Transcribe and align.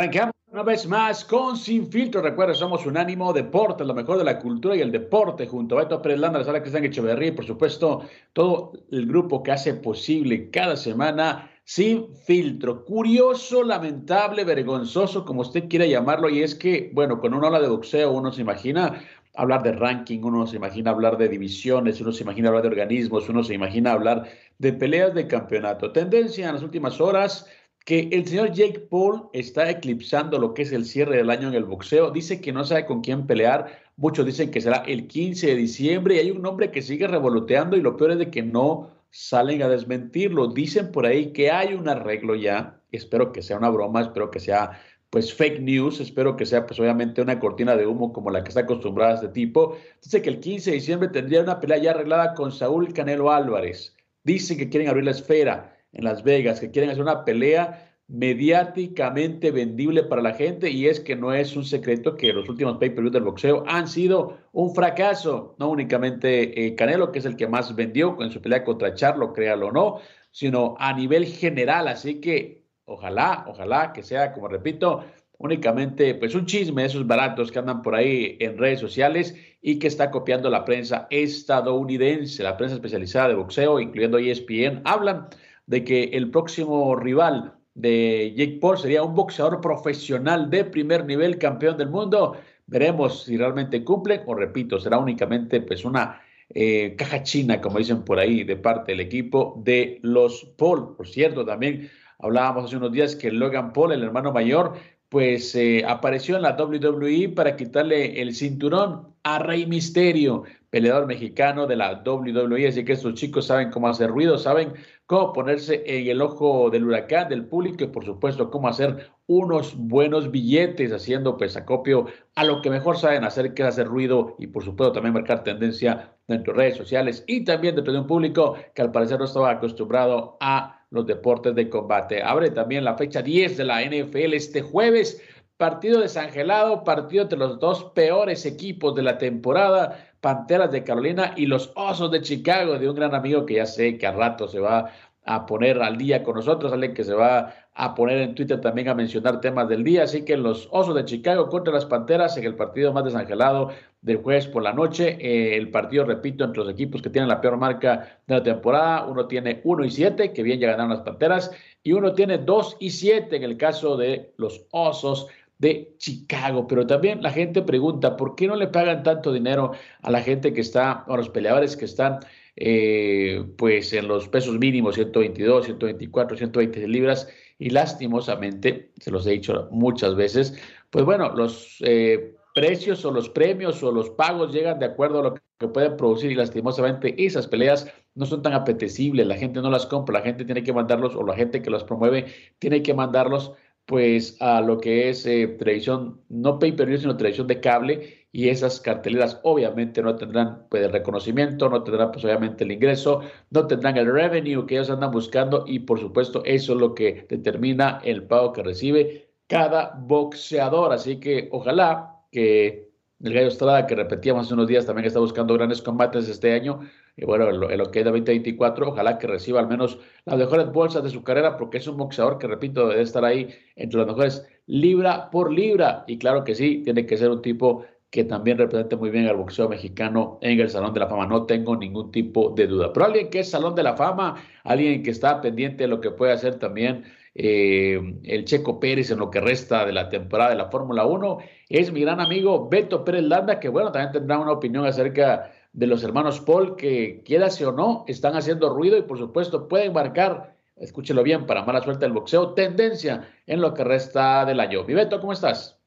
Arrancamos 0.00 0.34
una 0.50 0.62
vez 0.62 0.86
más 0.86 1.26
con 1.26 1.58
Sin 1.58 1.92
Filtro. 1.92 2.22
Recuerda, 2.22 2.54
somos 2.54 2.86
Unánimo 2.86 3.34
Deporte, 3.34 3.84
lo 3.84 3.92
mejor 3.92 4.16
de 4.16 4.24
la 4.24 4.38
cultura 4.38 4.74
y 4.74 4.80
el 4.80 4.90
deporte, 4.90 5.46
junto 5.46 5.76
a 5.76 5.82
Beto 5.82 6.00
Pérez 6.00 6.18
Landa, 6.18 6.38
la 6.38 6.46
sala 6.46 6.62
Cristian 6.62 6.86
Echeverría 6.86 7.28
y, 7.28 7.32
por 7.32 7.44
supuesto, 7.44 8.00
todo 8.32 8.72
el 8.90 9.06
grupo 9.06 9.42
que 9.42 9.52
hace 9.52 9.74
posible 9.74 10.48
cada 10.48 10.78
semana 10.78 11.50
Sin 11.64 12.16
Filtro. 12.16 12.86
Curioso, 12.86 13.62
lamentable, 13.62 14.44
vergonzoso, 14.44 15.26
como 15.26 15.42
usted 15.42 15.68
quiera 15.68 15.84
llamarlo, 15.84 16.30
y 16.30 16.44
es 16.44 16.54
que, 16.54 16.90
bueno, 16.94 17.20
con 17.20 17.34
una 17.34 17.48
ola 17.48 17.60
de 17.60 17.68
boxeo 17.68 18.10
uno 18.10 18.32
se 18.32 18.40
imagina 18.40 19.02
hablar 19.34 19.62
de 19.62 19.72
ranking, 19.72 20.20
uno 20.22 20.46
se 20.46 20.56
imagina 20.56 20.92
hablar 20.92 21.18
de 21.18 21.28
divisiones, 21.28 22.00
uno 22.00 22.10
se 22.10 22.22
imagina 22.22 22.48
hablar 22.48 22.62
de 22.62 22.68
organismos, 22.68 23.28
uno 23.28 23.44
se 23.44 23.52
imagina 23.52 23.92
hablar 23.92 24.26
de 24.58 24.72
peleas 24.72 25.14
de 25.14 25.26
campeonato. 25.26 25.92
Tendencia 25.92 26.48
en 26.48 26.54
las 26.54 26.62
últimas 26.62 27.02
horas 27.02 27.46
que 27.84 28.08
el 28.12 28.26
señor 28.26 28.52
Jake 28.52 28.80
Paul 28.90 29.28
está 29.32 29.70
eclipsando 29.70 30.38
lo 30.38 30.54
que 30.54 30.62
es 30.62 30.72
el 30.72 30.84
cierre 30.84 31.16
del 31.16 31.30
año 31.30 31.48
en 31.48 31.54
el 31.54 31.64
boxeo. 31.64 32.10
Dice 32.10 32.40
que 32.40 32.52
no 32.52 32.64
sabe 32.64 32.86
con 32.86 33.00
quién 33.00 33.26
pelear. 33.26 33.80
Muchos 33.96 34.26
dicen 34.26 34.50
que 34.50 34.60
será 34.60 34.78
el 34.86 35.06
15 35.06 35.48
de 35.48 35.56
diciembre 35.56 36.16
y 36.16 36.18
hay 36.18 36.30
un 36.30 36.42
nombre 36.42 36.70
que 36.70 36.82
sigue 36.82 37.06
revoloteando 37.06 37.76
y 37.76 37.80
lo 37.80 37.96
peor 37.96 38.12
es 38.12 38.18
de 38.18 38.30
que 38.30 38.42
no 38.42 38.90
salen 39.10 39.62
a 39.62 39.68
desmentirlo. 39.68 40.48
Dicen 40.48 40.92
por 40.92 41.06
ahí 41.06 41.32
que 41.32 41.50
hay 41.50 41.74
un 41.74 41.88
arreglo 41.88 42.34
ya. 42.34 42.80
Espero 42.92 43.32
que 43.32 43.42
sea 43.42 43.58
una 43.58 43.70
broma, 43.70 44.02
espero 44.02 44.30
que 44.30 44.40
sea 44.40 44.80
pues 45.10 45.34
fake 45.34 45.60
news, 45.60 45.98
espero 45.98 46.36
que 46.36 46.46
sea 46.46 46.66
pues 46.66 46.78
obviamente 46.78 47.20
una 47.20 47.40
cortina 47.40 47.76
de 47.76 47.86
humo 47.86 48.12
como 48.12 48.30
la 48.30 48.44
que 48.44 48.50
está 48.50 48.60
acostumbrada 48.60 49.14
este 49.14 49.28
tipo. 49.28 49.76
Dice 50.02 50.22
que 50.22 50.30
el 50.30 50.38
15 50.38 50.70
de 50.70 50.76
diciembre 50.76 51.08
tendría 51.08 51.42
una 51.42 51.58
pelea 51.58 51.78
ya 51.78 51.90
arreglada 51.90 52.34
con 52.34 52.52
Saúl 52.52 52.92
Canelo 52.92 53.32
Álvarez. 53.32 53.96
Dicen 54.22 54.56
que 54.58 54.68
quieren 54.68 54.88
abrir 54.88 55.04
la 55.04 55.10
esfera 55.12 55.79
en 55.92 56.04
Las 56.04 56.22
Vegas, 56.22 56.60
que 56.60 56.70
quieren 56.70 56.90
hacer 56.90 57.02
una 57.02 57.24
pelea 57.24 57.90
mediáticamente 58.10 59.52
vendible 59.52 60.02
para 60.02 60.20
la 60.20 60.34
gente 60.34 60.68
y 60.68 60.88
es 60.88 60.98
que 60.98 61.14
no 61.14 61.32
es 61.32 61.54
un 61.54 61.64
secreto 61.64 62.16
que 62.16 62.32
los 62.32 62.48
últimos 62.48 62.78
pay-per-view 62.78 63.12
del 63.12 63.22
boxeo 63.22 63.62
han 63.68 63.86
sido 63.86 64.36
un 64.52 64.74
fracaso, 64.74 65.54
no 65.60 65.70
únicamente 65.70 66.66
eh, 66.66 66.74
Canelo, 66.74 67.12
que 67.12 67.20
es 67.20 67.24
el 67.24 67.36
que 67.36 67.46
más 67.46 67.74
vendió 67.76 68.20
en 68.20 68.32
su 68.32 68.42
pelea 68.42 68.64
contra 68.64 68.94
Charlo, 68.94 69.32
créalo 69.32 69.68
o 69.68 69.72
no, 69.72 70.00
sino 70.32 70.74
a 70.80 70.92
nivel 70.92 71.24
general, 71.24 71.86
así 71.86 72.20
que 72.20 72.64
ojalá, 72.84 73.44
ojalá 73.46 73.92
que 73.92 74.02
sea, 74.02 74.32
como 74.32 74.48
repito, 74.48 75.04
únicamente 75.38 76.16
pues 76.16 76.34
un 76.34 76.46
chisme 76.46 76.82
de 76.82 76.88
esos 76.88 77.06
baratos 77.06 77.52
que 77.52 77.60
andan 77.60 77.80
por 77.80 77.94
ahí 77.94 78.36
en 78.40 78.58
redes 78.58 78.80
sociales 78.80 79.36
y 79.62 79.78
que 79.78 79.86
está 79.86 80.10
copiando 80.10 80.50
la 80.50 80.64
prensa 80.64 81.06
estadounidense, 81.10 82.42
la 82.42 82.56
prensa 82.56 82.74
especializada 82.74 83.28
de 83.28 83.34
boxeo, 83.36 83.78
incluyendo 83.78 84.18
ESPN, 84.18 84.82
hablan 84.84 85.28
de 85.66 85.84
que 85.84 86.04
el 86.04 86.30
próximo 86.30 86.96
rival 86.96 87.54
de 87.74 88.34
Jake 88.36 88.58
Paul 88.60 88.78
sería 88.78 89.02
un 89.02 89.14
boxeador 89.14 89.60
profesional 89.60 90.50
de 90.50 90.64
primer 90.64 91.04
nivel, 91.04 91.38
campeón 91.38 91.76
del 91.76 91.90
mundo. 91.90 92.36
Veremos 92.66 93.24
si 93.24 93.36
realmente 93.36 93.84
cumple 93.84 94.22
o 94.26 94.34
repito, 94.34 94.78
será 94.78 94.98
únicamente 94.98 95.60
pues 95.60 95.84
una 95.84 96.20
eh, 96.52 96.94
caja 96.96 97.22
china, 97.22 97.60
como 97.60 97.78
dicen 97.78 98.04
por 98.04 98.18
ahí, 98.18 98.42
de 98.44 98.56
parte 98.56 98.92
del 98.92 99.00
equipo 99.00 99.60
de 99.64 99.98
los 100.02 100.44
Paul. 100.56 100.96
Por 100.96 101.06
cierto, 101.06 101.44
también 101.44 101.88
hablábamos 102.18 102.64
hace 102.64 102.76
unos 102.76 102.92
días 102.92 103.14
que 103.14 103.30
Logan 103.30 103.72
Paul, 103.72 103.92
el 103.92 104.02
hermano 104.02 104.32
mayor, 104.32 104.74
pues 105.10 105.54
eh, 105.56 105.84
apareció 105.86 106.36
en 106.36 106.42
la 106.42 106.56
WWE 106.56 107.30
para 107.34 107.56
quitarle 107.56 108.22
el 108.22 108.34
cinturón 108.34 109.08
a 109.24 109.40
Rey 109.40 109.66
Misterio 109.66 110.44
peleador 110.70 111.06
mexicano 111.06 111.66
de 111.66 111.74
la 111.74 112.02
WWE, 112.06 112.68
así 112.68 112.84
que 112.84 112.92
estos 112.92 113.14
chicos 113.14 113.46
saben 113.46 113.70
cómo 113.70 113.88
hacer 113.88 114.08
ruido, 114.08 114.38
saben 114.38 114.74
cómo 115.06 115.32
ponerse 115.32 115.82
en 115.84 116.06
el 116.06 116.22
ojo 116.22 116.70
del 116.70 116.84
huracán 116.84 117.28
del 117.28 117.44
público 117.44 117.82
y 117.82 117.88
por 117.88 118.04
supuesto 118.04 118.50
cómo 118.50 118.68
hacer 118.68 119.10
unos 119.26 119.76
buenos 119.76 120.30
billetes 120.30 120.92
haciendo 120.92 121.36
pues 121.36 121.56
acopio 121.56 122.06
a 122.36 122.44
lo 122.44 122.62
que 122.62 122.70
mejor 122.70 122.96
saben 122.96 123.24
hacer, 123.24 123.52
que 123.52 123.64
hacer 123.64 123.88
ruido 123.88 124.36
y 124.38 124.46
por 124.46 124.62
supuesto 124.62 124.92
también 124.92 125.14
marcar 125.14 125.42
tendencia 125.42 126.16
dentro 126.28 126.52
de 126.52 126.60
redes 126.60 126.76
sociales 126.76 127.24
y 127.26 127.44
también 127.44 127.74
dentro 127.74 127.92
de 127.92 127.98
un 127.98 128.06
público 128.06 128.54
que 128.72 128.82
al 128.82 128.92
parecer 128.92 129.18
no 129.18 129.24
estaba 129.24 129.50
acostumbrado 129.50 130.36
a 130.40 130.79
los 130.90 131.06
deportes 131.06 131.54
de 131.54 131.68
combate. 131.68 132.22
Abre 132.22 132.50
también 132.50 132.84
la 132.84 132.96
fecha 132.96 133.22
10 133.22 133.56
de 133.56 133.64
la 133.64 133.82
NFL 133.82 134.34
este 134.34 134.62
jueves 134.62 135.22
partido 135.60 136.00
desangelado, 136.00 136.84
partido 136.84 137.24
entre 137.24 137.38
los 137.38 137.60
dos 137.60 137.84
peores 137.94 138.46
equipos 138.46 138.94
de 138.94 139.02
la 139.02 139.18
temporada, 139.18 140.10
Panteras 140.22 140.72
de 140.72 140.84
Carolina 140.84 141.34
y 141.36 141.44
los 141.44 141.70
Osos 141.76 142.10
de 142.10 142.22
Chicago, 142.22 142.78
de 142.78 142.88
un 142.88 142.96
gran 142.96 143.14
amigo 143.14 143.44
que 143.44 143.56
ya 143.56 143.66
sé 143.66 143.98
que 143.98 144.06
a 144.06 144.12
rato 144.12 144.48
se 144.48 144.58
va 144.58 144.90
a 145.24 145.46
poner 145.46 145.80
al 145.82 145.96
día 145.96 146.22
con 146.22 146.36
nosotros, 146.36 146.72
alguien 146.72 146.94
que 146.94 147.04
se 147.04 147.14
va 147.14 147.54
a 147.74 147.94
poner 147.94 148.18
en 148.18 148.34
Twitter 148.34 148.60
también 148.60 148.88
a 148.88 148.94
mencionar 148.94 149.40
temas 149.40 149.68
del 149.68 149.84
día. 149.84 150.04
Así 150.04 150.24
que 150.24 150.36
los 150.36 150.68
Osos 150.70 150.94
de 150.94 151.04
Chicago 151.04 151.48
contra 151.48 151.72
las 151.72 151.86
Panteras 151.86 152.36
en 152.36 152.44
el 152.44 152.54
partido 152.54 152.92
más 152.92 153.04
desangelado 153.04 153.70
del 154.02 154.18
jueves 154.18 154.46
por 154.48 154.62
la 154.62 154.72
noche. 154.72 155.18
Eh, 155.20 155.56
el 155.56 155.70
partido, 155.70 156.04
repito, 156.04 156.44
entre 156.44 156.62
los 156.62 156.72
equipos 156.72 157.02
que 157.02 157.10
tienen 157.10 157.28
la 157.28 157.40
peor 157.40 157.56
marca 157.58 158.20
de 158.26 158.34
la 158.34 158.42
temporada. 158.42 159.04
Uno 159.06 159.26
tiene 159.26 159.60
1 159.64 159.84
y 159.84 159.90
7, 159.90 160.32
que 160.32 160.42
bien 160.42 160.58
ya 160.58 160.68
ganaron 160.68 160.90
las 160.90 161.00
Panteras, 161.00 161.50
y 161.82 161.92
uno 161.92 162.12
tiene 162.12 162.38
2 162.38 162.76
y 162.80 162.90
7 162.90 163.36
en 163.36 163.42
el 163.42 163.56
caso 163.56 163.96
de 163.96 164.32
los 164.36 164.66
Osos 164.70 165.28
de 165.58 165.94
Chicago. 165.98 166.66
Pero 166.66 166.86
también 166.86 167.22
la 167.22 167.30
gente 167.30 167.62
pregunta, 167.62 168.16
¿por 168.16 168.34
qué 168.34 168.48
no 168.48 168.56
le 168.56 168.66
pagan 168.66 169.02
tanto 169.02 169.32
dinero 169.32 169.72
a 170.02 170.10
la 170.10 170.22
gente 170.22 170.52
que 170.52 170.62
está, 170.62 171.04
a 171.06 171.16
los 171.16 171.28
peleadores 171.28 171.76
que 171.76 171.84
están 171.84 172.20
eh, 172.60 173.44
pues 173.56 173.92
en 173.92 174.06
los 174.06 174.28
pesos 174.28 174.58
mínimos, 174.58 174.94
122, 174.94 175.64
124, 175.64 176.36
120 176.36 176.86
libras? 176.88 177.28
Y 177.58 177.70
lastimosamente, 177.70 178.92
se 179.00 179.10
los 179.10 179.26
he 179.26 179.32
dicho 179.32 179.68
muchas 179.70 180.14
veces, 180.14 180.54
pues 180.90 181.04
bueno, 181.04 181.34
los 181.34 181.78
eh, 181.80 182.34
precios 182.54 183.04
o 183.04 183.10
los 183.10 183.28
premios 183.28 183.82
o 183.82 183.92
los 183.92 184.10
pagos 184.10 184.52
llegan 184.52 184.78
de 184.78 184.86
acuerdo 184.86 185.20
a 185.20 185.22
lo 185.22 185.34
que 185.34 185.68
pueden 185.68 185.96
producir 185.96 186.30
y 186.30 186.34
lastimosamente 186.34 187.14
esas 187.24 187.46
peleas 187.46 187.92
no 188.14 188.26
son 188.26 188.42
tan 188.42 188.52
apetecibles, 188.52 189.26
la 189.26 189.36
gente 189.36 189.60
no 189.60 189.70
las 189.70 189.86
compra, 189.86 190.18
la 190.18 190.24
gente 190.24 190.44
tiene 190.44 190.62
que 190.62 190.72
mandarlos 190.72 191.16
o 191.16 191.24
la 191.24 191.34
gente 191.34 191.62
que 191.62 191.70
los 191.70 191.84
promueve 191.84 192.26
tiene 192.58 192.82
que 192.82 192.94
mandarlos 192.94 193.52
pues 193.86 194.40
a 194.40 194.60
lo 194.60 194.78
que 194.78 195.08
es 195.08 195.26
eh, 195.26 195.48
televisión, 195.48 196.20
no 196.28 196.58
pay 196.58 196.72
per 196.72 196.86
view, 196.86 196.98
sino 196.98 197.16
televisión 197.16 197.46
de 197.46 197.60
cable, 197.60 198.19
y 198.32 198.48
esas 198.48 198.80
carteleras 198.80 199.40
obviamente 199.42 200.02
no 200.02 200.14
tendrán 200.16 200.66
pues, 200.68 200.84
el 200.84 200.92
reconocimiento, 200.92 201.68
no 201.68 201.82
tendrán 201.82 202.12
pues 202.12 202.24
obviamente 202.24 202.64
el 202.64 202.72
ingreso, 202.72 203.22
no 203.50 203.66
tendrán 203.66 203.96
el 203.96 204.12
revenue 204.12 204.66
que 204.66 204.76
ellos 204.76 204.90
andan 204.90 205.10
buscando, 205.10 205.64
y 205.66 205.80
por 205.80 205.98
supuesto 205.98 206.42
eso 206.44 206.74
es 206.74 206.78
lo 206.78 206.94
que 206.94 207.26
determina 207.28 208.00
el 208.04 208.24
pago 208.24 208.52
que 208.52 208.62
recibe 208.62 209.30
cada 209.46 209.94
boxeador. 209.98 210.92
Así 210.92 211.18
que 211.18 211.48
ojalá 211.50 212.16
que 212.30 212.90
el 213.22 213.34
Gallo 213.34 213.48
Estrada, 213.48 213.86
que 213.86 213.96
repetíamos 213.96 214.46
hace 214.46 214.54
unos 214.54 214.68
días, 214.68 214.86
también 214.86 215.06
está 215.06 215.18
buscando 215.20 215.54
grandes 215.54 215.82
combates 215.82 216.28
este 216.28 216.52
año, 216.52 216.80
y 217.16 217.24
bueno, 217.26 217.50
en 217.50 217.60
lo, 217.60 217.90
que 217.90 217.98
es 217.98 218.04
de 218.04 218.10
2024, 218.10 218.88
ojalá 218.88 219.18
que 219.18 219.26
reciba 219.26 219.60
al 219.60 219.68
menos 219.68 219.98
las 220.24 220.38
mejores 220.38 220.72
bolsas 220.72 221.02
de 221.02 221.10
su 221.10 221.22
carrera, 221.22 221.56
porque 221.58 221.78
es 221.78 221.86
un 221.86 221.98
boxeador 221.98 222.38
que, 222.38 222.46
repito, 222.46 222.88
debe 222.88 223.02
estar 223.02 223.24
ahí 223.24 223.48
entre 223.76 223.98
los 223.98 224.06
mejores 224.06 224.46
libra 224.66 225.28
por 225.30 225.52
libra. 225.52 226.04
Y 226.06 226.16
claro 226.16 226.44
que 226.44 226.54
sí, 226.54 226.82
tiene 226.82 227.04
que 227.04 227.18
ser 227.18 227.30
un 227.30 227.42
tipo 227.42 227.84
que 228.10 228.24
también 228.24 228.58
represente 228.58 228.96
muy 228.96 229.10
bien 229.10 229.26
al 229.28 229.36
boxeo 229.36 229.68
mexicano 229.68 230.38
en 230.42 230.58
el 230.58 230.68
Salón 230.68 230.92
de 230.92 231.00
la 231.00 231.06
Fama. 231.06 231.26
No 231.26 231.46
tengo 231.46 231.76
ningún 231.76 232.10
tipo 232.10 232.50
de 232.50 232.66
duda. 232.66 232.92
Pero 232.92 233.06
alguien 233.06 233.30
que 233.30 233.40
es 233.40 233.50
Salón 233.50 233.74
de 233.76 233.84
la 233.84 233.96
Fama, 233.96 234.36
alguien 234.64 235.02
que 235.02 235.10
está 235.10 235.40
pendiente 235.40 235.84
de 235.84 235.88
lo 235.88 236.00
que 236.00 236.10
puede 236.10 236.32
hacer 236.32 236.58
también 236.58 237.04
eh, 237.36 238.00
el 238.24 238.44
Checo 238.44 238.80
Pérez 238.80 239.12
en 239.12 239.18
lo 239.18 239.30
que 239.30 239.40
resta 239.40 239.86
de 239.86 239.92
la 239.92 240.08
temporada 240.08 240.50
de 240.50 240.56
la 240.56 240.70
Fórmula 240.70 241.06
1, 241.06 241.38
es 241.68 241.92
mi 241.92 242.00
gran 242.00 242.20
amigo 242.20 242.68
Beto 242.68 243.04
Pérez 243.04 243.22
Landa, 243.22 243.60
que 243.60 243.68
bueno, 243.68 243.92
también 243.92 244.12
tendrá 244.12 244.38
una 244.40 244.52
opinión 244.52 244.84
acerca 244.84 245.52
de 245.72 245.86
los 245.86 246.02
hermanos 246.02 246.40
Paul, 246.40 246.74
que 246.74 247.22
quieras 247.24 247.60
o 247.62 247.70
no, 247.70 248.04
están 248.08 248.34
haciendo 248.34 248.74
ruido 248.74 248.98
y 248.98 249.02
por 249.02 249.18
supuesto 249.18 249.68
pueden 249.68 249.92
marcar, 249.92 250.56
escúchelo 250.76 251.22
bien, 251.22 251.46
para 251.46 251.64
mala 251.64 251.80
suerte 251.80 252.06
el 252.06 252.12
boxeo, 252.12 252.54
tendencia 252.54 253.28
en 253.46 253.60
lo 253.60 253.72
que 253.72 253.84
resta 253.84 254.44
del 254.44 254.58
año. 254.58 254.82
Mi 254.84 254.94
Beto, 254.94 255.20
¿cómo 255.20 255.32
estás? 255.32 255.79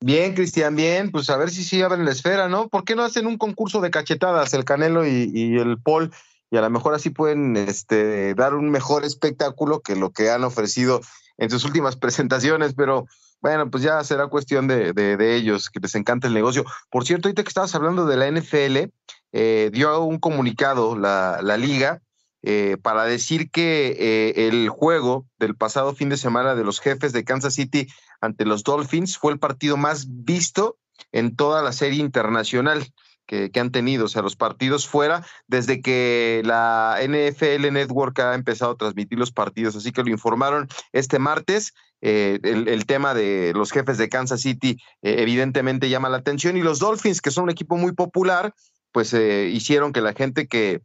Bien, 0.00 0.34
Cristian, 0.34 0.76
bien, 0.76 1.10
pues 1.10 1.28
a 1.28 1.36
ver 1.36 1.50
si 1.50 1.64
sí 1.64 1.82
abren 1.82 2.04
la 2.04 2.12
esfera, 2.12 2.48
¿no? 2.48 2.68
¿Por 2.68 2.84
qué 2.84 2.94
no 2.94 3.02
hacen 3.02 3.26
un 3.26 3.36
concurso 3.36 3.80
de 3.80 3.90
cachetadas 3.90 4.54
el 4.54 4.64
Canelo 4.64 5.04
y, 5.04 5.58
el 5.58 5.80
Paul? 5.82 6.12
Y 6.52 6.56
a 6.56 6.60
lo 6.60 6.70
mejor 6.70 6.94
así 6.94 7.10
pueden 7.10 7.56
este, 7.56 8.34
dar 8.34 8.54
un 8.54 8.70
mejor 8.70 9.04
espectáculo 9.04 9.80
que 9.80 9.96
lo 9.96 10.10
que 10.10 10.30
han 10.30 10.44
ofrecido 10.44 11.00
en 11.36 11.50
sus 11.50 11.64
últimas 11.64 11.96
presentaciones, 12.36 12.74
pero 12.74 13.06
bueno, 13.40 13.70
pues 13.70 13.82
ya 13.82 14.02
será 14.04 14.28
cuestión 14.28 14.68
de, 14.68 14.92
de, 14.92 15.36
ellos, 15.36 15.68
que 15.68 15.80
les 15.80 15.94
encanta 15.96 16.28
el 16.28 16.34
negocio. 16.34 16.64
Por 16.90 17.04
cierto, 17.04 17.28
ahorita 17.28 17.42
que 17.42 17.48
estabas 17.48 17.74
hablando 17.74 18.06
de 18.06 18.16
la 18.16 18.30
NFL, 18.30 18.92
eh, 19.32 19.70
dio 19.72 20.00
un 20.02 20.18
comunicado 20.18 20.96
la, 20.96 21.40
la 21.42 21.56
liga 21.56 22.02
eh, 22.42 22.76
para 22.80 23.04
decir 23.04 23.50
que 23.50 23.96
eh, 23.98 24.46
el 24.46 24.68
juego 24.68 25.26
del 25.40 25.56
pasado 25.56 25.92
fin 25.94 26.08
de 26.08 26.16
semana 26.16 26.54
de 26.54 26.62
los 26.62 26.78
jefes 26.78 27.12
de 27.12 27.24
Kansas 27.24 27.54
City 27.54 27.88
ante 28.20 28.44
los 28.44 28.62
Dolphins 28.62 29.18
fue 29.18 29.32
el 29.32 29.40
partido 29.40 29.76
más 29.76 30.06
visto 30.08 30.78
en 31.10 31.34
toda 31.34 31.62
la 31.62 31.72
serie 31.72 32.00
internacional 32.00 32.86
que, 33.26 33.50
han 33.56 33.72
tenido, 33.72 34.06
o 34.06 34.08
sea, 34.08 34.22
los 34.22 34.36
partidos 34.36 34.86
fuera, 34.86 35.26
desde 35.48 35.82
que 35.82 36.40
la 36.44 36.98
NFL 37.02 37.72
Network 37.72 38.18
ha 38.20 38.34
empezado 38.34 38.72
a 38.72 38.76
transmitir 38.76 39.18
los 39.18 39.32
partidos, 39.32 39.76
así 39.76 39.92
que 39.92 40.02
lo 40.02 40.08
informaron 40.08 40.66
este 40.92 41.18
martes. 41.18 41.74
Eh, 42.00 42.38
el, 42.42 42.86
tema 42.86 43.12
de 43.12 43.52
los 43.54 43.72
jefes 43.72 43.98
de 43.98 44.08
Kansas 44.08 44.40
City 44.40 44.78
evidentemente 45.02 45.90
llama 45.90 46.08
la 46.08 46.18
atención 46.18 46.56
y 46.56 46.62
los 46.62 46.78
Dolphins, 46.78 47.20
que 47.20 47.32
son 47.32 47.44
un 47.44 47.50
equipo 47.50 47.76
muy 47.76 47.92
popular, 47.92 48.54
pues 48.92 49.12
hicieron 49.12 49.92
que 49.92 50.00
la 50.00 50.14
gente 50.14 50.46
que, 50.46 50.80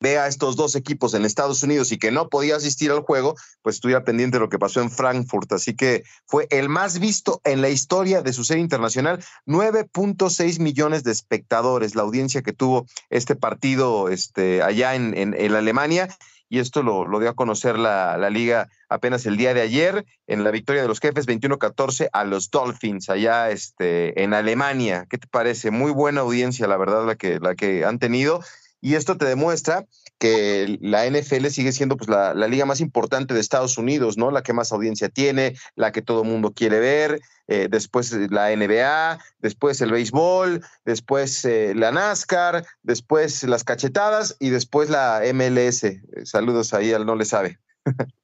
vea 0.00 0.24
a 0.24 0.28
estos 0.28 0.56
dos 0.56 0.74
equipos 0.74 1.14
en 1.14 1.24
Estados 1.24 1.62
Unidos 1.62 1.92
y 1.92 1.98
que 1.98 2.10
no 2.10 2.28
podía 2.28 2.56
asistir 2.56 2.90
al 2.90 3.00
juego, 3.00 3.36
pues 3.62 3.76
estuviera 3.76 4.02
pendiente 4.02 4.38
de 4.38 4.40
lo 4.40 4.48
que 4.48 4.58
pasó 4.58 4.80
en 4.80 4.90
Frankfurt. 4.90 5.52
Así 5.52 5.76
que 5.76 6.04
fue 6.26 6.46
el 6.50 6.68
más 6.68 6.98
visto 6.98 7.40
en 7.44 7.60
la 7.60 7.68
historia 7.68 8.22
de 8.22 8.32
su 8.32 8.42
serie 8.42 8.62
internacional, 8.62 9.22
9.6 9.46 10.58
millones 10.58 11.04
de 11.04 11.12
espectadores, 11.12 11.94
la 11.94 12.02
audiencia 12.02 12.42
que 12.42 12.54
tuvo 12.54 12.86
este 13.10 13.36
partido 13.36 14.08
este, 14.08 14.62
allá 14.62 14.94
en, 14.94 15.14
en, 15.14 15.54
Alemania. 15.54 16.08
Y 16.48 16.58
esto 16.58 16.82
lo, 16.82 17.06
lo, 17.06 17.20
dio 17.20 17.28
a 17.28 17.34
conocer 17.34 17.78
la, 17.78 18.16
la, 18.16 18.28
liga 18.28 18.68
apenas 18.88 19.24
el 19.26 19.36
día 19.36 19.54
de 19.54 19.60
ayer 19.60 20.04
en 20.26 20.42
la 20.42 20.50
victoria 20.50 20.82
de 20.82 20.88
los 20.88 20.98
jefes 20.98 21.28
21-14 21.28 22.08
a 22.12 22.24
los 22.24 22.50
Dolphins 22.50 23.08
allá 23.08 23.50
este, 23.50 24.20
en 24.20 24.34
Alemania. 24.34 25.06
¿Qué 25.08 25.18
te 25.18 25.28
parece? 25.28 25.70
Muy 25.70 25.92
buena 25.92 26.22
audiencia, 26.22 26.66
la 26.66 26.76
verdad, 26.76 27.06
la 27.06 27.14
que, 27.14 27.38
la 27.38 27.54
que 27.54 27.84
han 27.84 28.00
tenido. 28.00 28.40
Y 28.80 28.94
esto 28.94 29.16
te 29.16 29.26
demuestra 29.26 29.86
que 30.18 30.78
la 30.80 31.06
NFL 31.06 31.46
sigue 31.46 31.72
siendo 31.72 31.96
pues, 31.96 32.08
la, 32.08 32.34
liga 32.34 32.64
más 32.64 32.80
importante 32.80 33.34
de 33.34 33.40
Estados 33.40 33.78
Unidos, 33.78 34.16
¿no? 34.16 34.30
La 34.30 34.42
que 34.42 34.52
más 34.52 34.72
audiencia 34.72 35.08
tiene, 35.08 35.56
la 35.76 35.92
que 35.92 36.02
todo 36.02 36.22
el 36.22 36.28
mundo 36.28 36.52
quiere 36.52 36.78
ver, 36.78 37.20
eh, 37.48 37.68
después 37.70 38.12
la 38.30 38.54
NBA, 38.54 39.18
después 39.40 39.80
el 39.80 39.92
béisbol, 39.92 40.62
después 40.84 41.44
eh, 41.44 41.74
la 41.74 41.90
NASCAR, 41.90 42.64
después 42.82 43.42
las 43.44 43.64
cachetadas 43.64 44.36
y 44.40 44.50
después 44.50 44.90
la 44.90 45.22
MLS. 45.34 45.84
saludos 46.24 46.72
ahí 46.74 46.92
al 46.92 47.06
no 47.06 47.16
le 47.16 47.24
sabe. 47.24 47.58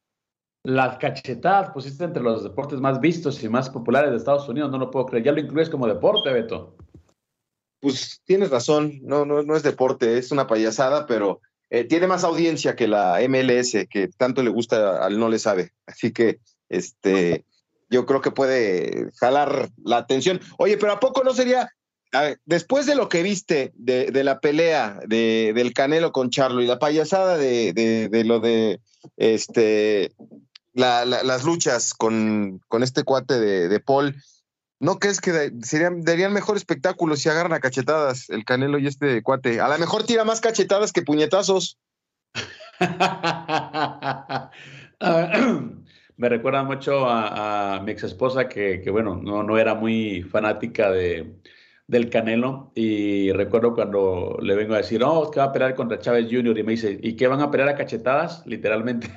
Las 0.62 0.98
cachetadas 0.98 1.70
pusiste 1.70 2.02
entre 2.02 2.24
los 2.24 2.42
deportes 2.42 2.80
más 2.80 2.98
vistos 2.98 3.40
y 3.44 3.48
más 3.48 3.70
populares 3.70 4.10
de 4.10 4.16
Estados 4.16 4.48
Unidos, 4.48 4.68
no 4.68 4.78
lo 4.78 4.90
puedo 4.90 5.06
creer. 5.06 5.24
Ya 5.24 5.30
lo 5.30 5.38
incluyes 5.38 5.70
como 5.70 5.86
deporte, 5.86 6.32
Beto 6.32 6.74
pues 7.86 8.20
tienes 8.24 8.50
razón, 8.50 8.98
no, 9.04 9.24
no, 9.24 9.44
no 9.44 9.54
es 9.54 9.62
deporte, 9.62 10.18
es 10.18 10.32
una 10.32 10.48
payasada, 10.48 11.06
pero 11.06 11.40
eh, 11.70 11.84
tiene 11.84 12.08
más 12.08 12.24
audiencia 12.24 12.74
que 12.74 12.88
la 12.88 13.20
MLS, 13.28 13.86
que 13.88 14.08
tanto 14.16 14.42
le 14.42 14.50
gusta 14.50 15.04
al 15.04 15.20
no 15.20 15.28
le 15.28 15.38
sabe. 15.38 15.70
Así 15.86 16.10
que 16.10 16.40
este, 16.68 17.44
yo 17.88 18.04
creo 18.04 18.20
que 18.22 18.32
puede 18.32 19.12
jalar 19.20 19.70
la 19.84 19.98
atención. 19.98 20.40
Oye, 20.58 20.76
pero 20.78 20.94
¿a 20.94 20.98
poco 20.98 21.22
no 21.22 21.32
sería, 21.32 21.70
después 22.44 22.86
de 22.86 22.96
lo 22.96 23.08
que 23.08 23.22
viste 23.22 23.70
de, 23.76 24.10
de 24.10 24.24
la 24.24 24.40
pelea 24.40 24.98
de, 25.06 25.52
del 25.54 25.72
Canelo 25.72 26.10
con 26.10 26.30
Charlo 26.30 26.62
y 26.62 26.66
la 26.66 26.80
payasada 26.80 27.36
de, 27.36 27.72
de 27.72 28.24
lo 28.24 28.40
de 28.40 28.80
este, 29.16 30.12
la, 30.76 31.04
las 31.04 31.44
luchas 31.44 31.94
con, 31.94 32.60
con 32.66 32.82
este 32.82 33.04
cuate 33.04 33.38
de, 33.40 33.80
Paul, 33.80 34.16
¿No 34.78 34.98
crees 34.98 35.20
que 35.20 35.52
serían, 35.62 36.02
darían 36.02 36.32
mejor 36.32 36.56
espectáculo 36.56 37.16
si 37.16 37.28
agarran 37.28 37.54
a 37.54 37.60
cachetadas 37.60 38.30
el 38.30 38.44
Canelo 38.44 38.78
y 38.78 38.86
este 38.86 39.22
cuate? 39.22 39.60
A 39.60 39.68
lo 39.68 39.78
mejor 39.78 40.04
tira 40.04 40.24
más 40.24 40.40
cachetadas 40.40 40.92
que 40.92 41.02
puñetazos. 41.02 41.78
Me 46.18 46.30
recuerda 46.30 46.62
mucho 46.62 47.06
a, 47.08 47.80
mi 47.84 47.92
ex 47.92 48.04
esposa 48.04 48.48
que, 48.48 48.82
bueno, 48.90 49.16
no, 49.16 49.42
no 49.42 49.58
era 49.58 49.74
muy 49.74 50.22
fanática 50.22 50.90
de, 50.90 51.36
del 51.86 52.08
Canelo 52.08 52.72
y 52.74 53.32
recuerdo 53.32 53.74
cuando 53.74 54.38
le 54.40 54.54
vengo 54.54 54.74
a 54.74 54.78
decir, 54.78 55.02
oh, 55.04 55.30
que 55.30 55.40
va 55.40 55.46
a 55.46 55.52
pelear 55.52 55.74
contra 55.74 55.98
Chávez 55.98 56.26
Jr. 56.30 56.58
y 56.58 56.62
me 56.62 56.72
dice, 56.72 56.98
¿y 57.02 57.16
qué 57.16 57.28
van 57.28 57.40
a 57.40 57.50
pelear 57.50 57.68
a 57.68 57.76
cachetadas? 57.76 58.42
Literalmente. 58.46 59.08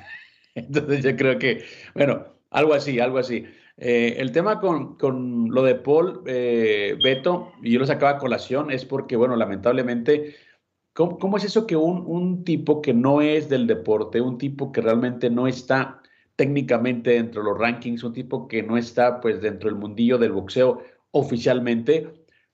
Entonces 0.54 1.02
yo 1.02 1.16
creo 1.16 1.38
que, 1.38 1.64
bueno, 1.94 2.26
algo 2.50 2.74
así, 2.74 3.00
algo 3.00 3.18
así. 3.18 3.46
Eh, 3.82 4.16
el 4.18 4.30
tema 4.30 4.60
con, 4.60 4.96
con, 4.98 5.48
lo 5.50 5.62
de 5.62 5.74
Paul 5.74 6.22
eh, 6.26 6.98
Beto, 7.02 7.52
y 7.62 7.72
yo 7.72 7.78
lo 7.78 7.86
sacaba 7.86 8.12
a 8.12 8.18
colación, 8.18 8.70
es 8.70 8.84
porque, 8.84 9.16
bueno, 9.16 9.36
lamentablemente, 9.36 10.36
¿cómo, 10.92 11.18
cómo 11.18 11.38
es 11.38 11.44
eso 11.44 11.66
que 11.66 11.76
un, 11.76 12.04
un, 12.06 12.44
tipo 12.44 12.82
que 12.82 12.92
no 12.92 13.22
es 13.22 13.48
del 13.48 13.66
deporte, 13.66 14.20
un 14.20 14.36
tipo 14.36 14.70
que 14.70 14.82
realmente 14.82 15.30
no 15.30 15.46
está 15.46 16.02
técnicamente 16.36 17.12
dentro 17.12 17.42
de 17.42 17.48
los 17.48 17.58
rankings, 17.58 18.04
un 18.04 18.12
tipo 18.12 18.48
que 18.48 18.62
no 18.62 18.76
está 18.76 19.18
pues 19.18 19.40
dentro 19.40 19.70
del 19.70 19.78
mundillo 19.78 20.18
del 20.18 20.32
boxeo 20.32 20.82
oficialmente, 21.12 22.12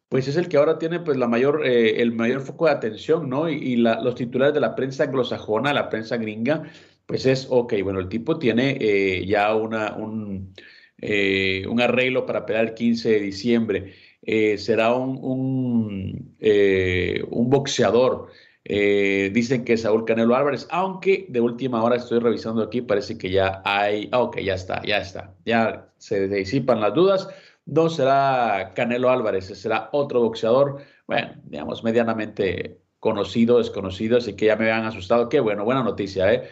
pues 0.08 0.28
es 0.28 0.36
el 0.36 0.48
que 0.48 0.58
ahora 0.58 0.78
tiene 0.78 1.00
pues 1.00 1.16
la 1.18 1.26
mayor, 1.26 1.66
eh, 1.66 2.00
el 2.02 2.12
mayor 2.12 2.42
foco 2.42 2.66
de 2.66 2.72
atención, 2.72 3.28
¿no? 3.28 3.48
Y, 3.48 3.76
los 3.76 4.14
titulares 4.14 4.54
de 4.54 4.60
la 4.60 4.76
prensa 4.76 5.04
anglosajona, 5.04 5.72
la 5.74 5.90
prensa 5.90 6.16
gringa, 6.18 6.62
pues 7.06 7.26
es, 7.26 7.48
ok, 7.50 7.74
bueno, 7.82 7.98
el 7.98 8.08
tipo 8.08 8.38
tiene 8.38 9.24
ya 9.26 9.54
una, 9.56 9.94
un 9.96 10.52
eh, 11.00 11.66
un 11.68 11.80
arreglo 11.80 12.26
para 12.26 12.46
pelear 12.46 12.66
el 12.66 12.74
15 12.74 13.10
de 13.10 13.20
diciembre. 13.20 13.94
Eh, 14.22 14.58
será 14.58 14.94
un, 14.94 15.18
un, 15.22 16.36
eh, 16.40 17.22
boxeador. 17.30 18.28
dicen 18.64 19.64
que 19.64 19.76
Saúl 19.76 20.04
Canelo 20.04 20.34
Álvarez, 20.34 20.66
aunque 20.70 21.26
de 21.28 21.40
última 21.40 21.82
hora 21.84 21.96
estoy 21.96 22.18
revisando 22.18 22.62
aquí, 22.62 22.80
parece 22.82 23.16
que 23.18 23.30
ya 23.30 23.62
hay, 23.64 24.08
ah, 24.12 24.22
ok, 24.22 24.38
ya 24.40 24.54
está, 24.54 24.82
ya 24.82 24.98
está, 24.98 25.34
ya 25.44 25.88
se 25.98 26.28
disipan 26.28 26.80
las 26.80 26.94
dudas. 26.94 27.28
No 27.66 27.88
será 27.90 28.72
Canelo 28.74 29.10
Álvarez, 29.10 29.46
será 29.46 29.88
otro 29.92 30.20
boxeador, 30.20 30.82
bueno, 31.06 31.34
digamos, 31.44 31.84
medianamente 31.84 32.80
conocido, 33.00 33.58
desconocido, 33.58 34.18
así 34.18 34.34
que 34.34 34.46
ya 34.46 34.56
me 34.56 34.70
han 34.70 34.84
asustado. 34.84 35.28
Qué 35.28 35.40
bueno, 35.40 35.64
buena 35.64 35.82
noticia, 35.82 36.32
¿eh? 36.32 36.48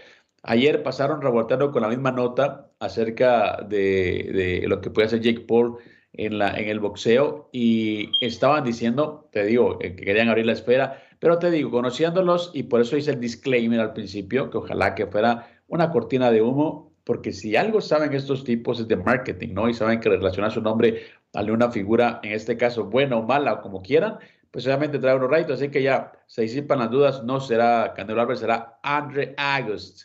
Ayer 0.46 0.82
pasaron 0.82 1.22
revoltando 1.22 1.72
con 1.72 1.80
la 1.80 1.88
misma 1.88 2.12
nota 2.12 2.70
acerca 2.78 3.62
de, 3.66 4.62
lo 4.66 4.82
que 4.82 4.90
puede 4.90 5.06
hacer 5.06 5.20
Jake 5.22 5.40
Paul 5.40 5.78
en, 6.12 6.36
la, 6.38 6.50
el 6.50 6.80
boxeo 6.80 7.48
y 7.50 8.10
estaban 8.20 8.62
diciendo, 8.62 9.26
te 9.32 9.46
digo, 9.46 9.78
que 9.78 9.96
querían 9.96 10.28
abrir 10.28 10.44
la 10.44 10.52
esfera, 10.52 11.02
pero 11.18 11.38
te 11.38 11.50
digo, 11.50 11.70
conociéndolos 11.70 12.50
y 12.52 12.64
por 12.64 12.82
eso 12.82 12.98
hice 12.98 13.12
el 13.12 13.20
disclaimer 13.20 13.80
al 13.80 13.94
principio, 13.94 14.50
que 14.50 14.58
ojalá 14.58 14.94
que 14.94 15.06
fuera 15.06 15.48
una 15.66 15.90
cortina 15.90 16.30
de 16.30 16.42
humo, 16.42 16.92
porque 17.04 17.32
si 17.32 17.56
algo 17.56 17.80
saben 17.80 18.12
estos 18.12 18.44
tipos 18.44 18.78
es 18.80 18.86
de 18.86 18.96
marketing, 18.96 19.54
¿no? 19.54 19.70
Y 19.70 19.72
saben 19.72 20.00
que 20.00 20.10
relacionar 20.10 20.52
su 20.52 20.60
nombre 20.60 21.04
a 21.32 21.42
una 21.42 21.70
figura, 21.70 22.20
en 22.22 22.32
este 22.32 22.58
caso, 22.58 22.84
buena 22.84 23.16
o 23.16 23.22
mala 23.22 23.54
o 23.54 23.62
como 23.62 23.80
quieran, 23.80 24.18
pues 24.50 24.66
obviamente 24.66 24.98
trae 24.98 25.16
unos 25.16 25.30
raitos, 25.30 25.54
así 25.58 25.70
que 25.70 25.82
ya 25.82 26.12
se 26.26 26.42
disipan 26.42 26.80
las 26.80 26.90
dudas, 26.90 27.24
no 27.24 27.40
será 27.40 27.94
Canelo 27.96 28.20
Álvarez, 28.20 28.40
será 28.40 28.78
Andre 28.82 29.34
August 29.38 30.02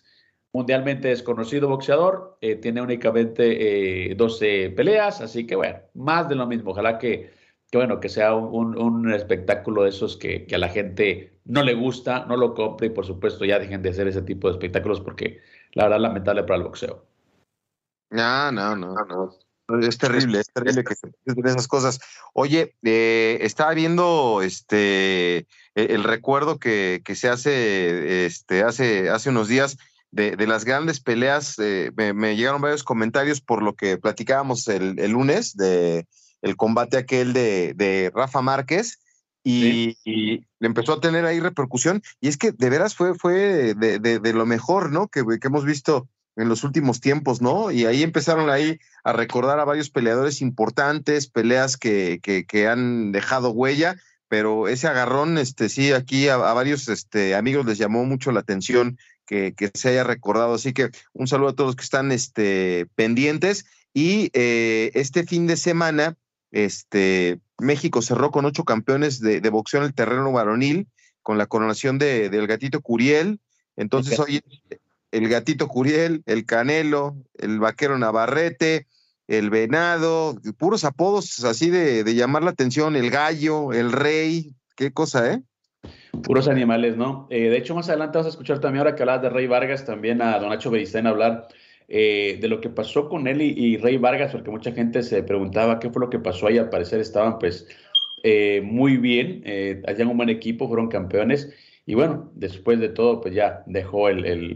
mundialmente 0.51 1.09
desconocido 1.09 1.69
boxeador, 1.69 2.37
eh, 2.41 2.55
tiene 2.55 2.81
únicamente 2.81 4.13
12 4.15 4.65
eh, 4.65 4.69
peleas, 4.71 5.21
así 5.21 5.45
que 5.45 5.55
bueno, 5.55 5.79
más 5.93 6.27
de 6.29 6.35
lo 6.35 6.47
mismo. 6.47 6.71
Ojalá 6.71 6.97
que, 6.97 7.31
bueno, 7.71 7.99
que 7.99 8.09
sea 8.09 8.33
un, 8.33 9.11
espectáculo 9.13 9.83
de 9.83 9.89
esos 9.89 10.17
que, 10.17 10.47
a 10.51 10.57
la 10.57 10.69
gente 10.69 11.39
no 11.45 11.63
le 11.63 11.75
gusta, 11.75 12.25
no 12.25 12.35
lo 12.35 12.53
compre 12.53 12.87
y 12.87 12.91
por 12.91 13.05
supuesto 13.05 13.45
ya 13.45 13.59
dejen 13.59 13.81
de 13.81 13.89
hacer 13.89 14.07
ese 14.07 14.21
tipo 14.21 14.47
de 14.47 14.53
espectáculos 14.53 15.01
porque 15.01 15.39
la 15.73 15.83
verdad 15.83 15.97
es 15.97 16.03
lamentable 16.03 16.43
para 16.43 16.57
el 16.57 16.63
boxeo. 16.63 17.05
No, 18.11 18.51
no, 18.51 18.75
no, 18.75 18.95
no. 19.05 19.29
Es 19.81 19.99
terrible, 19.99 20.39
es 20.39 20.51
terrible 20.51 20.83
que 20.83 20.95
se 20.95 21.11
esas 21.45 21.67
cosas. 21.67 21.99
Oye, 22.33 22.73
eh, 22.83 23.37
estaba 23.41 23.75
viendo 23.75 24.41
este 24.41 25.45
el, 25.75 26.03
recuerdo 26.03 26.57
que, 26.57 27.03
que, 27.05 27.13
se 27.13 27.29
hace 27.29 28.25
este 28.25 28.63
hace 28.63 29.11
hace 29.11 29.29
unos 29.29 29.47
días 29.47 29.77
de, 30.11 30.47
las 30.47 30.65
grandes 30.65 30.99
peleas. 30.99 31.55
Eh, 31.59 31.91
me, 31.95 32.35
llegaron 32.35 32.61
varios 32.61 32.83
comentarios 32.83 33.41
por 33.41 33.61
lo 33.61 33.75
que 33.75 33.97
platicábamos 33.97 34.67
el, 34.67 34.95
lunes 35.11 35.55
de 35.55 36.07
el 36.41 36.55
combate 36.55 36.97
aquel 36.97 37.33
de, 37.33 38.11
Rafa 38.13 38.41
Márquez. 38.41 38.99
Y, 39.43 39.97
empezó 40.59 40.93
a 40.93 41.01
tener 41.01 41.25
ahí 41.25 41.39
repercusión. 41.39 42.01
Y 42.19 42.27
es 42.27 42.37
que 42.37 42.51
de 42.51 42.69
veras 42.69 42.95
fue, 42.95 43.15
fue 43.15 43.73
de, 43.75 44.33
lo 44.33 44.45
mejor, 44.45 44.91
¿no? 44.91 45.07
Que, 45.07 45.23
que, 45.39 45.47
hemos 45.47 45.65
visto 45.65 46.07
en 46.35 46.49
los 46.49 46.63
últimos 46.63 47.01
tiempos, 47.01 47.41
¿no? 47.41 47.71
Y 47.71 47.85
ahí 47.85 48.03
empezaron 48.03 48.49
ahí 48.49 48.79
a 49.03 49.13
recordar 49.13 49.59
a 49.59 49.65
varios 49.65 49.89
peleadores 49.89 50.41
importantes, 50.41 51.27
peleas 51.27 51.77
que, 51.77 52.19
que 52.21 52.67
han 52.67 53.11
dejado 53.11 53.51
huella 53.51 53.95
pero 54.29 54.67
ese 54.67 54.87
agarrón, 54.87 55.37
este, 55.37 55.67
sí, 55.67 55.91
aquí 55.91 56.29
a, 56.29 56.37
varios 56.37 56.87
este, 56.87 57.35
amigos 57.35 57.65
les 57.65 57.77
llamó 57.77 58.05
mucho 58.05 58.31
la 58.31 58.39
atención 58.39 58.97
que, 59.29 59.71
se 59.73 59.89
haya 59.89 60.03
recordado. 60.03 60.55
Así 60.55 60.73
que 60.73 60.89
un 61.13 61.27
saludo 61.27 61.49
a 61.49 61.55
todos 61.55 61.69
los 61.69 61.75
que 61.75 61.83
están 61.83 62.11
este, 62.11 62.87
pendientes. 62.95 63.65
Y 63.93 64.31
eh, 64.33 64.91
este 64.95 65.23
fin 65.23 65.47
de 65.47 65.57
semana, 65.57 66.17
este, 66.51 67.39
México 67.59 68.01
cerró 68.01 68.31
con 68.31 68.45
ocho 68.45 68.63
campeones 68.63 69.19
de, 69.19 69.47
boxeo 69.49 69.81
en 69.81 69.87
el 69.87 69.93
terreno 69.93 70.31
varonil, 70.31 70.87
con 71.21 71.37
la 71.37 71.45
coronación 71.45 71.99
de, 71.99 72.29
del 72.29 72.47
gatito 72.47 72.81
Curiel. 72.81 73.39
Entonces, 73.75 74.19
hoy 74.19 74.41
el 75.11 75.29
gatito 75.29 75.67
Curiel, 75.67 76.23
el 76.25 76.45
Canelo, 76.45 77.15
el 77.37 77.59
vaquero 77.59 77.97
Navarrete, 77.97 78.87
el 79.27 79.49
venado, 79.49 80.39
puros 80.57 80.83
apodos 80.83 81.43
así 81.43 81.69
de, 81.69 82.03
de 82.03 82.15
llamar 82.15 82.43
la 82.43 82.51
atención, 82.51 82.95
el 82.95 83.11
gallo, 83.11 83.73
el 83.73 83.91
rey, 83.91 84.55
qué 84.75 84.91
cosa, 84.91 85.31
¿eh? 85.31 85.43
Puros 86.23 86.47
animales, 86.47 86.97
¿no? 86.97 87.27
Eh, 87.29 87.49
de 87.49 87.57
hecho, 87.57 87.75
más 87.75 87.87
adelante 87.89 88.17
vas 88.17 88.27
a 88.27 88.29
escuchar 88.29 88.59
también, 88.59 88.79
ahora 88.79 88.95
que 88.95 89.03
hablas 89.03 89.21
de 89.21 89.29
Rey 89.29 89.47
Vargas, 89.47 89.85
también 89.85 90.21
a 90.21 90.37
Don 90.39 90.49
Nacho 90.49 90.69
Beristain 90.71 91.07
hablar 91.07 91.47
eh, 91.87 92.37
de 92.41 92.47
lo 92.47 92.59
que 92.59 92.69
pasó 92.69 93.07
con 93.07 93.27
él 93.27 93.41
y, 93.41 93.77
Rey 93.77 93.97
Vargas, 93.97 94.31
porque 94.31 94.51
mucha 94.51 94.71
gente 94.71 95.03
se 95.03 95.23
preguntaba 95.23 95.79
qué 95.79 95.89
fue 95.89 96.01
lo 96.01 96.09
que 96.09 96.19
pasó 96.19 96.47
ahí. 96.47 96.57
Al 96.57 96.69
parecer 96.69 96.99
estaban, 96.99 97.39
pues, 97.39 97.67
eh, 98.23 98.61
muy 98.63 98.97
bien, 98.97 99.43
hacían 99.87 100.09
un 100.09 100.17
buen 100.17 100.29
equipo, 100.29 100.67
fueron 100.67 100.89
campeones. 100.89 101.53
Y 101.85 101.95
bueno, 101.95 102.29
después 102.35 102.79
de 102.79 102.89
todo, 102.89 103.21
pues 103.21 103.33
ya 103.33 103.63
dejó 103.65 104.09
el, 104.09 104.55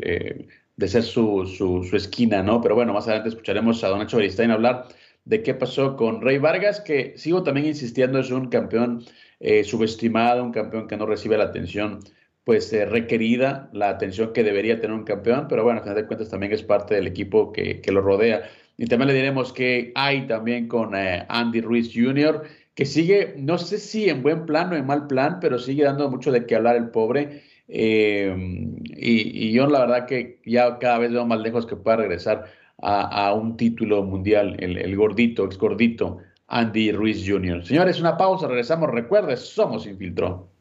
de 0.75 0.87
ser 0.87 1.03
su, 1.03 1.45
su, 1.45 1.83
su, 1.83 1.95
esquina, 1.95 2.43
¿no? 2.43 2.61
Pero 2.61 2.75
bueno, 2.75 2.93
más 2.93 3.05
adelante 3.07 3.29
escucharemos 3.29 3.83
a 3.83 3.89
Don 3.89 3.99
Nacho 3.99 4.17
Beristain 4.17 4.51
hablar 4.51 4.87
de 5.25 5.41
qué 5.41 5.53
pasó 5.53 5.95
con 5.95 6.21
Rey 6.21 6.37
Vargas, 6.37 6.81
que 6.81 7.13
sigo 7.17 7.43
también 7.43 7.67
insistiendo, 7.67 8.19
es 8.19 8.31
un 8.31 8.49
campeón 8.49 9.05
eh, 9.43 9.63
subestimado, 9.65 10.41
un 10.41 10.53
campeón 10.53 10.87
que 10.87 10.95
no 10.95 11.05
recibe 11.05 11.37
la 11.37 11.43
atención 11.43 11.99
pues 12.45 12.71
eh, 12.73 12.85
requerida, 12.85 13.69
la 13.73 13.89
atención 13.89 14.33
que 14.33 14.41
debería 14.43 14.79
tener 14.79 14.95
un 14.95 15.03
campeón, 15.03 15.47
pero 15.49 15.63
bueno, 15.63 15.79
a 15.79 15.83
final 15.83 15.97
de 15.97 16.07
cuentas 16.07 16.29
también 16.29 16.53
es 16.53 16.63
parte 16.63 16.95
del 16.95 17.07
equipo 17.07 17.51
que, 17.51 17.81
que 17.81 17.91
lo 17.91 18.01
rodea. 18.01 18.49
Y 18.77 18.87
también 18.87 19.09
le 19.09 19.13
diremos 19.13 19.53
que 19.53 19.91
hay 19.95 20.27
también 20.27 20.67
con 20.67 20.95
eh, 20.95 21.25
Andy 21.29 21.61
Ruiz 21.61 21.91
Jr., 21.93 22.43
que 22.73 22.85
sigue, 22.85 23.35
no 23.37 23.57
sé 23.57 23.77
si 23.77 24.09
en 24.09 24.23
buen 24.23 24.45
plan 24.45 24.71
o 24.73 24.75
en 24.77 24.85
mal 24.85 25.07
plan, 25.07 25.39
pero 25.41 25.59
sigue 25.59 25.83
dando 25.83 26.09
mucho 26.09 26.31
de 26.31 26.45
qué 26.45 26.55
hablar 26.55 26.77
el 26.77 26.89
pobre. 26.89 27.43
y, 27.67 28.27
y, 28.97 29.51
yo 29.51 29.67
la 29.67 29.81
verdad 29.81 30.05
que 30.07 30.39
ya 30.45 30.79
cada 30.79 30.99
vez 30.99 31.11
veo 31.11 31.25
más 31.25 31.39
lejos 31.41 31.65
que 31.65 31.75
pueda 31.75 31.97
regresar 31.97 32.45
a, 32.81 33.33
un 33.33 33.55
título 33.57 34.03
mundial, 34.03 34.57
el, 34.59 34.95
gordito, 34.95 35.45
ex 35.45 35.57
gordito, 35.57 36.17
Andy 36.55 36.91
Ruiz 36.91 37.23
Jr. 37.27 37.65
Señores, 37.65 37.99
una 37.99 38.15
pausa, 38.15 38.47
regresamos. 38.47 38.91
Recuerde, 38.91 39.35
somos 39.37 39.87
Infiltró. 39.87 40.51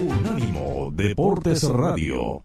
Unánimo 0.00 0.92
Deportes 0.92 1.68
Radio. 1.68 2.44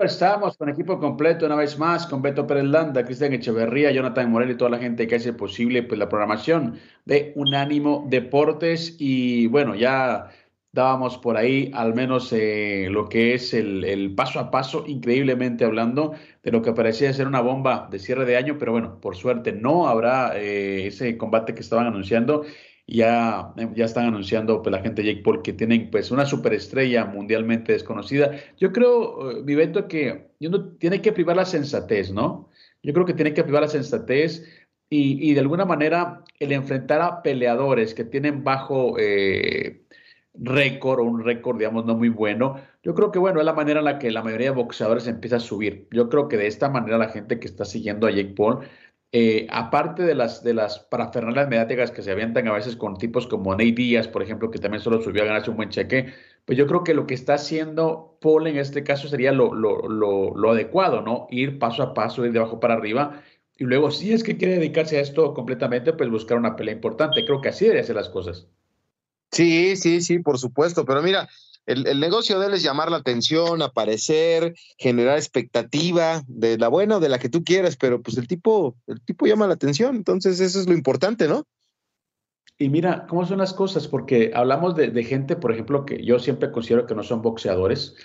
Estamos 0.00 0.56
con 0.56 0.68
equipo 0.68 0.98
completo 0.98 1.46
una 1.46 1.56
vez 1.56 1.78
más, 1.78 2.06
con 2.06 2.22
Beto 2.22 2.46
Pérez 2.46 2.64
Landa, 2.64 3.04
Cristian 3.04 3.32
Echeverría, 3.32 3.92
Jonathan 3.92 4.30
Morel 4.30 4.50
y 4.50 4.56
toda 4.56 4.70
la 4.70 4.78
gente 4.78 5.06
que 5.06 5.16
hace 5.16 5.32
posible 5.32 5.82
pues, 5.82 5.98
la 5.98 6.08
programación 6.08 6.78
de 7.04 7.32
Unánimo 7.36 8.04
Deportes. 8.08 8.96
Y 8.98 9.46
bueno, 9.48 9.74
ya 9.74 10.30
dábamos 10.72 11.18
por 11.18 11.36
ahí 11.36 11.70
al 11.74 11.94
menos 11.94 12.32
eh, 12.32 12.88
lo 12.90 13.08
que 13.08 13.34
es 13.34 13.54
el, 13.54 14.14
paso 14.16 14.40
a 14.40 14.50
paso, 14.50 14.84
increíblemente 14.86 15.64
hablando, 15.64 16.14
de 16.42 16.50
lo 16.50 16.62
que 16.62 16.72
parecía 16.72 17.12
ser 17.12 17.26
una 17.26 17.40
bomba 17.40 17.88
de 17.90 17.98
cierre 17.98 18.24
de 18.24 18.36
año, 18.36 18.56
pero 18.58 18.72
bueno, 18.72 19.00
por 19.00 19.16
suerte 19.16 19.52
no 19.52 19.86
habrá 19.86 20.36
eh, 20.36 20.86
ese 20.86 21.16
combate 21.16 21.54
que 21.54 21.60
estaban 21.60 21.86
anunciando 21.86 22.44
ya, 22.86 23.54
ya 23.74 23.84
están 23.84 24.06
anunciando 24.06 24.62
pues, 24.62 24.72
la 24.72 24.82
gente 24.82 25.02
de 25.02 25.08
Jake 25.08 25.22
Paul 25.22 25.42
que 25.42 25.52
tienen 25.52 25.90
pues 25.90 26.10
una 26.10 26.26
superestrella 26.26 27.04
mundialmente 27.06 27.72
desconocida. 27.72 28.32
Yo 28.58 28.72
creo, 28.72 29.30
eh, 29.46 29.86
que 29.88 30.28
uno 30.40 30.68
tiene 30.78 31.00
que 31.00 31.12
privar 31.12 31.36
la 31.36 31.44
sensatez, 31.44 32.12
¿no? 32.12 32.50
Yo 32.82 32.92
creo 32.92 33.06
que 33.06 33.14
tiene 33.14 33.32
que 33.34 33.44
privar 33.44 33.62
la 33.62 33.68
sensatez 33.68 34.44
y, 34.90 35.30
y 35.30 35.34
de 35.34 35.40
alguna 35.40 35.64
manera 35.64 36.22
el 36.38 36.52
enfrentar 36.52 37.00
a 37.00 37.22
peleadores 37.22 37.94
que 37.94 38.04
tienen 38.04 38.44
bajo 38.44 38.96
eh, 38.98 39.84
récord 40.34 41.00
o 41.00 41.04
un 41.04 41.24
récord, 41.24 41.58
digamos, 41.58 41.86
no 41.86 41.96
muy 41.96 42.08
bueno. 42.08 42.56
Yo 42.82 42.94
creo 42.94 43.10
que, 43.10 43.18
bueno, 43.18 43.40
es 43.40 43.46
la 43.46 43.52
manera 43.52 43.78
en 43.78 43.84
la 43.86 43.98
que 43.98 44.10
la 44.10 44.22
mayoría 44.22 44.50
de 44.50 44.56
boxeadores 44.56 45.06
empieza 45.06 45.36
a 45.36 45.40
subir. 45.40 45.88
Yo 45.90 46.08
creo 46.08 46.28
que 46.28 46.36
de 46.36 46.46
esta 46.46 46.68
manera 46.68 46.98
la 46.98 47.08
gente 47.08 47.38
que 47.38 47.46
está 47.46 47.64
siguiendo 47.64 48.06
a 48.06 48.10
Jake 48.10 48.34
Paul 48.36 48.60
eh, 49.16 49.46
aparte 49.50 50.02
de 50.02 50.16
las, 50.16 50.42
de 50.42 50.54
las 50.54 50.80
parafernales 50.80 51.48
mediáticas 51.48 51.92
que 51.92 52.02
se 52.02 52.10
avientan 52.10 52.48
a 52.48 52.52
veces 52.52 52.74
con 52.74 52.98
tipos 52.98 53.28
como 53.28 53.52
Nate 53.52 53.70
Díaz, 53.70 54.08
por 54.08 54.24
ejemplo, 54.24 54.50
que 54.50 54.58
también 54.58 54.82
solo 54.82 55.00
subió 55.00 55.22
a 55.22 55.26
ganarse 55.26 55.50
un 55.50 55.56
buen 55.56 55.68
cheque, 55.68 56.12
pues 56.44 56.58
yo 56.58 56.66
creo 56.66 56.82
que 56.82 56.94
lo 56.94 57.06
que 57.06 57.14
está 57.14 57.34
haciendo 57.34 58.18
Paul 58.20 58.48
en 58.48 58.58
este 58.58 58.82
caso 58.82 59.06
sería 59.06 59.30
lo, 59.30 59.54
lo, 59.54 59.88
lo, 59.88 60.36
lo 60.36 60.50
adecuado, 60.50 61.00
¿no? 61.00 61.28
Ir 61.30 61.60
paso 61.60 61.84
a 61.84 61.94
paso, 61.94 62.26
ir 62.26 62.32
de 62.32 62.40
abajo 62.40 62.58
para 62.58 62.74
arriba, 62.74 63.22
y 63.56 63.64
luego, 63.64 63.92
si 63.92 64.12
es 64.12 64.24
que 64.24 64.36
quiere 64.36 64.54
dedicarse 64.54 64.98
a 64.98 65.00
esto 65.00 65.32
completamente, 65.32 65.92
pues 65.92 66.10
buscar 66.10 66.36
una 66.36 66.56
pelea 66.56 66.74
importante. 66.74 67.24
Creo 67.24 67.40
que 67.40 67.50
así 67.50 67.66
debería 67.66 67.84
ser 67.84 67.94
las 67.94 68.08
cosas. 68.08 68.48
Sí, 69.30 69.76
sí, 69.76 70.00
sí, 70.00 70.18
por 70.18 70.38
supuesto. 70.38 70.84
Pero 70.84 71.02
mira, 71.02 71.28
el, 71.66 72.00
negocio 72.00 72.38
de 72.38 72.48
él 72.48 72.54
es 72.54 72.62
llamar 72.62 72.90
la 72.90 72.98
atención, 72.98 73.62
aparecer, 73.62 74.54
generar 74.76 75.16
expectativa 75.16 76.22
de 76.26 76.58
la 76.58 76.68
buena 76.68 76.96
o 76.96 77.00
de 77.00 77.08
la 77.08 77.18
que 77.18 77.28
tú 77.28 77.42
quieras, 77.42 77.76
pero 77.76 78.02
pues 78.02 78.18
el 78.18 78.28
tipo, 78.28 78.76
el 78.86 79.00
tipo 79.02 79.26
llama 79.26 79.46
la 79.46 79.54
atención, 79.54 79.96
entonces 79.96 80.40
eso 80.40 80.60
es 80.60 80.66
lo 80.66 80.74
importante, 80.74 81.28
¿no? 81.28 81.44
Y 82.58 82.68
mira, 82.68 83.06
¿cómo 83.08 83.26
son 83.26 83.38
las 83.38 83.52
cosas? 83.52 83.88
Porque 83.88 84.30
hablamos 84.34 84.76
de, 84.76 85.04
gente, 85.04 85.36
por 85.36 85.52
ejemplo, 85.52 85.84
que 85.84 86.04
yo 86.04 86.18
siempre 86.18 86.52
considero 86.52 86.86
que 86.86 86.94
no 86.94 87.02
son 87.02 87.20
boxeadores, 87.20 87.96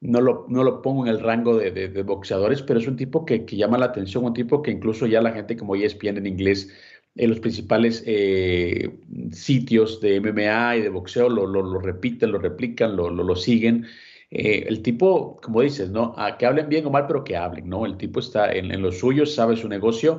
no 0.00 0.20
lo, 0.20 0.46
no 0.48 0.64
lo 0.64 0.80
pongo 0.80 1.04
en 1.04 1.12
el 1.12 1.20
rango 1.20 1.58
de, 1.58 2.02
boxeadores, 2.04 2.62
pero 2.62 2.78
es 2.78 2.86
un 2.86 2.96
tipo 2.96 3.26
que, 3.26 3.44
que, 3.44 3.56
llama 3.56 3.76
la 3.76 3.86
atención, 3.86 4.24
un 4.24 4.32
tipo 4.32 4.62
que 4.62 4.70
incluso 4.70 5.06
ya 5.06 5.20
la 5.20 5.32
gente 5.32 5.56
como 5.56 5.74
ESPN 5.74 6.18
en 6.18 6.26
inglés 6.26 6.70
en 7.14 7.30
los 7.30 7.40
principales 7.40 8.02
eh, 8.06 8.98
sitios 9.32 10.00
de 10.00 10.20
MMA 10.20 10.76
y 10.76 10.82
de 10.82 10.88
boxeo 10.88 11.28
lo, 11.28 11.46
lo, 11.46 11.80
repiten, 11.80 12.32
lo 12.32 12.38
replican, 12.38 12.96
lo, 12.96 13.10
lo 13.10 13.36
siguen. 13.36 13.86
Eh, 14.30 14.66
el 14.68 14.82
tipo, 14.82 15.36
como 15.42 15.62
dices, 15.62 15.90
¿no? 15.90 16.14
Que 16.38 16.46
hablen 16.46 16.68
bien 16.68 16.86
o 16.86 16.90
mal, 16.90 17.06
pero 17.06 17.24
que 17.24 17.36
hablen, 17.36 17.68
¿no? 17.68 17.86
El 17.86 17.96
tipo 17.96 18.20
está 18.20 18.52
en, 18.52 18.70
en 18.70 18.82
lo 18.82 18.92
suyo, 18.92 19.26
sabe 19.26 19.56
su 19.56 19.68
negocio 19.68 20.18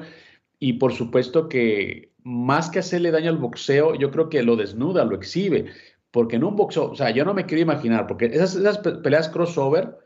y 0.60 0.74
por 0.74 0.94
supuesto 0.94 1.48
que 1.48 2.12
más 2.24 2.70
que 2.70 2.80
hacerle 2.80 3.12
daño 3.12 3.30
al 3.30 3.38
boxeo, 3.38 3.96
yo 3.96 4.12
creo 4.12 4.30
que 4.30 4.44
lo 4.44 4.56
desnuda, 4.56 5.06
lo 5.06 5.16
exhibe, 5.16 5.66
porque 6.12 6.36
en 6.36 6.44
un 6.44 6.56
boxeo, 6.56 6.92
o 6.92 6.96
sea, 6.96 7.12
yo 7.12 7.24
no 7.24 7.34
me 7.34 7.46
quiero 7.46 7.62
imaginar, 7.62 8.08
porque 8.08 8.26
esas, 8.26 8.56
esas 8.56 8.80
peleas 8.80 9.30
crossover, 9.30 9.98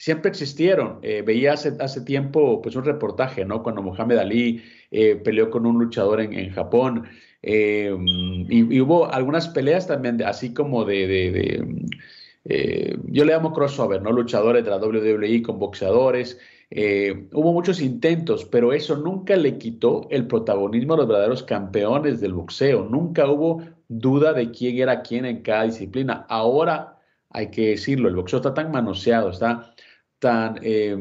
siempre 0.00 0.30
existieron. 0.30 0.98
Eh, 1.02 1.22
veía 1.22 1.52
hace, 1.52 1.76
hace, 1.78 2.00
tiempo 2.00 2.62
pues, 2.62 2.74
un 2.74 2.84
reportaje, 2.84 3.44
¿no? 3.44 3.62
Cuando 3.62 3.82
Mohamed 3.82 4.16
Ali 4.16 4.62
eh, 4.90 5.16
peleó 5.16 5.50
con 5.50 5.66
un 5.66 5.78
luchador 5.78 6.22
en, 6.22 6.50
Japón. 6.50 7.06
Eh, 7.42 7.94
y, 8.48 8.80
hubo 8.80 9.12
algunas 9.12 9.48
peleas 9.48 9.86
también, 9.86 10.22
así 10.22 10.54
como 10.54 10.86
de, 10.86 11.06
de, 11.06 11.86
yo 13.08 13.24
le 13.26 13.32
llamo 13.32 13.52
crossover, 13.52 14.00
¿no? 14.00 14.10
Luchadores 14.12 14.64
de 14.64 14.70
la 14.70 14.78
WWE 14.78 15.42
con 15.42 15.58
boxeadores. 15.58 16.38
Eh, 16.70 17.28
hubo 17.32 17.52
muchos 17.52 17.82
intentos, 17.82 18.46
pero 18.46 18.72
eso 18.72 18.96
nunca 18.96 19.36
le 19.36 19.58
quitó 19.58 20.06
el 20.10 20.26
protagonismo 20.26 20.94
a 20.94 20.98
los 20.98 21.08
verdaderos 21.08 21.42
campeones 21.42 22.20
del 22.22 22.32
boxeo. 22.32 22.86
Nunca 22.86 23.28
hubo 23.28 23.62
duda 23.88 24.32
de 24.32 24.50
quién 24.50 24.78
era 24.78 25.02
quién 25.02 25.26
en 25.26 25.42
cada 25.42 25.64
disciplina. 25.64 26.24
Ahora 26.30 26.96
hay 27.28 27.50
que 27.50 27.70
decirlo, 27.70 28.08
el 28.08 28.16
boxeo 28.16 28.38
está 28.38 28.54
tan 28.54 28.70
manoseado, 28.70 29.30
está 29.30 29.74
tan, 30.20 30.60
eh, 30.62 30.96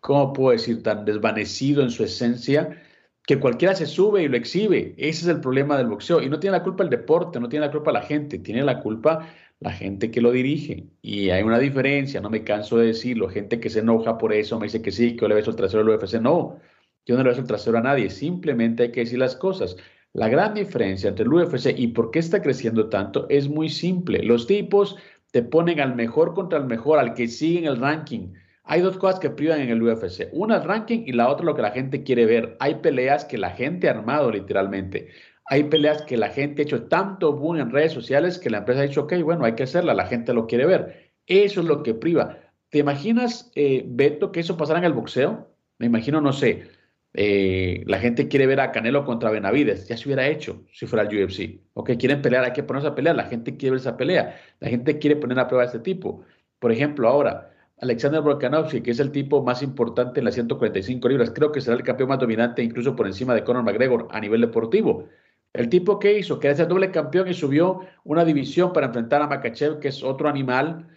¿cómo 0.00 0.32
puedo 0.32 0.52
decir?, 0.52 0.82
tan 0.82 1.04
desvanecido 1.04 1.82
en 1.82 1.90
su 1.90 2.04
esencia 2.04 2.80
que 3.26 3.38
cualquiera 3.40 3.74
se 3.74 3.86
sube 3.86 4.22
y 4.22 4.28
lo 4.28 4.36
exhibe. 4.36 4.94
Ese 4.96 5.22
es 5.22 5.26
el 5.28 5.40
problema 5.40 5.76
del 5.76 5.88
boxeo. 5.88 6.22
Y 6.22 6.28
no 6.28 6.38
tiene 6.40 6.56
la 6.56 6.62
culpa 6.62 6.84
el 6.84 6.90
deporte, 6.90 7.40
no 7.40 7.48
tiene 7.48 7.66
la 7.66 7.72
culpa 7.72 7.92
la 7.92 8.02
gente, 8.02 8.38
tiene 8.38 8.62
la 8.62 8.80
culpa 8.80 9.28
la 9.60 9.72
gente 9.72 10.10
que 10.10 10.20
lo 10.20 10.32
dirige. 10.32 10.86
Y 11.02 11.30
hay 11.30 11.42
una 11.42 11.58
diferencia, 11.58 12.20
no 12.20 12.30
me 12.30 12.44
canso 12.44 12.78
de 12.78 12.86
decirlo, 12.88 13.28
gente 13.28 13.60
que 13.60 13.70
se 13.70 13.80
enoja 13.80 14.18
por 14.18 14.32
eso, 14.32 14.58
me 14.58 14.66
dice 14.66 14.82
que 14.82 14.90
sí, 14.90 15.14
que 15.14 15.22
yo 15.22 15.28
le 15.28 15.36
beso 15.36 15.50
el 15.50 15.56
trasero 15.56 15.82
al 15.82 15.88
UFC. 15.88 16.20
No, 16.20 16.58
yo 17.06 17.16
no 17.16 17.22
le 17.22 17.30
beso 17.30 17.40
el 17.42 17.46
trasero 17.46 17.78
a 17.78 17.82
nadie, 17.82 18.10
simplemente 18.10 18.84
hay 18.84 18.92
que 18.92 19.00
decir 19.00 19.18
las 19.18 19.36
cosas. 19.36 19.76
La 20.14 20.28
gran 20.28 20.54
diferencia 20.54 21.08
entre 21.08 21.24
el 21.24 21.32
UFC 21.32 21.74
y 21.76 21.88
por 21.88 22.10
qué 22.10 22.18
está 22.18 22.42
creciendo 22.42 22.88
tanto 22.88 23.26
es 23.30 23.48
muy 23.48 23.68
simple. 23.68 24.22
Los 24.22 24.46
tipos 24.46 24.96
te 25.32 25.42
ponen 25.42 25.80
al 25.80 25.96
mejor 25.96 26.34
contra 26.34 26.58
el 26.58 26.66
mejor, 26.66 26.98
al 26.98 27.14
que 27.14 27.26
sigue 27.26 27.58
en 27.58 27.64
el 27.64 27.78
ranking. 27.78 28.34
Hay 28.64 28.80
dos 28.82 28.96
cosas 28.98 29.18
que 29.18 29.30
privan 29.30 29.60
en 29.60 29.70
el 29.70 29.82
UFC. 29.82 30.28
Una 30.32 30.56
el 30.58 30.64
ranking 30.64 31.02
y 31.06 31.12
la 31.12 31.28
otra 31.28 31.46
lo 31.46 31.56
que 31.56 31.62
la 31.62 31.72
gente 31.72 32.04
quiere 32.04 32.26
ver. 32.26 32.56
Hay 32.60 32.76
peleas 32.76 33.24
que 33.24 33.38
la 33.38 33.50
gente 33.50 33.88
ha 33.88 33.92
armado 33.92 34.30
literalmente. 34.30 35.08
Hay 35.46 35.64
peleas 35.64 36.02
que 36.02 36.16
la 36.16 36.28
gente 36.28 36.62
ha 36.62 36.64
hecho 36.64 36.84
tanto 36.84 37.32
boom 37.32 37.56
en 37.56 37.70
redes 37.70 37.92
sociales 37.92 38.38
que 38.38 38.50
la 38.50 38.58
empresa 38.58 38.82
ha 38.82 38.84
dicho, 38.84 39.02
ok, 39.02 39.14
bueno, 39.24 39.44
hay 39.44 39.54
que 39.54 39.64
hacerla, 39.64 39.94
la 39.94 40.06
gente 40.06 40.32
lo 40.34 40.46
quiere 40.46 40.66
ver. 40.66 41.12
Eso 41.26 41.60
es 41.60 41.66
lo 41.66 41.82
que 41.82 41.94
priva. 41.94 42.38
¿Te 42.68 42.78
imaginas, 42.78 43.50
eh, 43.54 43.84
Beto, 43.86 44.32
que 44.32 44.40
eso 44.40 44.56
pasara 44.56 44.78
en 44.78 44.84
el 44.84 44.92
boxeo? 44.92 45.48
Me 45.78 45.86
imagino, 45.86 46.20
no 46.20 46.32
sé, 46.32 46.68
eh, 47.14 47.84
la 47.86 47.98
gente 47.98 48.28
quiere 48.28 48.46
ver 48.46 48.60
a 48.60 48.72
Canelo 48.72 49.04
contra 49.04 49.30
Benavides, 49.30 49.86
ya 49.88 49.96
se 49.96 50.08
hubiera 50.08 50.26
hecho 50.26 50.64
si 50.72 50.86
fuera 50.86 51.08
el 51.08 51.24
UFC. 51.24 51.60
Ok, 51.74 51.92
quieren 51.98 52.22
pelear, 52.22 52.44
hay 52.44 52.52
que 52.52 52.62
ponerse 52.62 52.88
a 52.88 52.94
pelear, 52.94 53.16
la 53.16 53.24
gente 53.24 53.56
quiere 53.56 53.72
ver 53.72 53.80
esa 53.80 53.96
pelea, 53.96 54.40
la 54.60 54.68
gente 54.68 54.98
quiere 54.98 55.16
poner 55.16 55.38
a 55.38 55.46
prueba 55.46 55.62
de 55.62 55.66
este 55.66 55.80
tipo. 55.80 56.24
Por 56.58 56.72
ejemplo, 56.72 57.08
ahora, 57.08 57.50
Alexander 57.80 58.20
Volkanovski, 58.22 58.80
que 58.82 58.92
es 58.92 59.00
el 59.00 59.10
tipo 59.12 59.42
más 59.42 59.62
importante 59.62 60.20
en 60.20 60.24
las 60.24 60.34
145 60.34 61.08
libras, 61.08 61.32
creo 61.34 61.52
que 61.52 61.60
será 61.60 61.76
el 61.76 61.82
campeón 61.82 62.10
más 62.10 62.18
dominante 62.18 62.62
incluso 62.62 62.96
por 62.96 63.06
encima 63.06 63.34
de 63.34 63.44
Conor 63.44 63.64
McGregor 63.64 64.08
a 64.10 64.20
nivel 64.20 64.40
deportivo. 64.40 65.08
El 65.52 65.68
tipo 65.68 65.98
que 65.98 66.18
hizo, 66.18 66.38
que 66.38 66.48
era 66.48 66.62
el 66.62 66.68
doble 66.68 66.90
campeón 66.90 67.28
y 67.28 67.34
subió 67.34 67.80
una 68.04 68.24
división 68.24 68.72
para 68.72 68.86
enfrentar 68.86 69.20
a 69.20 69.26
Makachev, 69.26 69.80
que 69.80 69.88
es 69.88 70.02
otro 70.02 70.28
animal, 70.28 70.88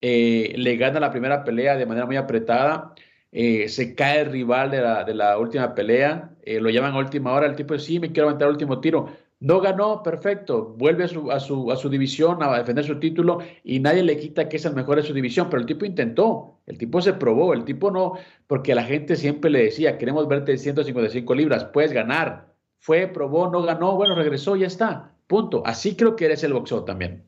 eh, 0.00 0.54
le 0.56 0.76
gana 0.76 1.00
la 1.00 1.10
primera 1.10 1.44
pelea 1.44 1.76
de 1.76 1.86
manera 1.86 2.06
muy 2.06 2.16
apretada, 2.16 2.94
eh, 3.36 3.68
se 3.68 3.96
cae 3.96 4.20
el 4.20 4.30
rival 4.30 4.70
de 4.70 4.80
la, 4.80 5.02
de 5.02 5.12
la 5.12 5.36
última 5.38 5.74
pelea, 5.74 6.30
eh, 6.44 6.60
lo 6.60 6.70
llaman 6.70 6.92
a 6.94 6.98
última 6.98 7.32
hora, 7.32 7.46
el 7.46 7.56
tipo 7.56 7.74
dice, 7.74 7.86
sí, 7.86 7.98
me 7.98 8.12
quiero 8.12 8.28
aventar 8.28 8.46
el 8.46 8.52
último 8.52 8.80
tiro. 8.80 9.08
No 9.40 9.60
ganó, 9.60 10.04
perfecto, 10.04 10.74
vuelve 10.78 11.04
a 11.04 11.08
su, 11.08 11.32
a, 11.32 11.40
su, 11.40 11.70
a 11.72 11.76
su 11.76 11.90
división 11.90 12.42
a 12.42 12.56
defender 12.56 12.84
su 12.84 13.00
título 13.00 13.40
y 13.64 13.80
nadie 13.80 14.04
le 14.04 14.16
quita 14.18 14.48
que 14.48 14.56
es 14.56 14.64
el 14.64 14.74
mejor 14.74 14.96
de 14.96 15.02
su 15.02 15.12
división, 15.12 15.50
pero 15.50 15.60
el 15.60 15.66
tipo 15.66 15.84
intentó, 15.84 16.60
el 16.66 16.78
tipo 16.78 17.02
se 17.02 17.12
probó, 17.14 17.52
el 17.52 17.64
tipo 17.64 17.90
no, 17.90 18.14
porque 18.46 18.74
la 18.74 18.84
gente 18.84 19.16
siempre 19.16 19.50
le 19.50 19.64
decía, 19.64 19.98
queremos 19.98 20.28
verte 20.28 20.52
de 20.52 20.58
155 20.58 21.34
libras, 21.34 21.64
puedes 21.64 21.92
ganar, 21.92 22.54
fue, 22.78 23.08
probó, 23.08 23.50
no 23.50 23.62
ganó, 23.62 23.96
bueno, 23.96 24.14
regresó, 24.14 24.54
ya 24.54 24.68
está. 24.68 25.12
Punto. 25.26 25.62
Así 25.66 25.96
creo 25.96 26.14
que 26.14 26.26
eres 26.26 26.44
el 26.44 26.52
boxeo 26.52 26.84
también. 26.84 27.24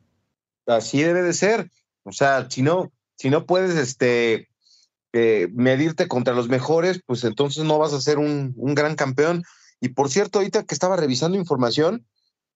Así 0.67 1.01
debe 1.01 1.21
de 1.21 1.33
ser. 1.33 1.69
O 2.03 2.11
sea, 2.13 2.49
si 2.49 2.61
no, 2.61 2.91
si 3.15 3.29
no 3.29 3.45
puedes 3.45 3.75
este, 3.75 4.47
eh, 5.19 5.47
medirte 5.51 6.07
contra 6.07 6.35
los 6.35 6.47
mejores, 6.47 7.01
pues 7.03 7.23
entonces 7.23 7.63
no 7.63 7.79
vas 7.79 7.91
a 7.91 8.01
ser 8.01 8.19
un, 8.19 8.53
gran 8.75 8.95
campeón. 8.95 9.43
Y 9.81 9.89
por 9.89 10.09
cierto, 10.09 10.37
ahorita 10.37 10.63
que 10.63 10.75
estaba 10.75 10.95
revisando 10.95 11.39
información, 11.39 12.05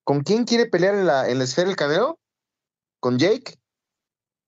¿con 0.04 0.22
quién 0.22 0.46
quiere 0.46 0.68
pelear 0.68 0.94
en 0.94 1.08
la, 1.08 1.28
en 1.28 1.40
la 1.40 1.46
esfera 1.46 1.72
el 1.72 1.76
Canelo? 1.76 2.20
¿Con 3.00 3.18
Jake? 3.18 3.56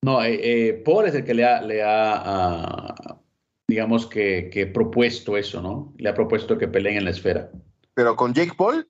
No, 0.04 0.23
eh, 0.23 0.39
eh, 0.43 0.73
Paul 0.86 1.08
es 1.08 1.15
el 1.15 1.23
que 1.23 1.34
le 1.34 1.43
ha, 1.43 1.63
le 1.63 1.82
ha 1.82 2.21
ah, 2.23 3.19
digamos 3.67 4.06
que, 4.06 4.52
que, 4.52 4.67
propuesto 4.67 5.36
eso, 5.36 5.60
¿no? 5.60 5.95
Le 5.97 6.10
ha 6.10 6.13
propuesto 6.13 6.56
que 6.60 6.67
peleen 6.67 6.97
en 6.97 7.06
la 7.06 7.12
esfera. 7.12 7.49
¿Pero 7.95 8.15
con 8.15 8.36
Jake 8.36 8.54
Paul? 8.56 8.88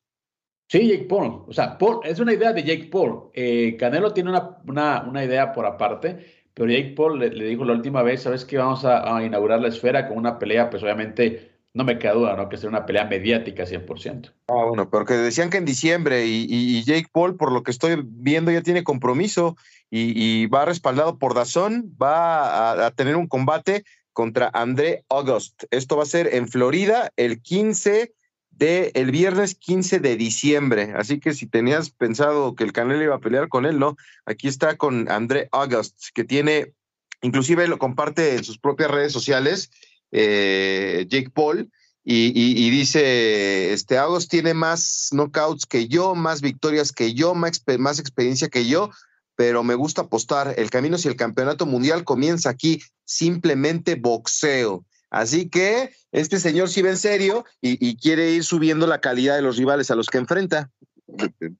Sí, 0.67 0.85
Jake 0.89 1.05
Paul. 1.05 1.45
O 1.47 1.53
sea, 1.53 1.77
Paul, 1.77 2.01
es 2.03 2.19
una 2.19 2.33
idea 2.33 2.51
de 2.51 2.63
Jake 2.63 2.89
Paul. 2.91 3.31
Canelo 3.79 4.11
tiene 4.11 4.31
una, 4.31 5.23
idea 5.23 5.53
por 5.53 5.65
aparte, 5.65 6.42
pero 6.53 6.69
Jake 6.69 6.93
Paul 6.95 7.19
le, 7.19 7.29
dijo 7.29 7.65
la 7.65 7.73
última 7.73 8.03
vez, 8.03 8.23
¿sabes 8.23 8.45
qué? 8.45 8.57
Vamos 8.57 8.85
a, 8.85 9.23
inaugurar 9.23 9.59
la 9.59 9.69
esfera 9.69 10.07
con 10.07 10.17
una 10.17 10.37
pelea, 10.37 10.69
pues 10.69 10.83
obviamente 10.83 11.51
no 11.73 11.83
me 11.83 11.97
queda 11.97 12.13
duda, 12.13 12.35
¿no? 12.35 12.49
Que 12.49 12.57
sea 12.57 12.69
una 12.69 12.85
pelea 12.85 13.05
mediática 13.05 13.63
100%. 13.63 14.31
Ah, 14.47 14.65
bueno, 14.67 14.89
pero 14.89 15.05
que 15.05 15.15
decían 15.15 15.49
que 15.49 15.57
en 15.57 15.65
diciembre 15.65 16.25
y, 16.27 16.83
Jake 16.83 17.07
Paul, 17.11 17.35
por 17.35 17.51
lo 17.51 17.63
que 17.63 17.71
estoy 17.71 18.03
viendo, 18.05 18.51
ya 18.51 18.61
tiene 18.61 18.83
compromiso 18.83 19.57
y, 19.89 20.45
va 20.47 20.65
respaldado 20.65 21.17
por 21.17 21.33
Dazón, 21.33 21.95
va 22.01 22.71
a, 22.71 22.87
a, 22.87 22.91
tener 22.91 23.15
un 23.15 23.27
combate 23.27 23.83
contra 24.11 24.51
André 24.53 25.03
August. 25.09 25.63
Esto 25.71 25.97
va 25.97 26.03
a 26.03 26.07
ser 26.07 26.35
en 26.35 26.47
Florida 26.47 27.11
el 27.17 27.41
15 27.41 28.13
de 28.57 28.91
el 28.93 29.11
viernes 29.11 29.55
15 29.55 29.99
de 29.99 30.15
diciembre. 30.15 30.93
Así 30.95 31.19
que 31.19 31.33
si 31.33 31.47
tenías 31.47 31.89
pensado 31.89 32.55
que 32.55 32.63
el 32.63 32.73
Canelo 32.73 33.03
iba 33.03 33.15
a 33.15 33.19
pelear 33.19 33.49
con 33.49 33.65
él, 33.65 33.79
no. 33.79 33.97
Aquí 34.25 34.47
está 34.47 34.77
con 34.77 35.09
André 35.09 35.49
August, 35.51 36.09
que 36.13 36.23
tiene, 36.23 36.73
inclusive 37.21 37.67
lo 37.67 37.79
comparte 37.79 38.35
en 38.35 38.43
sus 38.43 38.59
propias 38.59 38.91
redes 38.91 39.11
sociales, 39.11 39.71
eh, 40.11 41.05
Jake 41.09 41.31
Paul, 41.31 41.71
y, 42.05 42.69
dice, 42.69 43.71
este 43.71 43.97
August 43.97 44.29
tiene 44.29 44.53
más 44.53 45.07
knockouts 45.11 45.65
que 45.65 45.87
yo, 45.87 46.15
más 46.15 46.41
victorias 46.41 46.91
que 46.91 47.13
yo, 47.13 47.33
más 47.33 47.99
experiencia 47.99 48.49
que 48.49 48.67
yo, 48.67 48.89
pero 49.35 49.63
me 49.63 49.75
gusta 49.75 50.01
apostar. 50.01 50.53
El 50.57 50.69
camino 50.69 50.97
si 50.97 51.07
el 51.07 51.15
campeonato 51.15 51.65
mundial 51.65 52.03
comienza 52.03 52.49
aquí, 52.49 52.81
simplemente 53.05 53.95
boxeo. 53.95 54.85
Así 55.13 55.47
que 55.47 55.91
este 56.11 56.39
señor 56.39 56.69
sí 56.69 56.81
ve 56.81 56.89
en 56.89 56.97
serio 56.97 57.45
y, 57.61 57.95
quiere 57.97 58.31
ir 58.31 58.43
subiendo 58.43 58.87
la 58.87 58.99
calidad 58.99 59.35
de 59.35 59.43
los 59.43 59.57
rivales 59.57 59.91
a 59.91 59.95
los 59.95 60.09
que 60.09 60.17
enfrenta. 60.17 60.71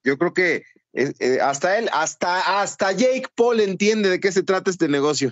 Yo 0.04 0.18
creo 0.18 0.34
que 0.34 0.64
eh, 0.94 1.14
eh, 1.20 1.38
hasta 1.40 1.78
él, 1.78 1.88
hasta, 1.94 2.62
hasta 2.62 2.92
Jake 2.94 3.28
Paul 3.36 3.60
entiende 3.60 4.10
de 4.10 4.20
qué 4.20 4.32
se 4.32 4.42
trata 4.42 4.72
este 4.72 4.88
negocio. 4.88 5.32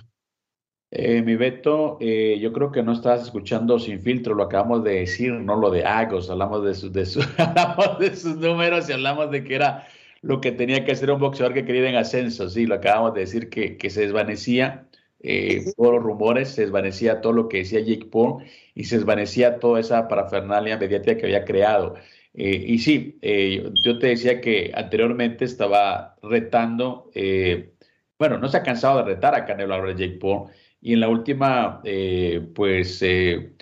Eh, 0.92 1.20
mi 1.22 1.34
Beto, 1.34 1.98
yo 1.98 2.52
creo 2.52 2.70
que 2.70 2.84
no 2.84 2.92
estás 2.92 3.22
escuchando 3.22 3.80
sin 3.80 4.00
filtro, 4.00 4.34
lo 4.34 4.44
acabamos 4.44 4.84
de 4.84 5.00
decir, 5.00 5.32
no 5.32 5.56
lo 5.56 5.70
de 5.70 5.84
Agos, 5.84 6.30
hablamos 6.30 6.62
de, 6.62 6.90
de, 6.90 7.26
hablamos 7.38 7.98
de 7.98 8.14
sus 8.14 8.36
números 8.36 8.88
y 8.88 8.92
hablamos 8.92 9.32
de 9.32 9.42
que 9.42 9.56
era 9.56 9.88
lo 10.20 10.40
que 10.40 10.52
tenía 10.52 10.84
que 10.84 10.92
hacer 10.92 11.10
un 11.10 11.18
boxeador 11.18 11.54
que 11.54 11.64
quería 11.64 11.80
ir 11.80 11.88
en 11.88 11.96
ascenso, 11.96 12.48
sí, 12.48 12.66
lo 12.66 12.76
acabamos 12.76 13.14
de 13.14 13.20
decir 13.20 13.50
que, 13.50 13.76
que 13.76 13.90
se 13.90 14.02
desvanecía 14.02 14.86
eh, 15.22 15.72
todos 15.76 15.94
los 15.94 16.02
rumores, 16.02 16.50
se 16.50 16.62
desvanecía 16.62 17.20
todo 17.20 17.32
lo 17.32 17.48
que 17.48 17.58
decía 17.58 17.80
Jake 17.80 18.06
Paul 18.10 18.44
y 18.74 18.84
se 18.84 18.96
desvanecía 18.96 19.58
toda 19.60 19.80
esa 19.80 20.08
parafernalia 20.08 20.76
mediática 20.78 21.16
que 21.16 21.26
había 21.26 21.44
creado. 21.44 21.94
Eh, 22.34 22.64
y 22.66 22.78
sí, 22.78 23.18
eh, 23.22 23.70
yo 23.84 23.98
te 23.98 24.08
decía 24.08 24.40
que 24.40 24.72
anteriormente 24.74 25.44
estaba 25.44 26.16
retando, 26.22 27.10
bueno, 28.18 28.38
no 28.38 28.48
se 28.48 28.56
ha 28.56 28.62
cansado 28.62 28.98
de 28.98 29.14
retar 29.14 29.34
a 29.34 29.44
Canelo 29.44 29.74
Álvarez 29.74 29.96
Jake 29.98 30.18
Paul, 30.20 30.50
y 30.80 30.94
en 30.94 31.00
la 31.00 31.08
última, 31.08 31.82
pues, 32.54 33.02
en 33.02 33.56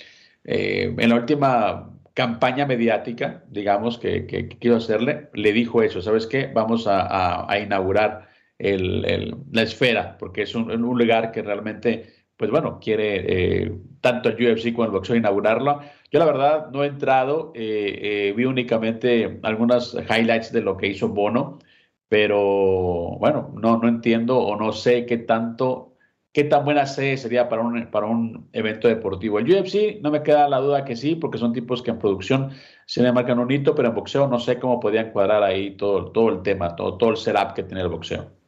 la 1.08 1.14
última 1.14 1.90
campaña 2.14 2.66
mediática, 2.66 3.44
digamos, 3.48 3.98
que, 3.98 4.26
que, 4.26 4.48
quiero 4.48 4.76
hacerle, 4.76 5.28
le 5.34 5.52
dijo 5.52 5.82
eso, 5.82 6.00
¿sabes 6.02 6.26
qué? 6.26 6.46
Vamos 6.46 6.86
a 6.88 7.58
inaugurar 7.62 8.29
el, 8.60 9.36
la 9.52 9.62
esfera, 9.62 10.16
porque 10.18 10.42
es 10.42 10.54
un, 10.54 10.70
un, 10.70 10.98
lugar 10.98 11.32
que 11.32 11.42
realmente, 11.42 12.06
pues 12.36 12.50
bueno, 12.50 12.78
quiere 12.80 13.64
eh, 13.64 13.72
tanto 14.00 14.28
el 14.28 14.52
UFC 14.52 14.72
como 14.72 14.84
el 14.84 14.90
boxeo 14.90 15.16
inaugurarlo. 15.16 15.80
Yo 16.12 16.18
la 16.18 16.26
verdad 16.26 16.70
no 16.70 16.84
he 16.84 16.88
entrado, 16.88 17.52
eh, 17.54 18.28
eh, 18.28 18.34
vi 18.36 18.44
únicamente 18.44 19.40
algunas 19.42 19.94
highlights 19.94 20.52
de 20.52 20.60
lo 20.62 20.76
que 20.76 20.88
hizo 20.88 21.08
Bono, 21.08 21.58
pero 22.08 23.16
bueno, 23.18 23.52
no, 23.54 23.78
no 23.78 23.88
entiendo 23.88 24.38
o 24.38 24.56
no 24.56 24.72
sé 24.72 25.06
qué 25.06 25.18
tanto, 25.18 25.96
qué 26.32 26.44
tan 26.44 26.64
buena 26.64 26.86
sede 26.86 27.16
sería 27.16 27.48
para 27.48 27.62
un, 27.62 27.86
para 27.90 28.06
un 28.06 28.48
evento 28.52 28.88
deportivo. 28.88 29.38
El 29.38 29.50
UFC 29.50 30.00
no 30.02 30.10
me 30.10 30.22
queda 30.22 30.48
la 30.48 30.58
duda 30.58 30.84
que 30.84 30.96
sí, 30.96 31.14
porque 31.14 31.38
son 31.38 31.52
tipos 31.52 31.82
que 31.82 31.90
en 31.92 31.98
producción 31.98 32.50
se 32.86 33.02
le 33.02 33.12
marcan 33.12 33.38
un 33.38 33.50
hito, 33.50 33.74
pero 33.74 33.88
en 33.88 33.94
boxeo 33.94 34.28
no 34.28 34.38
sé 34.40 34.58
cómo 34.58 34.80
podían 34.80 35.12
cuadrar 35.12 35.42
ahí 35.42 35.76
todo, 35.76 36.10
todo 36.12 36.28
el 36.30 36.42
tema, 36.42 36.76
todo, 36.76 36.98
todo 36.98 37.10
el 37.10 37.16
setup 37.16 37.54
que 37.54 37.62
tiene 37.62 37.82
el 37.82 37.88
boxeo. 37.88 38.39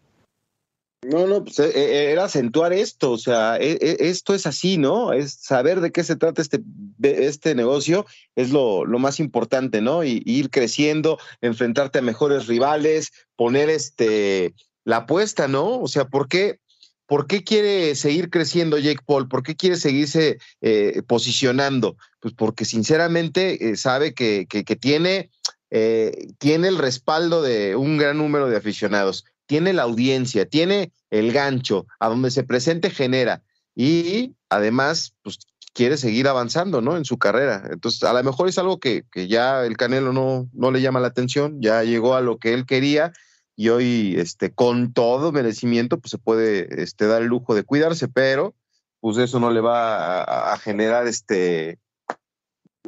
No, 1.04 1.26
no, 1.26 1.42
pues 1.44 1.58
eh, 1.58 1.72
eh, 1.74 2.12
era 2.12 2.24
acentuar 2.24 2.72
esto, 2.72 3.10
o 3.10 3.18
sea, 3.18 3.56
e, 3.56 3.72
e, 3.72 4.08
esto 4.08 4.34
es 4.34 4.46
así, 4.46 4.78
¿no? 4.78 5.12
Es 5.12 5.32
saber 5.32 5.80
de 5.80 5.90
qué 5.90 6.04
se 6.04 6.14
trata 6.14 6.40
este, 6.40 6.62
este 7.02 7.56
negocio, 7.56 8.06
es 8.36 8.50
lo, 8.50 8.84
lo 8.84 9.00
más 9.00 9.18
importante, 9.18 9.80
¿no? 9.80 10.04
Y, 10.04 10.22
ir 10.24 10.48
creciendo, 10.48 11.18
enfrentarte 11.40 11.98
a 11.98 12.02
mejores 12.02 12.46
rivales, 12.46 13.10
poner 13.34 13.68
este 13.68 14.54
la 14.84 14.98
apuesta, 14.98 15.48
¿no? 15.48 15.80
O 15.80 15.88
sea, 15.88 16.06
¿por 16.06 16.28
qué, 16.28 16.60
¿por 17.06 17.26
qué 17.26 17.44
quiere 17.44 17.94
seguir 17.94 18.30
creciendo 18.30 18.78
Jake 18.78 19.02
Paul? 19.04 19.28
¿Por 19.28 19.42
qué 19.42 19.56
quiere 19.56 19.76
seguirse 19.76 20.38
eh, 20.60 21.02
posicionando? 21.06 21.96
Pues 22.20 22.34
porque 22.34 22.64
sinceramente 22.64 23.70
eh, 23.70 23.76
sabe 23.76 24.14
que, 24.14 24.46
que, 24.48 24.76
tiene, 24.76 25.30
eh, 25.70 26.28
tiene 26.38 26.68
el 26.68 26.78
respaldo 26.78 27.42
de 27.42 27.76
un 27.76 27.98
gran 27.98 28.18
número 28.18 28.48
de 28.48 28.56
aficionados, 28.56 29.24
tiene 29.52 29.74
la 29.74 29.82
audiencia, 29.82 30.46
tiene 30.46 30.94
el 31.10 31.30
gancho, 31.30 31.86
a 32.00 32.08
donde 32.08 32.30
se 32.30 32.42
presente 32.42 32.88
genera 32.88 33.42
y 33.74 34.34
además 34.48 35.14
pues 35.20 35.40
quiere 35.74 35.98
seguir 35.98 36.26
avanzando, 36.26 36.80
¿no? 36.80 36.96
En 36.96 37.04
su 37.04 37.18
carrera. 37.18 37.68
Entonces, 37.70 38.02
a 38.02 38.14
lo 38.14 38.24
mejor 38.24 38.48
es 38.48 38.56
algo 38.56 38.80
que, 38.80 39.04
que 39.12 39.28
ya 39.28 39.66
el 39.66 39.76
Canelo 39.76 40.14
no, 40.14 40.48
no 40.54 40.70
le 40.70 40.80
llama 40.80 41.00
la 41.00 41.08
atención, 41.08 41.60
ya 41.60 41.84
llegó 41.84 42.14
a 42.14 42.22
lo 42.22 42.38
que 42.38 42.54
él 42.54 42.64
quería 42.64 43.12
y 43.54 43.68
hoy, 43.68 44.14
este, 44.16 44.54
con 44.54 44.94
todo 44.94 45.32
merecimiento, 45.32 46.00
pues 46.00 46.12
se 46.12 46.18
puede 46.18 46.82
este, 46.82 47.06
dar 47.06 47.20
el 47.20 47.28
lujo 47.28 47.54
de 47.54 47.64
cuidarse, 47.64 48.08
pero 48.08 48.54
pues 49.00 49.18
eso 49.18 49.38
no 49.38 49.50
le 49.50 49.60
va 49.60 50.22
a, 50.54 50.56
generar 50.56 51.06
este, 51.06 51.78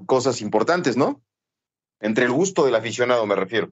cosas 0.07 0.40
importantes, 0.40 0.96
¿no? 0.96 1.20
Entre 2.00 2.24
el 2.24 2.33
gusto 2.33 2.64
del 2.64 2.74
aficionado, 2.74 3.27
me 3.27 3.37
refiero. 3.37 3.70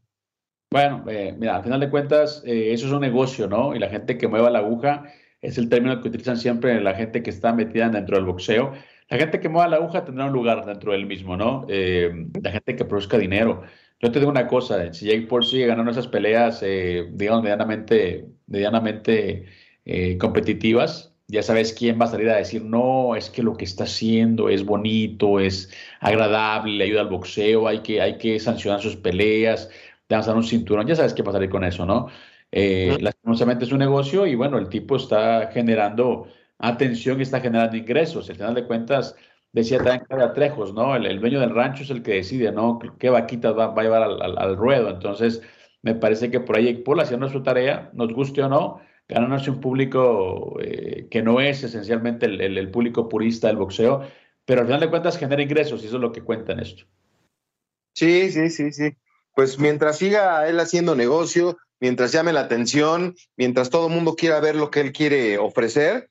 Bueno, 0.73 1.05
eh, 1.07 1.35
mira, 1.39 1.57
al 1.57 1.63
final 1.63 1.81
de 1.81 1.91
cuentas, 1.91 2.43
eh, 2.47 2.73
eso 2.73 2.87
es 2.87 2.93
un 2.93 3.03
negocio, 3.03 3.47
¿no? 3.47 3.75
Y 3.77 3.79
la 3.79 3.91
gente 3.91 4.17
que 4.17 4.27
mueva 4.27 4.49
la 4.49 4.61
aguja 4.61 5.05
es 5.43 5.59
el 5.59 5.69
término 5.69 6.01
que 6.01 6.09
utilizan 6.09 6.39
siempre 6.39 6.81
la 6.81 6.95
gente 6.95 7.23
que 7.23 7.29
está 7.29 7.53
metida 7.53 7.91
dentro 7.91 8.17
del 8.17 8.25
boxeo. 8.25 8.73
La 9.11 9.19
gente 9.19 9.39
que 9.39 9.51
mueva 9.51 9.69
la 9.69 9.77
aguja 9.77 10.07
tendrá 10.07 10.25
un 10.25 10.33
lugar 10.33 10.65
dentro 10.65 10.93
del 10.93 11.05
mismo, 11.05 11.37
¿no? 11.37 11.67
Eh, 11.69 12.11
la 12.43 12.53
gente 12.53 12.75
que 12.75 12.87
produzca 12.87 13.19
dinero. 13.19 13.63
Yo 14.01 14.11
te 14.11 14.19
digo 14.19 14.31
una 14.31 14.49
cosa, 14.49 14.91
si 14.95 15.07
Jake 15.07 15.27
Paul 15.27 15.45
sigue 15.45 15.67
ganando 15.67 15.91
esas 15.91 16.09
peleas, 16.09 16.63
eh, 16.63 17.07
digamos, 17.13 17.43
medianamente, 17.43 18.27
medianamente 18.47 19.45
eh, 19.85 20.17
competitivas, 20.17 21.13
ya 21.29 21.43
sabes 21.43 21.73
quién 21.73 22.01
va 22.01 22.07
a 22.07 22.09
salir 22.09 22.29
a 22.31 22.37
decir, 22.37 22.65
no, 22.65 23.15
es 23.17 23.31
que 23.31 23.43
lo 23.43 23.57
que 23.57 23.65
está 23.65 23.85
haciendo 23.85 24.49
es 24.49 24.65
bonito, 24.65 25.41
es 25.41 25.71
agradable, 26.01 26.73
le 26.79 26.85
ayuda 26.85 27.03
al 27.03 27.09
boxeo, 27.09 27.69
hay 27.69 27.81
que, 27.81 28.01
hay 28.01 28.19
que 28.19 28.39
sancionar 28.41 28.81
sus 28.81 28.97
peleas, 28.97 29.71
le 30.09 30.17
dan 30.17 30.37
un 30.37 30.45
cinturón, 30.45 30.87
ya 30.87 30.97
sabes 30.97 31.15
qué 31.15 31.23
va 31.23 31.31
a 31.31 31.35
salir 31.35 31.51
con 31.51 31.65
eso, 31.65 31.87
¿no? 31.87 32.09
Eh, 32.51 32.99
lastimosamente 33.01 33.65
es 33.65 33.73
un 33.73 33.79
negocio 33.79 34.27
y 34.27 34.35
bueno, 34.35 34.59
el 34.59 34.69
tipo 34.69 34.97
está 34.97 35.51
generando 35.53 36.29
atención 36.59 37.19
y 37.19 37.23
está 37.23 37.41
generando 37.41 37.77
ingresos. 37.77 38.29
Al 38.29 38.37
final 38.37 38.55
de 38.55 38.67
cuentas, 38.67 39.17
decía 39.53 39.79
también 39.79 40.05
Claudia 40.07 40.33
Trejos, 40.33 40.75
¿no? 40.75 40.95
El, 40.97 41.21
dueño 41.21 41.41
del 41.41 41.55
rancho 41.55 41.83
es 41.83 41.91
el 41.91 42.03
que 42.03 42.15
decide, 42.15 42.53
¿no? 42.53 42.79
¿Qué 42.99 43.11
vaquitas 43.11 43.57
va, 43.57 43.73
a 43.75 43.83
llevar 43.83 44.03
al, 44.03 44.57
ruedo? 44.57 44.91
Entonces, 44.91 45.43
me 45.83 45.95
parece 45.95 46.31
que 46.31 46.41
por 46.41 46.57
ahí 46.57 46.75
Paul 46.75 47.01
haciendo 47.01 47.29
su 47.29 47.43
tarea, 47.43 47.91
nos 47.95 48.13
guste 48.13 48.43
o 48.43 48.49
no, 48.49 48.81
ganándose 49.09 49.51
un 49.51 49.61
público 49.61 50.59
eh, 50.61 51.09
que 51.11 51.23
no 51.23 51.41
es 51.41 51.65
esencialmente 51.65 52.27
el, 52.27 52.71
público 52.71 53.09
purista 53.09 53.49
del 53.49 53.57
boxeo, 53.57 54.03
pero 54.45 54.61
al 54.61 54.67
final 54.67 54.81
de 54.81 54.91
cuentas 54.91 55.19
genera 55.19 55.43
ingresos 55.43 55.83
y 55.83 55.87
eso 55.87 55.97
es 55.97 56.03
lo 56.03 56.13
que 56.13 56.23
cuenta 56.23 56.53
en 56.53 56.61
esto. 56.61 56.85
Sí, 57.95 58.31
sí, 58.31 58.49
sí, 58.49 58.73
sí. 58.73 58.97
Pues 59.35 59.59
mientras 59.59 59.99
siga 59.99 60.47
él 60.49 60.61
haciendo 60.61 60.95
negocio, 60.95 61.57
mientras 61.81 62.13
llame 62.13 62.33
la 62.33 62.41
atención, 62.41 63.15
mientras 63.37 63.71
todo 63.71 63.89
el 63.89 63.95
mundo 63.95 64.15
quiera 64.15 64.41
ver 64.41 64.57
lo 64.57 64.71
que 64.71 64.81
él 64.81 64.93
quiere 64.93 65.39
ofrecer, 65.39 66.11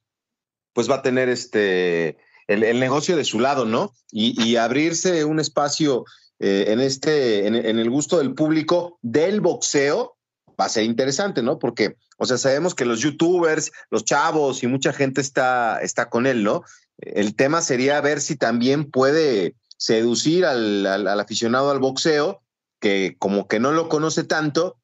pues 0.73 0.89
va 0.89 0.95
a 0.95 1.01
tener 1.01 1.29
este 1.29 2.17
el, 2.47 2.79
negocio 2.79 3.15
de 3.15 3.23
su 3.23 3.39
lado, 3.39 3.65
¿no? 3.65 3.93
Y, 4.11 4.55
abrirse 4.57 5.23
un 5.23 5.39
espacio 5.39 6.03
eh, 6.39 6.65
en 6.67 6.81
este, 6.81 7.47
en, 7.47 7.55
el 7.55 7.89
gusto 7.89 8.17
del 8.17 8.33
público 8.33 8.99
del 9.01 9.41
boxeo 9.41 10.17
va 10.59 10.65
a 10.65 10.69
ser 10.69 10.83
interesante, 10.83 11.41
¿no? 11.41 11.59
Porque, 11.59 11.95
o 12.17 12.25
sea, 12.25 12.37
sabemos 12.37 12.75
que 12.75 12.85
los 12.85 12.99
youtubers, 12.99 13.71
los 13.89 14.03
chavos 14.03 14.63
y 14.63 14.67
mucha 14.67 14.91
gente 14.91 15.21
está, 15.21 15.79
está 15.81 16.09
con 16.09 16.27
él, 16.27 16.43
¿no? 16.43 16.63
El 16.97 17.35
tema 17.35 17.61
sería 17.61 18.01
ver 18.01 18.19
si 18.21 18.35
también 18.35 18.91
puede 18.91 19.55
seducir 19.77 20.45
al, 20.45 20.85
al 20.85 21.19
aficionado 21.19 21.71
al 21.71 21.79
boxeo, 21.79 22.41
que 22.81 23.15
como 23.17 23.47
que 23.47 23.61
no 23.61 23.71
lo 23.71 23.87
conoce 23.87 24.25
tanto 24.25 24.77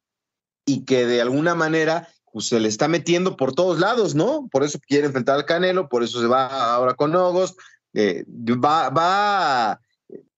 y 0.66 0.86
que 0.86 1.06
de 1.06 1.20
alguna 1.20 1.56
manera 1.56 2.08
pues 2.32 2.48
se 2.48 2.60
le 2.60 2.68
está 2.68 2.88
metiendo 2.88 3.36
por 3.36 3.54
todos 3.54 3.80
lados, 3.80 4.16
¿no? 4.16 4.48
Por 4.52 4.64
eso 4.64 4.80
quiere 4.80 5.08
enfrentar 5.08 5.36
al 5.36 5.46
Canelo, 5.46 5.90
por 5.90 6.04
eso 6.04 6.22
se 6.22 6.28
va 6.28 6.74
ahora 6.74 6.94
con 6.94 7.16
Ogos. 7.16 7.58
Eh, 7.94 8.26
va, 8.28 8.90
va, 8.90 9.82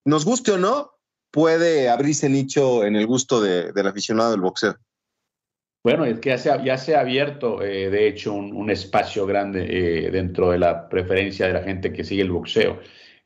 nos 0.05 0.23
guste 0.23 0.53
o 0.53 0.57
no, 0.57 0.91
puede 1.29 1.89
abrirse 1.89 2.29
nicho 2.29 2.85
en 2.85 2.95
el 2.95 3.05
gusto 3.05 3.41
del 3.41 3.87
aficionado 3.87 4.31
del 4.31 4.41
boxeo. 4.41 4.77
Bueno, 5.83 6.05
es 6.05 6.19
que 6.19 6.29
ya 6.29 6.37
se 6.37 6.51
ha, 6.51 6.63
ya 6.63 6.77
se 6.77 6.95
ha 6.95 7.01
abierto, 7.01 7.61
eh, 7.61 7.89
de 7.89 8.07
hecho, 8.07 8.33
un, 8.33 8.69
espacio 8.69 9.25
grande 9.25 9.65
eh, 9.69 10.11
dentro 10.11 10.51
de 10.51 10.59
la 10.59 10.89
preferencia 10.89 11.47
de 11.47 11.53
la 11.53 11.63
gente 11.63 11.93
que 11.93 12.03
sigue 12.03 12.21
el 12.21 12.31
boxeo. 12.31 12.79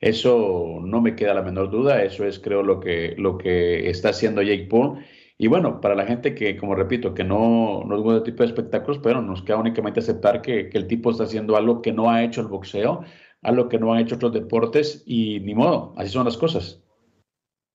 Eso 0.04 0.80
no 0.82 1.00
me 1.02 1.16
queda 1.16 1.34
la 1.34 1.42
menor 1.42 1.72
duda, 1.72 2.04
eso 2.04 2.26
es 2.26 2.39
creo 2.39 2.62
lo 2.62 2.80
que, 2.80 3.16
lo 3.18 3.38
que 3.38 3.89
está 3.89 4.10
haciendo 4.10 4.42
Jake 4.42 4.68
Paul 4.70 5.00
y 5.38 5.48
bueno, 5.48 5.82
para 5.82 5.96
la 5.96 6.06
gente 6.06 6.36
que, 6.36 6.58
como 6.58 6.76
repito, 6.76 7.13
que 7.13 7.24
no, 7.24 7.84
no 7.86 8.02
gusta 8.02 8.18
este 8.18 8.32
tipo 8.32 8.44
de 8.44 8.50
espectáculos, 8.50 9.00
pero 9.02 9.22
nos 9.22 9.42
queda 9.44 9.58
únicamente 9.58 10.00
aceptar 10.00 10.42
que, 10.42 10.70
el 10.72 10.88
tipo 10.88 11.12
está 11.12 11.24
haciendo 11.24 11.56
algo 11.56 11.82
que 11.82 11.92
no 11.92 12.10
ha 12.10 12.24
hecho 12.24 12.42
el 12.42 12.48
boxeo, 12.48 13.04
algo 13.42 13.68
que 13.68 13.80
no 13.80 13.94
han 13.94 14.00
hecho 14.00 14.16
otros 14.16 14.34
deportes 14.34 15.04
y 15.06 15.39
ni 15.39 15.56
modo, 15.56 15.94
así 15.98 16.10
son 16.10 16.26
las 16.26 16.38
cosas. 16.38 16.80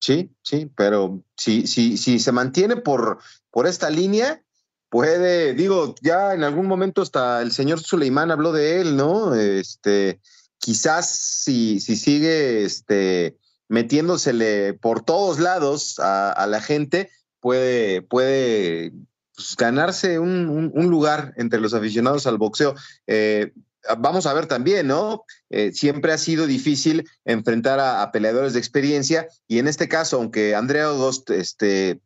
Sí, 0.00 0.30
sí, 0.42 0.70
pero 0.76 1.22
si, 1.36 1.66
si, 1.66 1.96
si 1.96 2.18
se 2.20 2.32
mantiene 2.32 2.76
por, 2.76 3.18
por 3.50 3.66
esta 3.66 3.90
línea, 3.90 4.42
puede, 4.88 5.54
digo, 5.54 5.94
ya 6.00 6.34
en 6.34 6.44
algún 6.44 6.66
momento 6.66 7.02
hasta 7.02 7.42
el 7.42 7.50
señor 7.50 7.80
Suleimán 7.80 8.30
habló 8.30 8.52
de 8.52 8.80
él, 8.80 8.96
¿no? 8.96 9.34
Este, 9.34 10.20
quizás 10.58 11.08
si, 11.08 11.80
si 11.80 11.96
sigue 11.96 12.64
este, 12.64 13.36
metiéndosele 13.68 14.74
por 14.74 15.02
todos 15.02 15.38
lados 15.38 15.98
a, 15.98 16.46
la 16.48 16.60
gente, 16.60 17.10
puede, 17.40 18.02
puede 18.02 18.92
pues, 19.34 19.56
ganarse 19.56 20.18
un, 20.18 20.72
lugar 20.74 21.34
entre 21.36 21.60
los 21.60 21.74
aficionados 21.74 22.26
al 22.26 22.38
boxeo. 22.38 22.74
Eh, 23.06 23.52
vamos 23.98 24.26
a 24.26 24.34
ver 24.34 24.46
también, 24.46 24.88
¿no? 24.88 25.24
Eh, 25.50 25.72
siempre 25.72 26.12
ha 26.12 26.18
sido 26.18 26.46
difícil 26.46 27.08
enfrentar 27.24 27.78
a, 27.80 28.10
peleadores 28.10 28.52
de 28.54 28.58
experiencia 28.58 29.28
y 29.46 29.58
en 29.58 29.68
este 29.68 29.88
caso, 29.88 30.16
aunque 30.16 30.54
Andrea 30.54 30.86
August 30.86 31.30
este, 31.30 32.00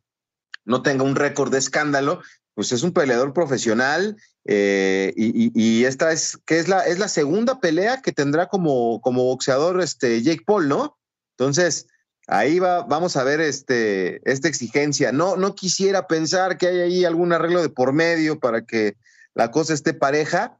no 0.65 0.81
tenga 0.81 1.03
un 1.03 1.15
récord 1.15 1.51
de 1.51 1.57
escándalo, 1.57 2.21
pues 2.55 2.71
es 2.71 2.83
un 2.83 2.91
peleador 2.91 3.33
profesional 3.33 4.17
eh, 4.45 5.13
y, 5.15 5.85
esta 5.85 6.11
es 6.11 6.37
que 6.45 6.59
es 6.59 6.67
la, 6.67 6.81
es 6.81 6.99
la 6.99 7.07
segunda 7.07 7.59
pelea 7.59 8.01
que 8.01 8.11
tendrá 8.11 8.47
como, 8.47 9.01
como 9.01 9.23
boxeador 9.23 9.81
este 9.81 10.21
Jake 10.21 10.43
Paul, 10.45 10.67
¿no? 10.67 10.97
Entonces, 11.37 11.87
Ahí 12.27 12.59
va, 12.59 12.83
vamos 12.83 13.17
a 13.17 13.23
ver 13.23 13.41
este, 13.41 14.21
esta 14.29 14.47
exigencia. 14.47 15.11
No, 15.11 15.35
no 15.35 15.55
quisiera 15.55 16.07
pensar 16.07 16.57
que 16.57 16.67
hay 16.67 16.79
ahí 16.79 17.05
algún 17.05 17.33
arreglo 17.33 17.61
de 17.61 17.69
por 17.69 17.91
medio 17.91 18.39
para 18.39 18.65
que 18.65 18.95
la 19.33 19.51
cosa 19.51 19.73
esté 19.73 19.93
pareja. 19.93 20.57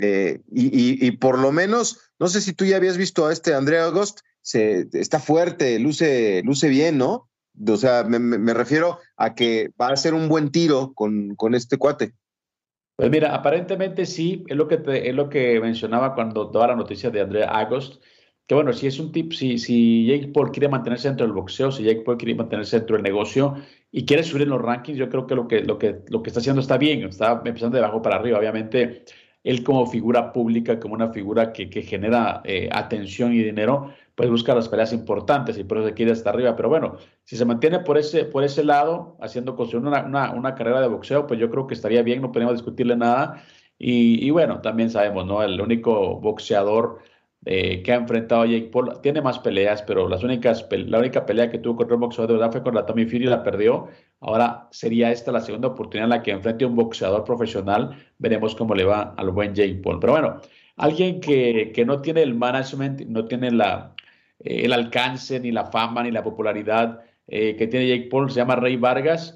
Eh, 0.00 0.40
y, 0.50 1.12
por 1.18 1.38
lo 1.38 1.52
menos, 1.52 2.00
no 2.18 2.28
sé 2.28 2.40
si 2.40 2.52
tú 2.52 2.64
ya 2.64 2.76
habías 2.76 2.96
visto 2.96 3.26
a 3.26 3.32
este 3.32 3.54
Andrea 3.54 3.84
August, 3.84 4.20
se, 4.42 4.88
está 4.92 5.20
fuerte, 5.20 5.78
luce, 5.78 6.42
luce 6.44 6.68
bien, 6.68 6.98
¿no? 6.98 7.30
O 7.68 7.76
sea, 7.76 8.04
me, 8.04 8.54
refiero 8.54 8.98
a 9.16 9.34
que 9.34 9.70
va 9.80 9.88
a 9.88 9.96
ser 9.96 10.14
un 10.14 10.28
buen 10.28 10.50
tiro 10.50 10.92
con, 10.94 11.34
con 11.36 11.54
este 11.54 11.78
cuate. 11.78 12.14
Pues 12.96 13.10
mira, 13.10 13.34
aparentemente 13.34 14.06
sí, 14.06 14.44
es 14.48 14.56
lo 14.56 14.68
que, 14.68 14.80
es 14.86 15.14
lo 15.14 15.28
que 15.28 15.60
mencionaba 15.60 16.14
cuando 16.14 16.46
daba 16.46 16.68
la 16.68 16.76
noticia 16.76 17.10
de 17.10 17.20
Andrea 17.20 17.48
August 17.48 18.02
que 18.46 18.54
bueno, 18.54 18.72
si 18.74 18.86
es 18.86 18.98
un 18.98 19.10
tip, 19.10 19.32
si, 19.32 19.58
si 19.58 20.06
Jake 20.06 20.28
Paul 20.28 20.50
quiere 20.50 20.68
mantenerse 20.68 21.08
dentro 21.08 21.26
del 21.26 21.34
boxeo, 21.34 21.72
si 21.72 21.82
Jake 21.82 22.02
Paul 22.02 22.18
quiere 22.18 22.34
mantenerse 22.34 22.76
dentro 22.78 22.96
del 22.96 23.02
negocio 23.02 23.54
y 23.90 24.04
quiere 24.04 24.22
subir 24.22 24.42
en 24.42 24.50
los 24.50 24.60
rankings, 24.60 24.98
yo 24.98 25.08
creo 25.08 25.26
que 25.26 25.34
lo 25.34 25.48
que, 25.48 25.60
lo 25.62 25.78
que, 25.78 26.00
lo 26.08 26.22
que 26.22 26.28
está 26.30 26.40
haciendo 26.40 26.60
está 26.60 26.76
bien, 26.76 27.02
está 27.04 27.40
empezando 27.44 27.78
de 27.78 27.84
abajo 27.84 28.02
para 28.02 28.16
arriba. 28.16 28.38
Obviamente, 28.38 29.04
él 29.44 29.64
como 29.64 29.86
figura 29.86 30.32
pública, 30.32 30.78
como 30.78 30.94
una 30.94 31.10
figura 31.10 31.52
que, 31.54 31.70
que 31.70 31.82
genera 31.82 32.42
eh, 32.44 32.68
atención 32.70 33.32
y 33.32 33.42
dinero, 33.42 33.94
pues 34.14 34.30
busca 34.30 34.54
las 34.54 34.68
peleas 34.68 34.92
importantes 34.92 35.58
y 35.58 35.64
por 35.64 35.78
eso 35.78 35.88
se 35.88 35.94
quiere 35.94 36.12
hasta 36.12 36.30
arriba. 36.30 36.56
Pero 36.56 36.68
bueno, 36.68 36.96
si 37.24 37.36
se 37.36 37.44
mantiene 37.44 37.80
por 37.80 37.98
ese, 37.98 38.24
por 38.24 38.44
ese 38.44 38.64
lado, 38.64 39.16
haciendo 39.20 39.56
construir 39.56 39.86
una, 39.86 40.04
una, 40.04 40.30
una 40.32 40.54
carrera 40.54 40.80
de 40.80 40.88
boxeo, 40.88 41.26
pues 41.26 41.40
yo 41.40 41.50
creo 41.50 41.66
que 41.66 41.74
estaría 41.74 42.02
bien, 42.02 42.22
no 42.22 42.32
podemos 42.32 42.54
discutirle 42.54 42.96
nada. 42.96 43.42
Y, 43.78 44.24
y 44.24 44.30
bueno, 44.30 44.60
también 44.60 44.90
sabemos, 44.90 45.26
¿no? 45.26 45.42
El 45.42 45.60
único 45.60 46.20
boxeador 46.20 47.00
eh, 47.46 47.82
que 47.82 47.92
ha 47.92 47.96
enfrentado 47.96 48.42
a 48.42 48.46
Jake 48.46 48.70
Paul. 48.72 49.00
Tiene 49.02 49.20
más 49.20 49.38
peleas, 49.38 49.82
pero 49.82 50.08
las 50.08 50.22
únicas, 50.24 50.66
la 50.70 50.98
única 50.98 51.26
pelea 51.26 51.50
que 51.50 51.58
tuvo 51.58 51.76
contra 51.76 51.96
un 51.96 52.00
boxeador 52.00 52.28
de 52.28 52.34
verdad 52.38 52.52
fue 52.52 52.62
con 52.62 52.74
la 52.74 52.86
Tommy 52.86 53.04
Fury 53.04 53.24
y 53.24 53.28
la 53.28 53.42
perdió. 53.42 53.88
Ahora 54.20 54.68
sería 54.70 55.10
esta 55.10 55.30
la 55.30 55.40
segunda 55.40 55.68
oportunidad 55.68 56.04
en 56.04 56.10
la 56.10 56.22
que 56.22 56.30
enfrente 56.30 56.64
a 56.64 56.68
un 56.68 56.76
boxeador 56.76 57.24
profesional. 57.24 57.96
Veremos 58.18 58.54
cómo 58.54 58.74
le 58.74 58.84
va 58.84 59.14
al 59.16 59.30
buen 59.30 59.54
Jake 59.54 59.80
Paul. 59.82 59.98
Pero 60.00 60.12
bueno, 60.14 60.40
alguien 60.76 61.20
que, 61.20 61.72
que 61.74 61.84
no 61.84 62.00
tiene 62.00 62.22
el 62.22 62.34
management, 62.34 63.02
no 63.02 63.26
tiene 63.26 63.50
la, 63.50 63.93
el 64.44 64.72
alcance, 64.72 65.40
ni 65.40 65.50
la 65.50 65.66
fama, 65.66 66.02
ni 66.02 66.10
la 66.10 66.22
popularidad 66.22 67.00
eh, 67.26 67.56
que 67.56 67.66
tiene 67.66 67.88
Jake 67.88 68.08
Paul, 68.10 68.30
se 68.30 68.36
llama 68.36 68.56
Rey 68.56 68.76
Vargas. 68.76 69.34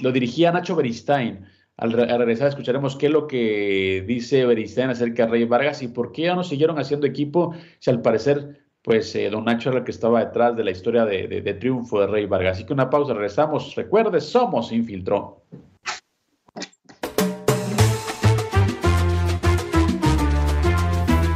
lo 0.00 0.12
dirigía 0.12 0.52
Nacho 0.52 0.76
Beristain 0.76 1.46
Al, 1.76 1.92
regresar 1.92 2.48
escucharemos 2.48 2.96
qué 2.96 3.06
es 3.06 3.12
lo 3.12 3.26
que 3.26 4.04
dice 4.06 4.44
Beristain 4.44 4.90
acerca 4.90 5.24
de 5.24 5.32
Rey 5.32 5.44
Vargas 5.44 5.82
y 5.82 5.88
por 5.88 6.12
qué 6.12 6.22
ya 6.22 6.34
no 6.34 6.44
siguieron 6.44 6.78
haciendo 6.78 7.06
equipo 7.06 7.54
si 7.78 7.90
al 7.90 8.02
parecer 8.02 8.66
pues 8.86 9.12
eh, 9.16 9.28
don 9.30 9.44
Nacho 9.44 9.70
era 9.70 9.80
el 9.80 9.84
que 9.84 9.90
estaba 9.90 10.24
detrás 10.24 10.56
de 10.56 10.62
la 10.62 10.70
historia 10.70 11.04
de, 11.04 11.26
de, 11.26 11.54
triunfo 11.54 12.00
de 12.00 12.06
Rey 12.06 12.26
Vargas. 12.26 12.56
Así 12.56 12.64
que 12.64 12.72
una 12.72 12.88
pausa, 12.88 13.14
regresamos. 13.14 13.74
Recuerde, 13.74 14.20
somos 14.20 14.70
Infiltró. 14.70 15.42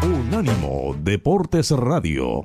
Unánimo 0.05 0.95
Deportes 1.03 1.73
Radio. 1.73 2.45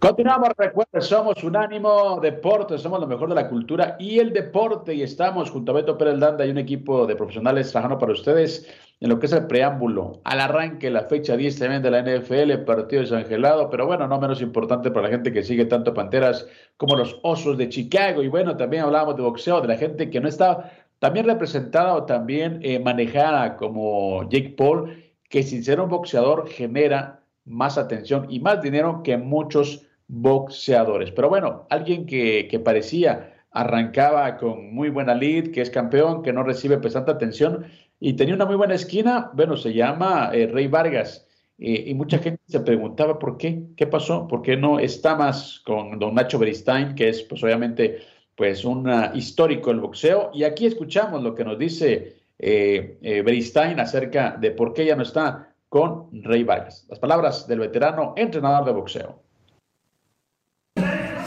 Continuamos, 0.00 0.48
recuerden, 0.56 1.02
somos 1.02 1.44
Unánimo 1.44 2.18
Deportes, 2.22 2.80
somos 2.80 3.00
lo 3.00 3.06
mejor 3.06 3.28
de 3.28 3.34
la 3.34 3.50
cultura 3.50 3.96
y 3.98 4.18
el 4.18 4.32
deporte 4.32 4.94
y 4.94 5.02
estamos 5.02 5.50
junto 5.50 5.72
a 5.72 5.74
Beto 5.74 5.98
Pérez 5.98 6.18
Landa 6.18 6.46
y 6.46 6.50
un 6.50 6.56
equipo 6.56 7.06
de 7.06 7.14
profesionales 7.14 7.70
trabajando 7.70 7.98
para 7.98 8.12
ustedes 8.12 8.66
en 8.98 9.10
lo 9.10 9.18
que 9.18 9.26
es 9.26 9.32
el 9.34 9.46
preámbulo 9.46 10.22
al 10.24 10.40
arranque, 10.40 10.88
la 10.88 11.02
fecha 11.02 11.36
10 11.36 11.58
también 11.58 11.82
de 11.82 11.90
la 11.90 12.00
NFL, 12.00 12.64
partido 12.64 13.02
desangelado, 13.02 13.68
pero 13.68 13.86
bueno, 13.86 14.08
no 14.08 14.18
menos 14.18 14.40
importante 14.40 14.90
para 14.90 15.02
la 15.02 15.10
gente 15.10 15.34
que 15.34 15.42
sigue 15.42 15.66
tanto 15.66 15.92
Panteras 15.92 16.48
como 16.78 16.96
los 16.96 17.20
Osos 17.22 17.58
de 17.58 17.68
Chicago. 17.68 18.22
Y 18.22 18.28
bueno, 18.28 18.56
también 18.56 18.84
hablábamos 18.84 19.16
de 19.16 19.22
boxeo, 19.22 19.60
de 19.60 19.68
la 19.68 19.76
gente 19.76 20.08
que 20.08 20.18
no 20.18 20.28
está 20.28 20.72
también 20.98 21.26
representada 21.26 21.94
o 21.94 22.04
también 22.04 22.60
eh, 22.62 22.78
manejada 22.78 23.58
como 23.58 24.26
Jake 24.30 24.54
Paul, 24.56 25.12
que 25.28 25.42
sin 25.42 25.62
ser 25.62 25.78
un 25.78 25.90
boxeador 25.90 26.48
genera 26.48 27.20
más 27.44 27.76
atención 27.76 28.24
y 28.30 28.40
más 28.40 28.62
dinero 28.62 29.02
que 29.02 29.18
muchos 29.18 29.89
boxeadores. 30.10 31.12
Pero 31.12 31.28
bueno, 31.28 31.66
alguien 31.70 32.06
que, 32.06 32.48
que 32.50 32.58
parecía 32.58 33.34
arrancaba 33.52 34.36
con 34.36 34.74
muy 34.74 34.90
buena 34.90 35.14
lead, 35.14 35.50
que 35.52 35.60
es 35.60 35.70
campeón, 35.70 36.22
que 36.22 36.32
no 36.32 36.42
recibe 36.42 36.78
pues 36.78 36.94
tanta 36.94 37.12
atención 37.12 37.66
y 37.98 38.14
tenía 38.14 38.34
una 38.34 38.46
muy 38.46 38.56
buena 38.56 38.74
esquina, 38.74 39.30
bueno, 39.34 39.56
se 39.56 39.72
llama 39.72 40.30
eh, 40.32 40.46
Rey 40.46 40.66
Vargas. 40.66 41.26
Eh, 41.58 41.84
y 41.88 41.94
mucha 41.94 42.18
gente 42.18 42.42
se 42.46 42.60
preguntaba 42.60 43.18
por 43.18 43.36
qué, 43.36 43.62
qué 43.76 43.86
pasó, 43.86 44.26
por 44.26 44.42
qué 44.42 44.56
no 44.56 44.78
está 44.78 45.14
más 45.14 45.60
con 45.66 45.98
don 45.98 46.14
Nacho 46.14 46.38
Beristain, 46.38 46.94
que 46.94 47.10
es 47.10 47.22
pues 47.22 47.42
obviamente 47.44 47.98
pues 48.34 48.64
un 48.64 48.90
histórico 49.14 49.70
del 49.70 49.80
boxeo. 49.80 50.30
Y 50.32 50.44
aquí 50.44 50.66
escuchamos 50.66 51.22
lo 51.22 51.34
que 51.34 51.44
nos 51.44 51.58
dice 51.58 52.16
eh, 52.38 52.98
eh, 53.02 53.22
Beristain 53.22 53.78
acerca 53.78 54.36
de 54.40 54.52
por 54.52 54.72
qué 54.72 54.86
ya 54.86 54.96
no 54.96 55.02
está 55.02 55.54
con 55.68 56.08
Rey 56.24 56.42
Vargas. 56.42 56.86
Las 56.88 56.98
palabras 56.98 57.46
del 57.46 57.60
veterano 57.60 58.14
entrenador 58.16 58.64
de 58.64 58.72
boxeo 58.72 59.29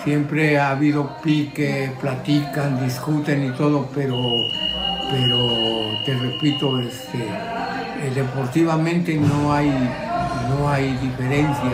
siempre 0.04 0.60
ha 0.60 0.72
habido 0.72 1.18
pique, 1.24 1.92
platican, 2.02 2.84
discuten 2.84 3.46
y 3.46 3.52
todo, 3.52 3.88
pero, 3.94 4.18
pero 5.10 5.48
te 6.06 6.13
repito, 6.16 6.80
este, 6.80 7.20
eh, 7.20 8.12
deportivamente 8.13 9.16
no 9.16 9.54
hay, 9.54 9.70
no 10.50 10.70
hay 10.70 10.98
diferencia 10.98 11.72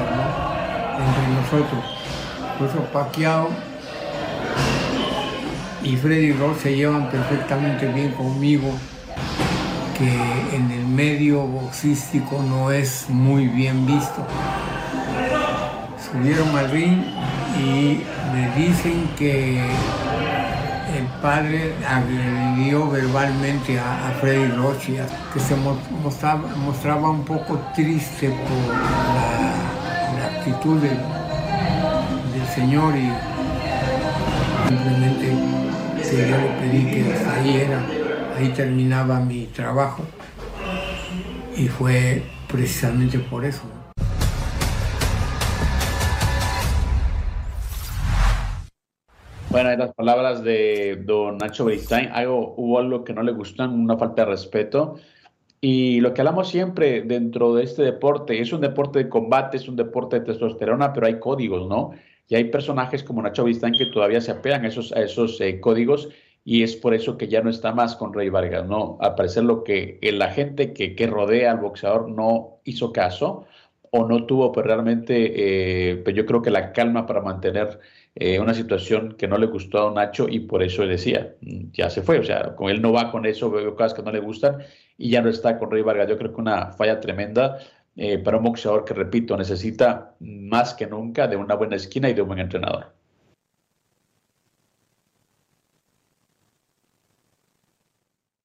entre 0.98 1.28
nosotros. 1.42 1.84
Por 2.58 2.68
eso 2.68 2.80
Pacquiao 2.94 3.50
y 5.82 5.96
Freddy 5.96 6.34
Ross 6.34 6.58
se 6.62 6.76
llevan 6.76 7.10
perfectamente 7.10 7.88
bien 7.88 8.12
conmigo, 8.12 8.70
que 9.98 10.56
en 10.56 10.70
el 10.72 10.86
medio 10.86 11.42
boxístico 11.42 12.44
no 12.48 12.72
es 12.72 13.10
muy 13.10 13.48
bien 13.48 13.86
visto. 13.86 14.26
Subieron 16.12 16.56
al 16.58 16.70
y 17.60 18.04
me 18.34 18.56
dicen 18.56 19.10
que 19.17 19.60
el 20.98 21.06
padre 21.22 21.74
agredió 21.88 22.89
verbalmente 22.89 23.80
a, 23.80 24.15
Freddy 24.19 24.52
Rochi, 24.52 24.98
que 25.34 25.39
se 25.39 25.56
mostraba, 25.56 27.10
un 27.10 27.26
poco 27.26 27.60
triste 27.76 28.30
por 28.30 28.76
la, 28.76 30.26
actitud 30.26 30.78
del, 30.82 30.98
señor 32.56 32.95
y 32.95 33.12
simplemente 34.67 35.34
yo 36.12 36.38
le 36.38 36.50
pedí 36.60 36.86
que 36.86 37.13
ahí 37.30 37.58
era, 37.58 37.86
ahí 38.38 38.50
terminaba 38.50 39.19
mi 39.19 39.45
trabajo 39.45 40.04
y 41.56 41.67
fue 41.67 42.24
precisamente 42.48 43.19
por 43.19 43.45
eso. 43.45 43.79
Bueno, 49.52 49.76
las 49.76 49.96
palabras 49.96 50.44
de 50.44 51.02
don 51.06 51.40
Nacho 51.40 51.66
Beristain, 51.66 52.10
algo, 52.14 52.54
hubo 52.56 52.78
algo 52.78 53.04
que 53.04 53.14
no 53.14 53.24
le 53.24 53.32
gustan, 53.32 53.72
una 53.72 53.98
falta 53.98 54.24
de 54.24 54.32
respeto. 54.32 54.98
Y 55.60 56.00
lo 56.02 56.14
que 56.14 56.22
hablamos 56.22 56.50
siempre 56.50 57.02
dentro 57.02 57.56
de 57.56 57.64
este 57.64 57.82
deporte, 57.82 58.40
es 58.40 58.54
un 58.54 58.62
deporte 58.62 59.00
de 59.00 59.10
combate, 59.10 59.58
es 59.58 59.68
un 59.68 59.76
deporte 59.76 60.20
de 60.20 60.26
testosterona, 60.28 60.94
pero 60.94 61.08
hay 61.08 61.20
códigos, 61.20 61.68
¿no? 61.68 61.92
Y 62.28 62.36
hay 62.36 62.44
personajes 62.46 63.04
como 63.04 63.24
Nacho 63.24 63.44
Beristain 63.44 63.74
que 63.74 63.88
todavía 63.88 64.22
se 64.22 64.32
apegan 64.32 64.66
a 64.66 64.68
esos, 64.68 64.92
a 64.92 65.02
esos 65.02 65.42
eh, 65.42 65.60
códigos 65.60 66.10
y 66.46 66.62
es 66.62 66.76
por 66.76 66.94
eso 66.94 67.18
que 67.18 67.28
ya 67.28 67.42
no 67.42 67.50
está 67.50 67.74
más 67.74 67.96
con 67.96 68.14
Rey 68.14 68.30
Vargas, 68.30 68.68
¿no? 68.68 69.00
Al 69.02 69.16
parecer 69.16 69.46
lo 69.46 69.64
que 69.64 70.00
la 70.14 70.30
gente 70.30 70.74
que, 70.74 70.96
que 70.96 71.08
rodea 71.08 71.52
al 71.52 71.58
boxeador 71.58 72.08
no 72.08 72.60
hizo 72.66 72.94
caso 72.94 73.48
o 73.92 74.08
no 74.08 74.26
tuvo 74.26 74.52
pues 74.52 74.66
realmente, 74.66 75.92
eh, 75.92 75.98
pues 75.98 76.16
yo 76.16 76.26
creo 76.28 76.42
que 76.44 76.52
la 76.52 76.72
calma 76.72 77.08
para 77.08 77.22
mantener 77.22 77.80
eh, 78.15 78.39
una 78.39 78.54
situación 78.54 79.15
que 79.17 79.28
no 79.28 79.38
le 79.38 79.48
gustó 79.48 79.88
a 79.89 79.93
Nacho 79.93 80.28
y 80.30 80.41
por 80.41 80.63
eso 80.63 80.86
decía, 80.86 81.36
mm, 81.41 81.72
ya 81.74 81.89
se 81.89 82.02
fue, 82.02 82.19
o 82.19 82.24
sea, 82.24 82.56
con 82.56 82.69
él 82.69 82.82
no 82.82 82.91
va 82.91 83.12
con 83.12 83.26
eso, 83.26 83.50
veo 83.52 83.76
cosas 83.76 83.93
que 83.93 84.04
no 84.04 84.12
le 84.12 84.19
gustan 84.19 84.60
y 84.98 85.12
ya 85.12 85.22
no 85.22 85.30
está 85.30 85.58
con 85.58 85.72
Rey 85.72 85.82
Vargas. 85.84 86.10
Yo 86.10 86.17
creo 86.17 86.34
que 86.34 86.41
una 86.41 86.72
falla 86.74 87.00
tremenda 87.00 87.60
eh, 87.95 88.17
para 88.19 88.38
un 88.38 88.43
boxeador 88.43 88.86
que, 88.86 88.93
repito, 88.93 89.38
necesita 89.38 90.15
más 90.19 90.74
que 90.74 90.88
nunca 90.88 91.28
de 91.28 91.36
una 91.38 91.56
buena 91.56 91.76
esquina 91.76 92.10
y 92.10 92.13
de 92.13 92.22
un 92.22 92.28
buen 92.30 92.39
entrenador. 92.39 92.93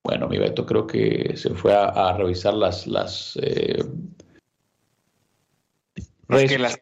Bueno, 0.05 0.29
mi 0.29 0.39
Beto 0.39 0.67
creo 0.67 0.87
que 0.87 1.37
se 1.37 1.51
fue 1.51 1.75
a, 1.75 2.17
revisar 2.17 2.55
las, 2.55 2.87
las 2.87 3.39
las, 6.29 6.81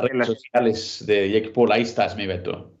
redes 0.00 0.26
sociales 0.26 1.04
de 1.06 1.30
Jake 1.30 1.50
Paul, 1.50 1.72
ahí 1.72 1.82
estás, 1.82 2.16
mi 2.16 2.26
Beto. 2.26 2.72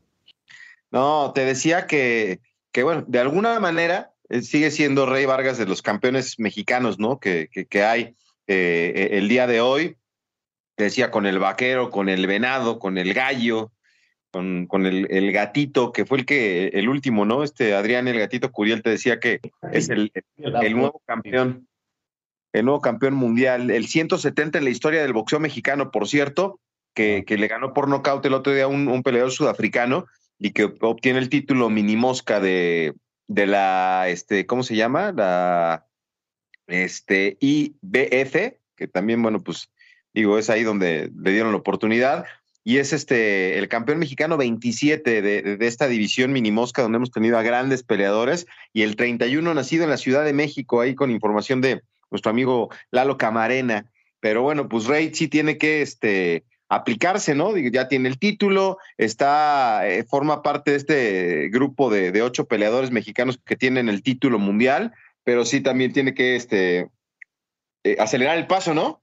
No, 0.90 1.32
te 1.34 1.44
decía 1.44 1.86
que, 1.86 2.40
que 2.70 2.82
bueno, 2.82 3.04
de 3.06 3.18
alguna 3.18 3.58
manera 3.60 4.12
eh, 4.28 4.42
sigue 4.42 4.70
siendo 4.70 5.06
Rey 5.06 5.26
Vargas 5.26 5.58
de 5.58 5.66
los 5.66 5.82
campeones 5.82 6.38
mexicanos, 6.38 6.98
¿no? 6.98 7.18
Que, 7.18 7.48
que, 7.48 7.82
hay 7.82 8.14
eh, 8.46 8.92
eh, 8.94 9.08
el 9.12 9.28
día 9.28 9.46
de 9.46 9.60
hoy. 9.60 9.96
Te 10.74 10.84
decía 10.84 11.10
con 11.10 11.26
el 11.26 11.38
vaquero, 11.38 11.90
con 11.90 12.08
el 12.08 12.26
venado, 12.26 12.78
con 12.78 12.96
el 12.96 13.12
gallo, 13.12 13.72
con, 14.30 14.66
con 14.66 14.86
el, 14.86 15.06
el, 15.10 15.30
gatito, 15.32 15.92
que 15.92 16.06
fue 16.06 16.18
el 16.18 16.26
que, 16.26 16.68
el 16.68 16.88
último, 16.88 17.26
¿no? 17.26 17.42
Este 17.42 17.74
Adrián, 17.74 18.08
el 18.08 18.18
gatito 18.18 18.50
Curiel, 18.50 18.82
te 18.82 18.90
decía 18.90 19.20
que 19.20 19.40
es 19.70 19.90
el, 19.90 20.10
el 20.38 20.72
nuevo 20.76 21.02
campeón 21.06 21.68
el 22.52 22.64
nuevo 22.64 22.80
campeón 22.80 23.14
mundial, 23.14 23.70
el 23.70 23.86
170 23.86 24.58
en 24.58 24.64
la 24.64 24.70
historia 24.70 25.02
del 25.02 25.12
boxeo 25.12 25.40
mexicano, 25.40 25.90
por 25.90 26.08
cierto, 26.08 26.60
que, 26.94 27.24
que 27.26 27.38
le 27.38 27.48
ganó 27.48 27.72
por 27.72 27.88
nocaut 27.88 28.24
el 28.26 28.34
otro 28.34 28.52
día 28.52 28.66
un, 28.66 28.88
un 28.88 29.02
peleador 29.02 29.32
sudafricano 29.32 30.06
y 30.38 30.50
que 30.50 30.64
obtiene 30.80 31.18
el 31.18 31.28
título 31.28 31.70
mini 31.70 31.96
mosca 31.96 32.40
de, 32.40 32.94
de 33.28 33.46
la, 33.46 34.08
este, 34.08 34.46
¿cómo 34.46 34.62
se 34.62 34.76
llama? 34.76 35.12
La 35.12 35.86
este, 36.66 37.36
IBF, 37.40 38.58
que 38.76 38.88
también, 38.88 39.22
bueno, 39.22 39.40
pues 39.40 39.70
digo, 40.12 40.38
es 40.38 40.50
ahí 40.50 40.62
donde 40.62 41.10
le 41.16 41.32
dieron 41.32 41.52
la 41.52 41.58
oportunidad. 41.58 42.24
Y 42.64 42.78
es 42.78 42.92
este 42.92 43.58
el 43.58 43.68
campeón 43.68 43.98
mexicano 43.98 44.36
27 44.36 45.20
de, 45.22 45.42
de, 45.42 45.66
esta 45.66 45.88
división 45.88 46.32
mini 46.32 46.52
mosca, 46.52 46.82
donde 46.82 46.96
hemos 46.96 47.10
tenido 47.10 47.36
a 47.36 47.42
grandes 47.42 47.82
peleadores, 47.82 48.46
y 48.72 48.82
el 48.82 48.94
31 48.94 49.52
nacido 49.54 49.84
en 49.84 49.90
la 49.90 49.96
Ciudad 49.96 50.24
de 50.24 50.32
México, 50.32 50.80
ahí 50.80 50.94
con 50.94 51.10
información 51.10 51.60
de, 51.60 51.82
nuestro 52.12 52.30
amigo 52.30 52.70
Lalo 52.92 53.18
Camarena. 53.18 53.90
Pero 54.20 54.42
bueno, 54.42 54.68
pues 54.68 54.86
Rey 54.86 55.12
sí 55.12 55.26
tiene 55.26 55.58
que 55.58 55.82
este, 55.82 56.44
aplicarse, 56.68 57.34
¿no? 57.34 57.56
Ya 57.56 57.88
tiene 57.88 58.08
el 58.08 58.20
título, 58.20 58.78
está, 58.96 59.88
eh, 59.88 60.04
forma 60.04 60.42
parte 60.42 60.70
de 60.70 60.76
este 60.76 61.48
grupo 61.48 61.90
de, 61.90 62.22
ocho 62.22 62.46
peleadores 62.46 62.92
mexicanos 62.92 63.40
que 63.44 63.56
tienen 63.56 63.88
el 63.88 64.04
título 64.04 64.38
mundial 64.38 64.92
pero 65.24 65.44
sí 65.44 65.60
también 65.60 65.92
tiene 65.92 66.14
que 66.14 66.36
este, 66.36 66.90
eh, 67.84 67.96
acelerar 67.98 68.38
el 68.38 68.46
paso, 68.46 68.74
¿no? 68.74 69.00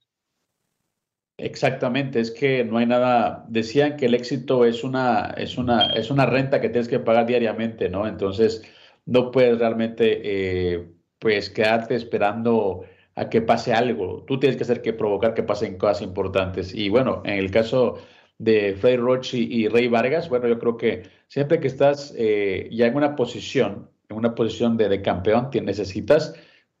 Exactamente, 1.38 2.20
es 2.20 2.30
que 2.30 2.64
no 2.64 2.78
hay 2.78 2.86
nada. 2.86 3.46
Decían 3.48 3.96
que 3.96 4.06
el 4.06 4.14
éxito 4.14 4.66
es 4.66 4.84
una, 4.84 5.34
es 5.38 5.56
una, 5.56 5.86
es 5.86 6.10
una 6.10 6.26
renta 6.26 6.60
que 6.60 6.68
tienes 6.68 6.88
que 6.88 6.98
pagar 6.98 7.26
diariamente, 7.26 7.88
¿no? 7.88 8.06
Entonces, 8.06 8.62
no 9.06 9.30
puedes 9.30 9.58
realmente, 9.58 10.20
eh, 10.22 10.90
pues, 11.18 11.48
quedarte 11.48 11.94
esperando 11.94 12.84
a 13.14 13.28
que 13.28 13.42
pase 13.42 13.72
algo. 13.72 14.24
Tú 14.26 14.38
tienes 14.38 14.56
que 14.56 14.64
hacer 14.64 14.82
que 14.82 14.92
provocar 14.92 15.34
que 15.34 15.42
pasen 15.42 15.78
cosas 15.78 16.02
importantes. 16.02 16.74
Y 16.74 16.88
bueno, 16.88 17.22
en 17.24 17.38
el 17.38 17.50
caso 17.50 17.98
de 18.38 18.74
Freddy 18.74 18.96
Roach 18.96 19.34
y, 19.34 19.68
Rey 19.68 19.88
Vargas, 19.88 20.28
bueno, 20.28 20.48
yo 20.48 20.58
creo 20.58 20.76
que 20.76 21.02
siempre 21.28 21.60
que 21.60 21.68
estás 21.68 22.14
eh, 22.16 22.68
ya 22.72 22.86
en 22.86 22.96
una 22.96 23.16
posición, 23.16 23.88
en 24.08 24.16
una 24.16 24.34
posición 24.34 24.76
de, 24.76 25.02
campeón, 25.02 25.50
necesitas 25.62 26.34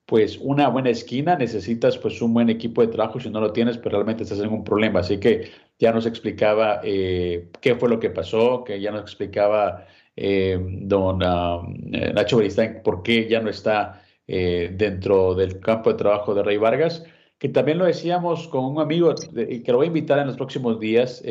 pues 0.06 0.38
una 0.38 0.68
buena 0.68 0.90
esquina, 0.90 1.36
necesitas 1.36 1.96
pues 1.96 2.20
un 2.20 2.34
buen 2.34 2.50
equipo 2.50 2.80
de 2.80 2.88
trabajo, 2.88 3.20
si 3.20 3.30
no 3.30 3.40
lo 3.40 3.52
tienes, 3.52 3.78
pues 3.78 3.92
realmente 3.92 4.24
estás 4.24 4.40
en 4.40 4.48
un 4.48 4.64
problema. 4.64 5.00
Así 5.00 5.18
que 5.20 5.50
ya 5.78 5.92
nos 5.92 6.04
explicaba 6.04 6.80
eh, 6.82 7.48
qué 7.60 7.76
fue 7.76 7.88
lo 7.88 8.00
que 8.00 8.10
pasó, 8.10 8.64
que 8.64 8.80
ya 8.80 8.90
nos 8.90 9.02
explicaba 9.02 9.86
eh, 10.16 10.58
don 10.60 11.22
eh, 11.22 12.12
Nacho 12.12 12.38
Beristain 12.38 12.82
por 12.82 13.02
qué 13.02 13.28
ya 13.28 13.40
no 13.40 13.48
está 13.48 14.02
dentro 14.30 15.34
del 15.34 15.60
campo 15.60 15.90
de 15.90 15.98
trabajo 15.98 16.34
de 16.34 16.42
Rey 16.42 16.56
Vargas, 16.56 17.04
que 17.38 17.48
también 17.48 17.78
lo 17.78 17.84
decíamos 17.84 18.48
con 18.48 18.64
un 18.64 18.80
amigo 18.80 19.14
que 19.14 19.64
lo 19.68 19.78
voy 19.78 19.86
a 19.86 19.88
invitar 19.88 20.18
en 20.18 20.26
los 20.26 20.36
próximos 20.36 20.78
días, 20.78 21.22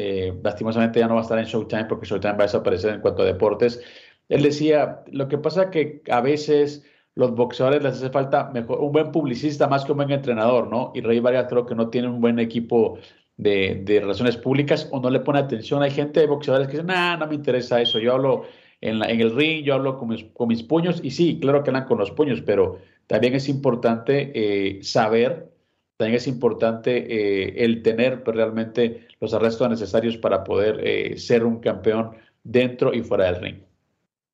lastimosamente 0.44 1.00
ya 1.00 1.08
no 1.08 1.16
va 1.16 1.22
a 1.22 1.24
estar 1.24 1.40
en 1.40 1.46
Showtime 1.46 1.86
porque 1.86 2.08
Showtime 2.08 2.34
va 2.34 2.44
a 2.44 2.48
desaparecer 2.48 2.96
en 2.96 3.02
cuanto 3.02 3.22
a 3.22 3.26
deportes. 3.26 3.82
Él 4.28 4.44
decía, 4.44 5.04
lo 5.12 5.28
que 5.28 5.38
pasa 5.38 5.72
que 5.72 6.02
a 6.10 6.22
veces 6.22 6.86
los 7.16 7.36
boxeadores 7.36 7.84
les 7.84 7.94
hace 7.94 8.10
falta 8.10 8.50
mejor, 8.54 8.80
un 8.80 8.92
buen 8.92 9.12
publicista 9.12 9.68
más 9.68 9.84
que 9.84 9.92
un 9.92 9.98
buen 9.98 10.12
entrenador, 10.12 10.68
¿no? 10.70 10.92
Y 10.96 11.02
Rey 11.02 11.20
Vargas 11.20 11.48
creo 11.50 11.66
que 11.66 11.76
no 11.76 11.90
tiene 11.90 12.08
un 12.08 12.22
buen 12.22 12.40
equipo 12.40 12.98
de, 13.36 13.84
relaciones 13.86 14.38
públicas 14.38 14.88
o 14.92 15.00
no 15.00 15.10
le 15.10 15.20
pone 15.20 15.40
atención. 15.40 15.82
Hay 15.82 15.92
gente 15.92 16.20
de 16.20 16.28
boxeadores 16.28 16.68
que 16.68 16.74
dicen, 16.74 16.88
nah, 16.88 17.18
no 17.18 17.28
me 17.28 17.36
interesa 17.36 17.82
eso, 17.82 18.00
yo 18.00 18.14
hablo 18.14 18.44
en, 18.82 19.04
en 19.04 19.22
el 19.22 19.36
ring, 19.36 19.64
yo 19.64 19.76
hablo 19.76 19.98
con 19.98 20.10
mis, 20.10 20.26
con 20.34 20.48
mis, 20.48 20.64
puños, 20.64 21.00
y 21.04 21.12
sí, 21.12 21.40
claro 21.42 21.64
que 21.64 21.70
hablan 21.70 21.86
con 21.86 21.98
los 21.98 22.12
puños, 22.12 22.42
pero 22.42 22.80
también 23.08 23.36
es 23.36 23.50
importante 23.50 24.32
eh, 24.34 24.84
saber, 24.84 25.52
también 25.98 26.18
es 26.18 26.28
importante 26.28 26.98
eh, 26.98 27.64
el 27.64 27.82
tener 27.84 28.24
realmente 28.26 29.08
los 29.20 29.34
arrestos 29.34 29.70
necesarios 29.70 30.18
para 30.18 30.44
poder 30.44 30.80
eh, 30.86 31.18
ser 31.18 31.44
un 31.44 31.60
campeón 31.60 32.12
dentro 32.44 32.94
y 32.94 33.02
fuera 33.02 33.26
del 33.26 33.42
ring. 33.42 33.58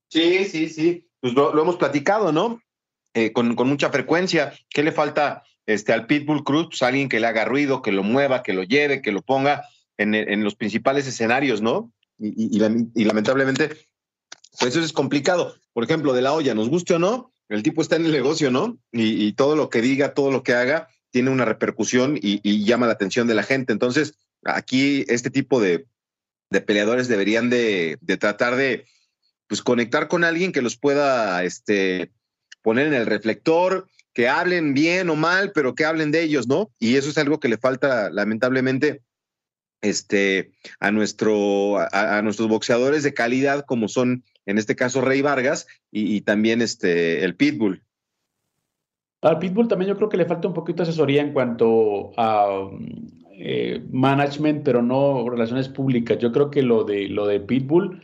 Sí, 0.10 0.46
sí, 0.46 0.70
sí. 0.70 1.08
Pues 1.20 1.34
lo 1.34 1.60
hemos 1.60 1.78
platicado, 1.78 2.32
¿no? 2.32 2.60
Eh, 3.16 3.32
con, 3.32 3.56
mucha 3.56 3.90
frecuencia. 3.92 4.52
¿Qué 4.70 4.84
le 4.84 4.92
falta 4.92 5.44
este, 5.66 5.94
al 5.94 6.06
Pitbull 6.06 6.44
Cruz? 6.44 6.68
Pues 6.68 6.84
alguien 6.84 7.08
que 7.08 7.22
le 7.22 7.28
haga 7.28 7.46
ruido, 7.46 7.82
que 7.82 7.94
lo 7.94 8.04
mueva, 8.04 8.44
que 8.44 8.52
lo 8.52 8.64
lleve, 8.64 9.02
que 9.02 9.14
lo 9.14 9.22
ponga 9.22 9.64
en, 9.98 10.44
los 10.44 10.56
principales 10.56 11.08
escenarios, 11.08 11.62
¿no? 11.62 11.94
Y, 12.20 12.60
lamentablemente, 12.60 13.70
pues 14.60 14.76
eso 14.76 14.86
es 14.86 14.94
complicado. 14.94 15.56
Por 15.74 15.84
ejemplo, 15.84 16.14
de 16.14 16.22
la 16.22 16.34
olla, 16.34 16.54
nos 16.54 16.70
guste 16.70 16.96
o 16.96 17.00
no, 17.00 17.32
el 17.50 17.64
tipo 17.64 17.82
está 17.82 17.96
en 17.96 18.06
el 18.06 18.12
negocio, 18.12 18.52
¿no? 18.52 18.78
Y, 18.92 19.34
todo 19.34 19.56
lo 19.56 19.70
que 19.70 19.82
diga, 19.82 20.14
todo 20.14 20.32
lo 20.32 20.44
que 20.44 20.54
haga, 20.54 20.90
tiene 21.12 21.30
una 21.30 21.46
repercusión 21.46 22.18
y, 22.22 22.66
llama 22.66 22.88
la 22.88 22.94
atención 22.94 23.28
de 23.28 23.36
la 23.36 23.44
gente. 23.44 23.74
Entonces, 23.74 24.16
aquí 24.44 25.06
este 25.08 25.30
tipo 25.30 25.62
de, 25.62 25.86
peleadores 26.66 27.08
deberían 27.08 27.50
de, 27.50 27.98
tratar 28.20 28.56
de 28.56 28.86
pues 29.48 29.62
conectar 29.62 30.08
con 30.08 30.24
alguien 30.24 30.52
que 30.52 30.64
los 30.64 30.78
pueda 30.78 31.44
este, 31.44 32.12
poner 32.64 32.88
en 32.88 32.94
el 32.96 33.06
reflector, 33.06 33.88
que 34.14 34.28
hablen 34.28 34.74
bien 34.74 35.10
o 35.10 35.16
mal, 35.16 35.52
pero 35.54 35.76
que 35.76 35.86
hablen 35.86 36.12
de 36.12 36.24
ellos, 36.24 36.48
¿no? 36.48 36.72
Y 36.80 36.96
eso 36.96 37.10
es 37.10 37.18
algo 37.18 37.40
que 37.40 37.50
le 37.50 37.58
falta, 37.58 38.10
lamentablemente, 38.10 39.04
este, 39.82 40.52
a, 40.80 40.92
nuestro, 40.92 41.78
a, 41.78 42.22
nuestros 42.24 42.48
boxeadores 42.48 43.04
de 43.04 43.14
calidad, 43.14 43.66
como 43.66 43.88
son, 43.88 44.24
en 44.46 44.58
este 44.58 44.76
caso, 44.76 45.02
Rey 45.02 45.22
Vargas 45.22 45.68
y, 45.92 46.22
también 46.22 46.62
este, 46.62 47.24
el 47.24 47.36
Pitbull. 47.36 47.84
Al 49.22 49.40
Pitbull 49.40 49.68
también 49.68 49.90
yo 49.90 49.98
creo 49.98 50.10
que 50.10 50.18
le 50.18 50.26
falta 50.26 50.48
un 50.48 50.54
poquito 50.54 50.84
de 50.84 50.90
asesoría 50.90 51.22
en 51.22 51.34
cuanto 51.34 52.12
a 52.16 52.70
eh, 53.38 53.84
management, 53.92 54.64
pero 54.64 54.82
no 54.82 55.28
relaciones 55.30 55.68
públicas. 55.68 56.20
Yo 56.20 56.32
creo 56.32 56.52
que 56.52 56.62
lo 56.62 56.84
de, 56.84 57.10
lo 57.10 57.26
de 57.26 57.40
Pitbull 57.40 58.04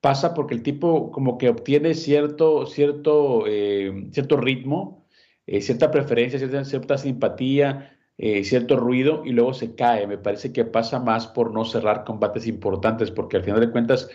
pasa 0.00 0.32
porque 0.32 0.54
el 0.54 0.62
tipo 0.62 1.10
como 1.10 1.38
que 1.38 1.48
obtiene 1.48 1.94
cierto, 1.94 2.66
cierto, 2.66 3.44
eh, 3.46 4.08
cierto 4.12 4.36
ritmo, 4.36 5.06
eh, 5.46 5.60
cierta 5.60 5.90
preferencia, 5.90 6.38
cierta, 6.38 6.64
cierta 6.64 6.98
simpatía, 6.98 7.96
cierto 8.42 8.76
ruido 8.76 9.22
y 9.24 9.30
luego 9.30 9.54
se 9.54 9.74
cae. 9.74 10.06
Me 10.06 10.18
parece 10.18 10.52
que 10.52 10.66
pasa 10.66 11.00
más 11.00 11.26
por 11.26 11.54
no 11.54 11.64
cerrar 11.64 12.04
combates 12.04 12.46
importantes, 12.46 13.10
porque 13.10 13.38
al 13.38 13.44
final 13.44 13.60
de 13.60 13.70
cuentas 13.70 14.10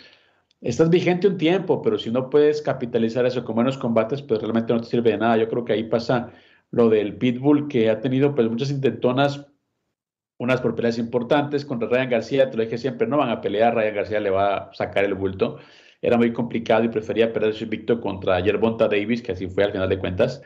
estás 0.61 0.89
vigente 0.89 1.27
un 1.27 1.37
tiempo, 1.37 1.81
pero 1.81 1.97
si 1.97 2.11
no 2.11 2.29
puedes 2.29 2.61
capitalizar 2.61 3.25
eso 3.25 3.43
con 3.43 3.55
buenos 3.55 3.77
combates, 3.77 4.21
pues 4.21 4.41
realmente 4.41 4.73
no 4.73 4.81
te 4.81 4.87
sirve 4.87 5.11
de 5.11 5.17
nada. 5.17 5.37
Yo 5.37 5.47
creo 5.49 5.65
que 5.65 5.73
ahí 5.73 5.83
pasa 5.83 6.31
lo 6.71 6.89
del 6.89 7.17
Pitbull, 7.17 7.67
que 7.67 7.89
ha 7.89 8.01
tenido 8.01 8.35
pues 8.35 8.49
muchas 8.49 8.71
intentonas 8.71 9.47
unas 10.37 10.61
por 10.61 10.75
peleas 10.75 10.97
importantes 10.97 11.65
contra 11.65 11.87
Ryan 11.87 12.09
García, 12.09 12.49
te 12.49 12.57
lo 12.57 12.63
dije 12.63 12.77
siempre, 12.77 13.07
no 13.07 13.17
van 13.17 13.29
a 13.29 13.41
pelear, 13.41 13.73
Ryan 13.75 13.95
García 13.95 14.19
le 14.19 14.29
va 14.29 14.57
a 14.57 14.73
sacar 14.73 15.05
el 15.05 15.13
bulto. 15.13 15.59
Era 16.01 16.17
muy 16.17 16.33
complicado 16.33 16.83
y 16.83 16.89
prefería 16.89 17.31
perder 17.31 17.53
su 17.53 17.63
invicto 17.63 18.01
contra 18.01 18.39
Yerbonta 18.39 18.87
Davis, 18.87 19.21
que 19.21 19.31
así 19.31 19.47
fue 19.47 19.63
al 19.63 19.71
final 19.71 19.89
de 19.89 19.97
cuentas, 19.97 20.41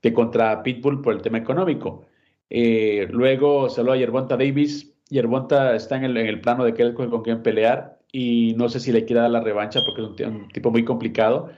que 0.00 0.12
contra 0.12 0.62
Pitbull 0.62 1.02
por 1.02 1.14
el 1.14 1.22
tema 1.22 1.38
económico. 1.38 2.06
Eh, 2.50 3.08
luego 3.10 3.66
habló 3.76 3.92
a 3.92 3.96
Yerbonta 3.96 4.36
Davis. 4.36 4.94
Yerbonta 5.10 5.74
está 5.74 5.96
en 5.96 6.04
el, 6.04 6.16
en 6.16 6.26
el 6.26 6.40
plano 6.40 6.64
de 6.64 6.74
que 6.74 6.82
él 6.82 6.94
con 6.94 7.22
quién 7.22 7.42
pelear 7.42 7.98
y 8.12 8.54
no 8.56 8.68
sé 8.68 8.80
si 8.80 8.92
le 8.92 9.04
quiera 9.06 9.22
dar 9.22 9.30
la 9.32 9.40
revancha 9.40 9.80
porque 9.86 10.02
es 10.22 10.28
un 10.28 10.48
tipo 10.48 10.70
muy 10.70 10.84
complicado. 10.84 11.50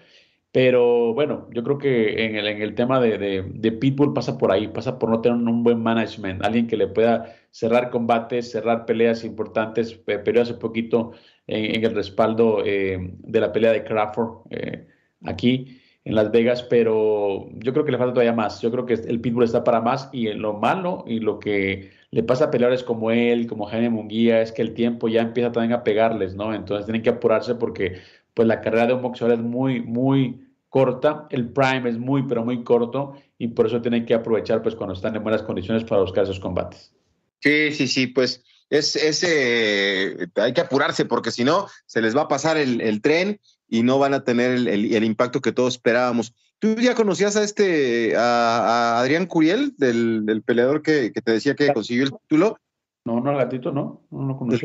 Pero 0.53 1.13
bueno, 1.15 1.49
yo 1.53 1.65
creo 1.65 1.79
que 1.79 2.27
en 2.27 2.37
el, 2.37 2.47
en 2.47 2.63
el 2.63 2.77
tema 2.77 3.01
de, 3.01 3.19
de, 3.19 3.73
Pitbull 3.73 4.15
pasa 4.15 4.39
por 4.39 4.53
ahí, 4.53 4.69
pasa 4.69 5.01
por 5.01 5.11
no 5.11 5.21
tener 5.21 5.37
un, 5.37 5.65
buen 5.65 5.83
management, 5.83 6.45
alguien 6.45 6.69
que 6.69 6.77
le 6.77 6.87
pueda 6.87 7.35
cerrar 7.51 7.91
combates, 7.91 8.53
cerrar 8.53 8.87
peleas 8.87 9.25
importantes. 9.25 9.95
Pero 9.95 10.43
hace 10.43 10.55
poquito 10.55 11.13
en, 11.49 11.85
el 11.85 11.95
respaldo 11.95 12.63
eh, 12.65 12.99
de 13.19 13.41
la 13.41 13.53
pelea 13.53 13.73
de 13.73 13.83
Crawford 13.85 14.47
eh, 14.51 14.87
aquí 15.25 15.81
en 16.05 16.15
Las 16.15 16.31
Vegas, 16.31 16.63
pero 16.63 17.49
yo 17.55 17.73
creo 17.73 17.85
que 17.85 17.93
le 17.93 17.99
falta 17.99 18.15
todavía 18.15 18.35
más. 18.35 18.61
Yo 18.61 18.71
creo 18.71 18.85
que 18.85 18.95
el 18.95 19.21
Pitbull 19.21 19.45
está 19.45 19.65
para 19.65 19.81
más 19.81 20.11
y 20.13 20.33
lo 20.35 20.53
malo 20.53 21.05
y 21.07 21.21
lo 21.21 21.39
que 21.39 21.93
le 22.11 22.23
pasa 22.23 22.47
a 22.47 22.51
peleadores 22.51 22.83
como 22.83 23.11
él, 23.11 23.47
como 23.47 23.67
Jaime 23.67 23.91
Munguía, 23.91 24.43
es 24.43 24.53
que 24.53 24.63
el 24.63 24.75
tiempo 24.75 25.09
ya 25.09 25.23
empieza 25.23 25.51
también 25.51 25.73
a 25.73 25.83
pegarles, 25.83 26.35
¿no? 26.35 26.55
Entonces 26.55 26.87
tienen 26.87 27.03
que 27.03 27.11
apurarse 27.11 27.55
porque 27.55 28.01
pues 28.35 28.47
la 28.47 28.61
carrera 28.61 28.89
de 28.89 28.95
un 28.95 29.03
boxeador 29.03 29.39
es 29.39 29.43
muy, 29.43 29.81
muy 29.81 30.45
corta, 30.69 31.27
el 31.31 31.49
prime 31.49 31.89
es 31.89 31.99
muy, 31.99 32.25
pero 32.25 32.45
muy 32.45 32.65
corto 32.65 33.15
y 33.39 33.49
por 33.49 33.67
eso 33.67 33.81
tienen 33.81 34.05
que 34.05 34.13
aprovechar 34.13 34.61
pues 34.61 34.75
cuando 34.75 34.95
están 34.95 35.17
en 35.17 35.23
buenas 35.23 35.43
condiciones 35.43 35.85
para 35.85 36.03
buscar 36.03 36.25
esos 36.25 36.41
combates. 36.41 36.93
Sí, 37.41 37.73
sí, 37.73 37.87
sí, 37.87 38.09
pues 38.09 38.45
es, 38.71 38.97
ese 38.97 40.29
hay 40.37 40.53
que 40.53 40.61
apurarse 40.61 41.05
porque 41.05 41.31
si 41.31 41.45
no 41.45 41.69
se 41.87 42.03
les 42.03 42.17
va 42.17 42.23
a 42.23 42.29
pasar 42.29 42.57
el, 42.57 43.01
tren 43.03 43.41
y 43.75 43.83
no 43.83 43.99
van 43.99 44.15
a 44.15 44.23
tener 44.23 44.53
el, 44.53 45.05
impacto 45.05 45.41
que 45.41 45.51
todos 45.51 45.75
esperábamos. 45.75 46.33
¿Tú 46.61 46.77
ya 46.77 46.95
conocías 46.95 47.35
a 47.35 47.43
este, 47.43 48.15
a, 48.17 49.01
Adrián 49.01 49.27
Curiel, 49.27 49.75
del, 49.77 50.43
peleador 50.47 50.81
que, 50.81 51.11
que, 51.13 51.21
te 51.21 51.33
decía 51.33 51.57
que 51.57 51.73
consiguió 51.73 52.05
el 52.05 52.13
título? 52.13 52.57
No, 53.05 53.21
no, 53.21 53.33
el 53.33 53.37
gatito 53.37 53.73
no, 53.73 54.01
no 54.13 54.29
lo 54.29 54.37
conocí. 54.39 54.65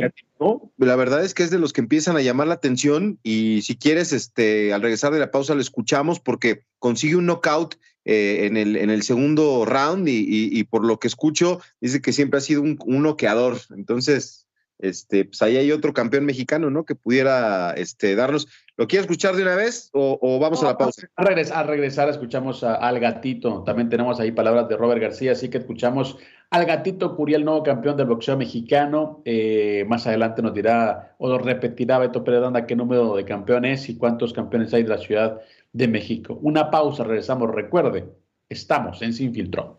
la 0.78 0.96
verdad 0.96 1.26
es 1.26 1.34
que 1.34 1.42
es 1.42 1.50
de 1.50 1.58
los 1.58 1.74
que 1.74 1.82
empiezan 1.82 2.18
a 2.18 2.22
llamar 2.22 2.48
la 2.48 2.54
atención 2.54 3.18
y 3.24 3.64
si 3.64 3.76
quieres, 3.76 4.14
este, 4.14 4.74
al 4.74 4.84
regresar 4.84 5.12
de 5.12 5.20
la 5.20 5.32
pausa 5.32 5.56
lo 5.56 5.62
escuchamos 5.62 6.20
porque 6.20 6.62
consigue 6.78 7.16
un 7.16 7.26
knockout 7.26 7.80
eh, 8.06 8.46
en, 8.46 8.58
el, 8.58 8.76
en 8.76 8.92
el 8.92 9.02
segundo 9.02 9.66
round 9.66 10.08
y, 10.08 10.64
por 10.66 10.86
lo 10.86 11.00
que 11.00 11.08
escucho 11.08 11.60
dice 11.82 12.00
que 12.00 12.14
siempre 12.14 12.38
ha 12.38 12.42
sido 12.42 12.62
un, 12.62 12.78
un 12.86 13.02
noqueador. 13.02 13.58
Entonces, 13.72 14.48
este, 14.80 15.26
pues 15.26 15.42
ahí 15.42 15.58
hay 15.58 15.72
otro 15.72 15.94
campeón 15.94 16.26
mexicano, 16.26 16.70
¿no? 16.70 16.86
Que 16.86 16.96
pudiera 16.96 17.72
este, 17.72 18.16
darnos. 18.16 18.48
¿Lo 18.78 18.88
quieres 18.88 19.06
escuchar 19.06 19.36
de 19.36 19.44
una 19.44 19.56
vez 19.56 19.90
o, 19.94 20.40
vamos 20.40 20.64
a 20.64 20.68
la 20.68 20.78
pausa? 20.78 21.08
A 21.18 21.24
regresar, 21.26 21.58
a 21.58 21.64
regresar 21.64 22.10
escuchamos 22.10 22.64
al 22.64 23.00
gatito. 23.00 23.64
También 23.64 23.90
tenemos 23.90 24.20
ahí 24.20 24.32
palabras 24.32 24.70
de 24.70 24.78
Robert 24.78 25.02
García, 25.02 25.34
así 25.34 25.50
que 25.50 25.58
escuchamos 25.58 26.18
al 26.50 26.66
gatito 26.66 27.16
Curiel, 27.16 27.44
nuevo 27.44 27.62
campeón 27.62 27.98
del 27.98 28.08
boxeo 28.08 28.38
mexicano. 28.38 29.22
Eh, 29.26 29.86
más 29.90 30.08
adelante 30.08 30.42
nos 30.42 30.54
dirá 30.54 31.16
o 31.18 31.28
nos 31.28 31.42
repetirá 31.42 32.00
Beto 32.00 32.24
Pérez 32.24 32.42
qué 32.68 32.76
número 32.76 33.16
de 33.16 33.26
campeones 33.26 33.90
y 33.90 33.98
cuántos 33.98 34.32
campeones 34.32 34.74
hay 34.74 34.84
de 34.84 34.90
la 34.90 34.98
Ciudad 34.98 35.42
de 35.74 35.88
México. 35.90 36.40
Una 36.42 36.72
pausa, 36.72 37.04
regresamos. 37.04 37.52
Recuerde, 37.52 38.06
estamos 38.48 39.02
en 39.02 39.12
Sin 39.12 39.34
Filtro. 39.34 39.79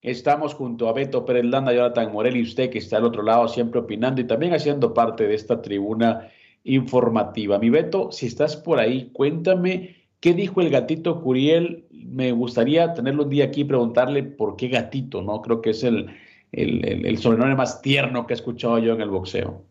Estamos 0.00 0.54
junto 0.54 0.88
a 0.88 0.94
Beto 0.94 1.26
Pérez 1.26 1.44
Landa, 1.44 1.74
Jonathan 1.74 2.10
Morel 2.10 2.38
y 2.38 2.42
usted 2.42 2.70
que 2.70 2.78
está 2.78 2.96
al 2.96 3.04
otro 3.04 3.22
lado 3.22 3.48
siempre 3.48 3.80
opinando 3.80 4.22
y 4.22 4.26
también 4.26 4.54
haciendo 4.54 4.94
parte 4.94 5.28
de 5.28 5.34
esta 5.34 5.60
tribuna 5.60 6.30
informativa. 6.64 7.58
Mi 7.58 7.68
Beto, 7.68 8.10
si 8.12 8.28
estás 8.28 8.56
por 8.56 8.78
ahí, 8.78 9.10
cuéntame 9.12 9.96
qué 10.20 10.32
dijo 10.32 10.62
el 10.62 10.70
gatito 10.70 11.20
Curiel. 11.20 11.86
Me 11.90 12.32
gustaría 12.32 12.94
tenerlo 12.94 13.24
un 13.24 13.30
día 13.30 13.44
aquí 13.44 13.60
y 13.60 13.64
preguntarle 13.64 14.22
por 14.22 14.56
qué 14.56 14.68
gatito, 14.68 15.20
¿no? 15.20 15.42
Creo 15.42 15.60
que 15.60 15.70
es 15.70 15.84
el, 15.84 16.06
el, 16.52 17.04
el 17.04 17.18
sobrenombre 17.18 17.56
más 17.56 17.82
tierno 17.82 18.26
que 18.26 18.32
he 18.32 18.36
escuchado 18.36 18.78
yo 18.78 18.94
en 18.94 19.02
el 19.02 19.10
boxeo. 19.10 19.66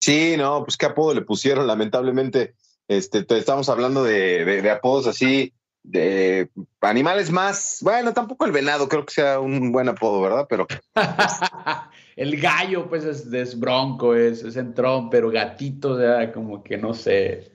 Sí, 0.00 0.36
no, 0.38 0.64
pues 0.64 0.78
qué 0.78 0.86
apodo 0.86 1.12
le 1.12 1.20
pusieron, 1.20 1.66
lamentablemente 1.66 2.54
este, 2.88 3.24
estamos 3.36 3.68
hablando 3.68 4.02
de, 4.02 4.44
de, 4.44 4.70
apodos 4.70 5.06
así, 5.06 5.52
de 5.82 6.50
animales 6.80 7.30
más, 7.30 7.78
bueno, 7.82 8.14
tampoco 8.14 8.46
el 8.46 8.52
venado 8.52 8.88
creo 8.88 9.04
que 9.04 9.14
sea 9.14 9.40
un 9.40 9.70
buen 9.72 9.88
apodo, 9.88 10.20
¿verdad? 10.22 10.46
Pero... 10.48 10.66
el 12.16 12.40
gallo, 12.40 12.88
pues 12.88 13.04
es, 13.04 13.60
bronco, 13.60 14.14
es, 14.14 14.42
es 14.42 14.56
entrón, 14.56 15.10
pero 15.10 15.30
gatito, 15.30 15.92
o 15.92 15.98
sea, 15.98 16.32
como 16.32 16.64
que 16.64 16.78
no 16.78 16.94
sé. 16.94 17.52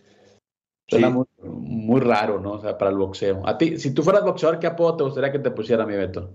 Suena 0.88 1.10
muy, 1.42 2.00
raro, 2.00 2.40
¿no? 2.40 2.54
O 2.54 2.62
sea, 2.62 2.78
para 2.78 2.92
el 2.92 2.98
boxeo. 2.98 3.48
A 3.48 3.58
ti, 3.58 3.80
si 3.80 3.94
tú 3.94 4.04
fueras 4.04 4.24
boxeador, 4.24 4.60
¿qué 4.60 4.68
apodo 4.68 4.98
te 4.98 5.04
gustaría 5.04 5.32
que 5.32 5.40
te 5.40 5.52
pusiera, 5.52 5.86
mi 5.86 5.96
Beto? 5.96 6.34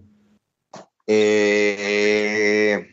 Eh, 1.07 2.87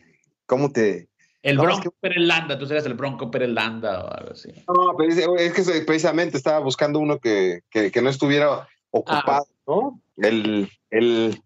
¿Cómo 0.46 0.70
te, 0.70 1.08
el 1.46 1.58
Bronco 1.58 1.94
Perelanda, 2.00 2.58
tú 2.58 2.66
serías 2.66 2.86
el 2.86 2.94
Bronco 2.94 3.30
Perelanda 3.30 4.02
o 4.02 4.12
algo 4.12 4.32
así. 4.32 4.48
No, 4.66 4.96
es, 5.38 5.52
que 5.52 5.80
precisamente 5.82 6.36
estaba 6.36 6.58
buscando 6.58 6.98
uno 6.98 7.20
que, 7.20 7.60
que, 7.70 8.02
no 8.02 8.10
estuviera 8.10 8.66
ocupado, 8.90 9.46
ah. 9.48 9.62
¿no? 9.68 10.00
El, 10.16 10.68
el, 10.90 11.40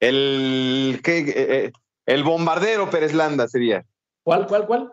el, 0.00 1.00
¿qué? 1.04 1.18
Eh, 1.18 1.34
eh, 1.36 1.72
el 2.06 2.24
bombardero 2.24 2.90
Pérez 2.90 3.14
Landa 3.14 3.46
sería. 3.46 3.86
¿Cuál, 4.24 4.48
cuál, 4.48 4.66
cuál? 4.66 4.92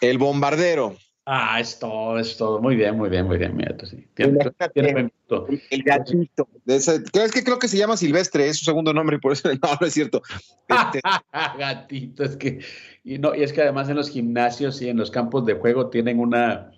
El 0.00 0.16
bombardero. 0.16 0.96
Ah, 1.24 1.60
es 1.60 1.78
todo, 1.78 2.18
es 2.18 2.36
todo. 2.36 2.60
Muy 2.60 2.74
bien, 2.74 2.96
muy 2.96 3.08
bien, 3.08 3.26
muy 3.26 3.38
bien, 3.38 3.56
mira, 3.56 3.76
sí. 3.84 4.08
Tiene, 4.14 4.40
el, 4.40 5.12
el 5.70 5.82
gatito. 5.84 6.48
Es 6.66 7.32
que 7.32 7.44
creo 7.44 7.60
que 7.60 7.68
se 7.68 7.76
llama 7.76 7.96
Silvestre, 7.96 8.48
es 8.48 8.58
su 8.58 8.64
segundo 8.64 8.92
nombre 8.92 9.16
y 9.16 9.20
por 9.20 9.32
eso 9.32 9.48
no, 9.62 9.70
no 9.80 9.86
es 9.86 9.92
cierto. 9.92 10.20
Este... 10.68 11.00
gatito, 11.58 12.24
es 12.24 12.36
que, 12.36 12.58
y 13.04 13.18
no, 13.18 13.36
y 13.36 13.44
es 13.44 13.52
que 13.52 13.62
además 13.62 13.88
en 13.88 13.96
los 13.96 14.10
gimnasios 14.10 14.82
y 14.82 14.88
en 14.88 14.96
los 14.96 15.12
campos 15.12 15.46
de 15.46 15.54
juego 15.54 15.90
tienen 15.90 16.18
una, 16.18 16.72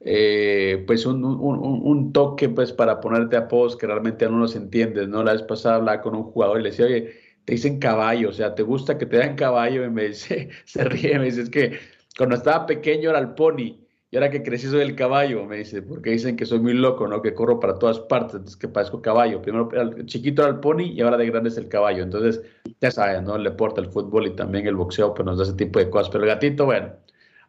eh, 0.00 0.82
pues 0.86 1.04
un, 1.04 1.22
un, 1.22 1.58
un, 1.60 2.12
toque 2.14 2.48
pues 2.48 2.72
para 2.72 3.02
ponerte 3.02 3.36
a 3.36 3.48
post 3.48 3.78
que 3.78 3.86
realmente 3.86 4.26
no 4.30 4.38
los 4.38 4.56
entiendes, 4.56 5.08
¿no? 5.08 5.22
La 5.22 5.34
vez 5.34 5.42
pasada 5.42 5.74
hablaba 5.74 6.00
con 6.00 6.14
un 6.14 6.24
jugador 6.24 6.58
y 6.58 6.62
le 6.62 6.70
decía, 6.70 6.86
oye, 6.86 7.12
te 7.44 7.52
dicen 7.52 7.78
caballo, 7.78 8.30
o 8.30 8.32
sea, 8.32 8.54
¿te 8.54 8.62
gusta 8.62 8.96
que 8.96 9.04
te 9.04 9.18
den 9.18 9.36
caballo? 9.36 9.84
Y 9.84 9.90
me 9.90 10.08
dice, 10.08 10.48
se 10.64 10.84
ríe, 10.84 11.18
me 11.18 11.26
dice, 11.26 11.42
es 11.42 11.50
que 11.50 11.78
cuando 12.16 12.36
estaba 12.36 12.64
pequeño 12.64 13.10
era 13.10 13.18
el 13.18 13.34
pony 13.34 13.89
y 14.12 14.16
ahora 14.16 14.30
que 14.30 14.42
crecí 14.42 14.66
soy 14.66 14.80
el 14.80 14.96
caballo, 14.96 15.44
me 15.44 15.58
dice, 15.58 15.82
porque 15.82 16.10
dicen 16.10 16.36
que 16.36 16.44
soy 16.44 16.58
muy 16.58 16.74
loco, 16.74 17.06
¿no? 17.06 17.22
Que 17.22 17.32
corro 17.32 17.60
para 17.60 17.78
todas 17.78 18.00
partes, 18.00 18.56
que 18.56 18.66
parezco 18.66 19.00
caballo. 19.00 19.40
Primero 19.40 19.70
el 19.72 20.04
chiquito 20.06 20.42
era 20.42 20.50
el 20.50 20.58
pony 20.58 20.86
y 20.92 21.00
ahora 21.00 21.16
de 21.16 21.26
grande 21.26 21.48
es 21.48 21.56
el 21.56 21.68
caballo. 21.68 22.02
Entonces, 22.02 22.42
ya 22.80 22.90
saben, 22.90 23.24
¿no? 23.24 23.36
El 23.36 23.44
deporte, 23.44 23.80
el 23.80 23.86
fútbol 23.86 24.26
y 24.26 24.34
también 24.34 24.66
el 24.66 24.74
boxeo, 24.74 25.14
pues 25.14 25.24
nos 25.24 25.38
da 25.38 25.44
ese 25.44 25.52
tipo 25.52 25.78
de 25.78 25.88
cosas. 25.88 26.10
Pero 26.10 26.24
el 26.24 26.30
gatito, 26.30 26.64
bueno, 26.64 26.92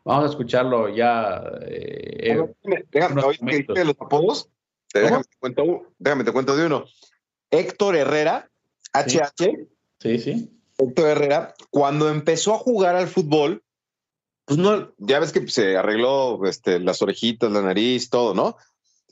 vamos 0.04 0.26
a 0.26 0.30
escucharlo 0.30 0.88
ya. 0.90 1.44
Eh, 1.66 2.38
déjame, 2.62 2.86
déjame 2.92 3.84
los 3.84 3.96
apodos. 4.00 4.48
Déjame 4.94 5.24
te, 5.24 5.38
cuento, 5.40 5.88
déjame 5.98 6.24
te 6.24 6.32
cuento 6.32 6.56
de 6.56 6.68
uno. 6.68 6.86
Héctor 7.50 7.96
Herrera, 7.96 8.52
HH. 8.94 9.68
Sí, 10.00 10.20
sí. 10.20 10.62
Héctor 10.78 11.10
Herrera, 11.10 11.54
cuando 11.72 12.08
empezó 12.08 12.54
a 12.54 12.60
jugar 12.60 12.96
al 12.96 13.08
fútbol, 13.08 13.64
pues 14.46 14.58
no, 14.60 14.94
ya 14.98 15.20
ves 15.20 15.32
que 15.32 15.48
se 15.48 15.78
arregló 15.78 16.46
este, 16.46 16.80
las 16.80 17.02
orejitas, 17.02 17.52
la 17.52 17.62
nariz, 17.62 18.10
todo, 18.10 18.34
¿no? 18.34 18.58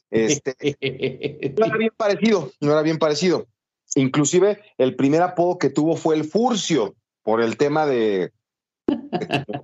Este, 0.10 0.56
no 1.58 1.66
era 1.66 1.78
bien 1.78 1.94
parecido, 1.96 2.52
no 2.62 2.72
era 2.72 2.82
bien 2.82 2.98
parecido. 2.98 3.48
Inclusive 3.96 4.62
el 4.78 4.96
primer 4.96 5.22
apodo 5.22 5.58
que 5.58 5.70
tuvo 5.70 5.96
fue 5.96 6.16
el 6.16 6.26
Furcio, 6.26 6.96
por 7.24 7.42
el 7.42 7.58
tema 7.58 7.86
de, 7.86 8.32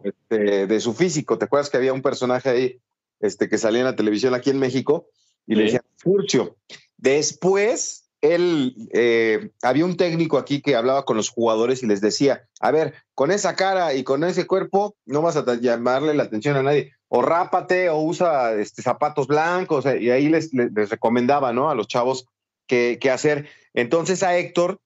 este, 0.03 0.67
de, 0.67 0.79
su 0.79 0.93
físico. 0.93 1.37
¿Te 1.37 1.45
acuerdas 1.45 1.69
que 1.69 1.77
había 1.77 1.93
un 1.93 2.01
personaje 2.01 2.49
ahí 2.49 2.81
este, 3.19 3.49
que 3.49 3.57
salía 3.57 3.79
en 3.79 3.87
la 3.87 3.95
televisión 3.95 4.33
aquí 4.33 4.49
en 4.51 4.59
México 4.59 5.09
y 5.47 5.55
le 5.55 5.63
decían 5.63 5.81
Furcio? 5.97 6.57
Después 6.97 8.04
él, 8.21 8.75
eh, 8.93 9.51
había 9.61 9.85
un 9.85 9.97
técnico 9.97 10.37
aquí 10.37 10.61
que 10.61 10.75
hablaba 10.75 11.05
con 11.05 11.17
los 11.17 11.29
jugadores 11.29 11.83
y 11.83 11.87
les 11.87 12.01
decía, 12.01 12.47
a 12.59 12.71
ver, 12.71 12.93
con 13.13 13.31
esa 13.31 13.55
cara 13.55 13.93
y 13.93 14.03
con 14.03 14.23
ese 14.23 14.47
cuerpo 14.47 14.95
no 15.05 15.21
vas 15.21 15.35
a 15.35 15.45
llamarle 15.55 16.13
la 16.13 16.23
atención 16.23 16.55
a 16.55 16.63
nadie, 16.63 16.93
o 17.07 17.21
rápate 17.21 17.89
o 17.89 17.99
usa 17.99 18.53
este, 18.53 18.81
zapatos 18.81 19.27
blancos, 19.27 19.85
y 19.85 20.09
ahí 20.09 20.29
les, 20.29 20.51
recomendaba, 20.53 21.53
¿no? 21.53 21.69
A 21.69 21.75
los 21.75 21.87
chavos 21.87 22.25
qué 22.67 22.99
hacer. 23.11 23.47
Entonces 23.73 24.23
a 24.23 24.37
Héctor 24.37 24.79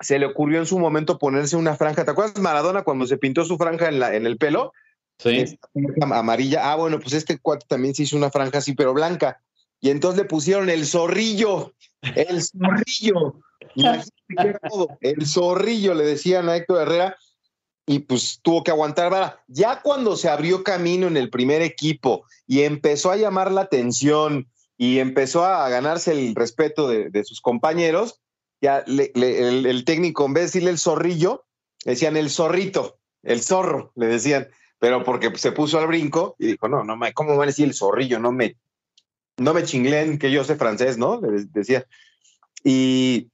se 0.00 0.18
le 0.18 0.26
ocurrió 0.26 0.58
en 0.58 0.66
su 0.66 0.78
momento 0.78 1.18
ponerse 1.18 1.56
una 1.56 1.76
franja, 1.76 2.04
¿te 2.04 2.10
acuerdas 2.10 2.38
Maradona 2.40 2.82
cuando 2.82 3.06
se 3.06 3.18
pintó 3.18 3.44
su 3.44 3.56
franja 3.56 3.88
en, 3.88 3.98
la, 3.98 4.14
en 4.14 4.26
el 4.26 4.38
pelo? 4.38 4.72
Sí. 5.18 5.58
Amarilla. 6.00 6.70
Ah, 6.70 6.76
bueno, 6.76 7.00
pues 7.00 7.12
este 7.12 7.38
cuate 7.38 7.66
también 7.68 7.94
se 7.94 8.04
hizo 8.04 8.16
una 8.16 8.30
franja 8.30 8.58
así, 8.58 8.74
pero 8.74 8.94
blanca. 8.94 9.40
Y 9.80 9.90
entonces 9.90 10.22
le 10.22 10.28
pusieron 10.28 10.70
el 10.70 10.86
zorrillo, 10.86 11.74
el 12.02 12.42
zorrillo. 12.42 13.34
El 15.00 15.26
zorrillo 15.26 15.94
le 15.94 16.04
decían 16.04 16.48
a 16.48 16.56
Héctor 16.56 16.82
Herrera 16.82 17.16
y 17.86 18.00
pues 18.00 18.40
tuvo 18.42 18.62
que 18.62 18.70
aguantar 18.70 19.40
Ya 19.48 19.80
cuando 19.80 20.16
se 20.16 20.28
abrió 20.28 20.62
camino 20.62 21.06
en 21.06 21.16
el 21.16 21.30
primer 21.30 21.62
equipo 21.62 22.24
y 22.46 22.62
empezó 22.62 23.10
a 23.10 23.16
llamar 23.16 23.50
la 23.50 23.62
atención 23.62 24.46
y 24.76 24.98
empezó 24.98 25.44
a 25.44 25.68
ganarse 25.68 26.12
el 26.12 26.34
respeto 26.34 26.88
de, 26.88 27.24
sus 27.24 27.40
compañeros, 27.40 28.20
ya 28.60 28.84
el, 28.86 29.84
técnico 29.84 30.26
en 30.26 30.34
vez 30.34 30.42
de 30.42 30.46
decirle 30.46 30.70
el 30.70 30.78
zorrillo, 30.78 31.46
decían 31.84 32.16
el 32.16 32.30
zorrito, 32.30 32.98
el 33.22 33.42
zorro, 33.42 33.92
le 33.96 34.06
decían, 34.06 34.48
pero 34.78 35.02
porque 35.02 35.36
se 35.36 35.50
puso 35.50 35.78
al 35.78 35.88
brinco 35.88 36.36
y 36.38 36.46
dijo, 36.46 36.68
no, 36.68 36.84
no, 36.84 36.96
¿cómo 37.14 37.36
van 37.36 37.44
a 37.44 37.46
decir 37.46 37.66
el 37.66 37.74
zorrillo? 37.74 38.20
No 38.20 38.30
me 38.30 38.56
no 39.38 39.54
me 39.54 39.64
chinglen 39.64 40.18
que 40.18 40.30
yo 40.30 40.44
sé 40.44 40.56
francés, 40.56 40.98
¿no? 40.98 41.20
Le 41.20 41.44
decía. 41.52 41.86
Y 42.64 43.28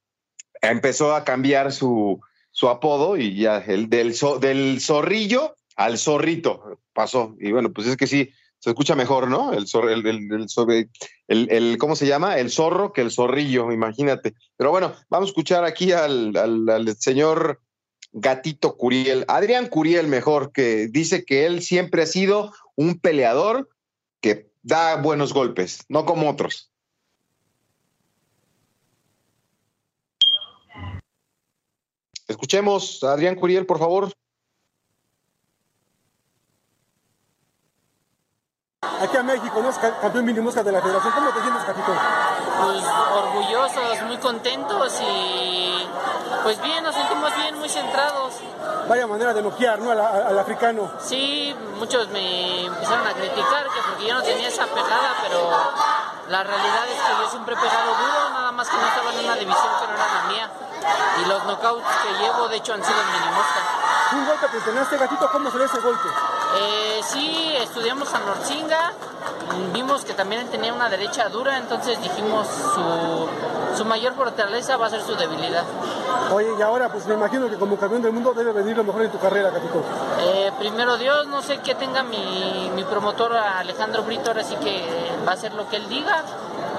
empezó 0.61 1.15
a 1.15 1.25
cambiar 1.25 1.73
su, 1.73 2.21
su 2.51 2.69
apodo 2.69 3.17
y 3.17 3.37
ya 3.37 3.59
el 3.59 3.89
del, 3.89 4.15
del 4.41 4.81
zorrillo 4.81 5.57
al 5.77 5.99
zorrito 5.99 6.79
pasó. 6.93 7.35
Y 7.41 7.53
bueno, 7.53 7.73
pues 7.73 7.87
es 7.87 7.97
que 7.97 8.07
sí, 8.07 8.31
se 8.59 8.71
escucha 8.71 8.95
mejor, 8.95 9.29
¿no? 9.29 9.53
El, 9.53 9.67
el, 9.91 10.07
el, 10.07 10.89
el, 11.29 11.51
el, 11.51 11.79
¿cómo 11.79 11.97
se 11.97 12.07
llama? 12.07 12.39
El 12.39 12.51
zorro 12.51 12.93
que 12.93 13.03
el 13.03 13.11
zorrillo, 13.11 13.73
imagínate. 13.73 14.35
Pero 14.57 14.71
bueno, 14.71 14.95
vamos 15.11 15.29
a 15.29 15.31
escuchar 15.31 15.65
aquí 15.65 15.93
al, 15.93 16.37
al, 16.37 16.69
al, 16.69 16.97
señor 16.97 17.61
Gatito 18.13 18.77
Curiel, 18.77 19.25
Adrián 19.29 19.69
Curiel 19.69 20.07
mejor, 20.07 20.53
que 20.53 20.87
dice 20.89 21.25
que 21.25 21.47
él 21.47 21.63
siempre 21.63 22.03
ha 22.03 22.07
sido 22.07 22.53
un 22.77 22.99
peleador 23.01 23.69
que 24.21 24.49
da 24.65 24.97
buenos 24.97 25.33
golpes, 25.33 25.85
no 25.89 26.05
como 26.05 26.29
otros. 26.29 26.73
Escuchemos 32.27 33.05
a 33.05 33.13
Adrián 33.13 33.37
Curiel, 33.37 33.67
por 33.67 33.79
favor. 33.79 34.11
Aquí 38.81 39.17
a 39.19 39.23
México, 39.23 39.61
¿no? 39.63 39.69
Es 39.69 39.79
campeón 39.79 40.25
mini 40.25 40.41
de 40.41 40.73
la 40.73 40.81
federación. 40.81 41.13
¿Cómo 41.15 41.31
te 41.31 41.43
sientes, 41.43 41.65
capitán? 41.65 41.99
Pues 42.63 42.85
orgullosos, 43.13 44.03
muy 44.07 44.17
contentos 44.17 45.01
y 45.03 45.87
pues 46.43 46.63
bien, 46.63 46.83
nos 46.83 46.95
sentimos 46.95 47.37
bien, 47.37 47.59
muy 47.59 47.69
centrados 47.69 48.41
Vaya 48.89 49.07
manera 49.07 49.33
de 49.33 49.43
noquear 49.43 49.79
¿no? 49.79 49.91
al, 49.91 50.01
al, 50.01 50.39
africano. 50.39 50.91
Sí, 51.01 51.55
muchos 51.79 52.09
me 52.09 52.67
empezaron 52.67 53.07
a 53.07 53.13
criticar 53.13 53.65
que 53.65 53.81
porque 53.89 54.07
yo 54.07 54.15
no 54.15 54.23
tenía 54.23 54.49
esa 54.49 54.67
pegada, 54.67 55.15
pero 55.23 55.51
la 56.29 56.43
realidad 56.43 56.89
es 56.89 57.01
que 57.01 57.23
yo 57.23 57.31
siempre 57.31 57.55
he 57.55 57.59
pegado 57.59 57.95
duro, 57.95 58.31
nada 58.31 58.53
más 58.53 58.69
que 58.69 58.77
no 58.77 58.87
estaba 58.87 59.13
en 59.13 59.25
una 59.25 59.35
división 59.37 59.69
que 59.81 59.87
no 59.87 59.95
era 59.95 60.15
la 60.15 60.23
mía. 60.29 60.51
Y 61.23 61.29
los 61.29 61.45
knockouts 61.45 61.87
que 62.03 62.23
llevo, 62.23 62.49
de 62.49 62.57
hecho, 62.57 62.75
han 62.75 62.85
sido 62.85 63.01
en 63.01 63.13
minimosca. 63.13 63.61
Un 64.13 64.27
golpe 64.27 64.47
que 64.47 64.59
pues, 64.61 65.01
gatito, 65.01 65.31
¿cómo 65.33 65.51
se 65.51 65.59
ve 65.59 65.65
ese 65.65 65.81
golpe? 65.81 66.09
Eh, 66.57 67.01
sí, 67.03 67.55
estudiamos 67.61 68.13
a 68.15 68.21
Norcinga, 68.21 68.93
vimos 69.73 70.05
que 70.05 70.15
también 70.15 70.47
tenía 70.49 70.73
una 70.73 70.89
derecha 70.89 71.29
dura, 71.29 71.59
entonces 71.59 72.01
dijimos 72.01 72.47
su, 72.47 73.77
su 73.77 73.85
mayor 73.85 74.15
fortaleza 74.15 74.77
va 74.77 74.87
a 74.87 74.91
ser 74.91 75.03
su 75.03 75.17
debilidad. 75.17 75.65
Oye, 76.33 76.49
y 76.59 76.63
ahora 76.63 76.89
pues 76.91 77.07
me 77.07 77.15
imagino 77.15 77.49
que 77.49 77.57
como 77.57 77.77
campeón 77.77 78.03
del 78.03 78.13
mundo 78.13 78.33
debe 78.35 78.53
venir 78.53 78.77
lo 78.77 78.85
mejor 78.85 79.03
en 79.03 79.11
tu 79.11 79.19
carrera, 79.19 79.51
gatito. 79.51 79.83
Eh, 80.21 80.53
primero 80.59 80.97
Dios, 80.97 81.27
no 81.27 81.43
sé 81.43 81.59
qué 81.59 81.75
tenga 81.75 82.03
mi, 82.03 82.71
mi 82.75 82.85
promotor 82.85 83.35
Alejandro 83.37 84.03
Brito, 84.05 84.31
ahora 84.31 84.45
sí 84.45 84.57
que 84.57 84.85
va 85.27 85.33
a 85.33 85.35
hacer 85.35 85.55
lo 85.55 85.69
que 85.69 85.77
él 85.77 85.89
diga. 85.89 86.23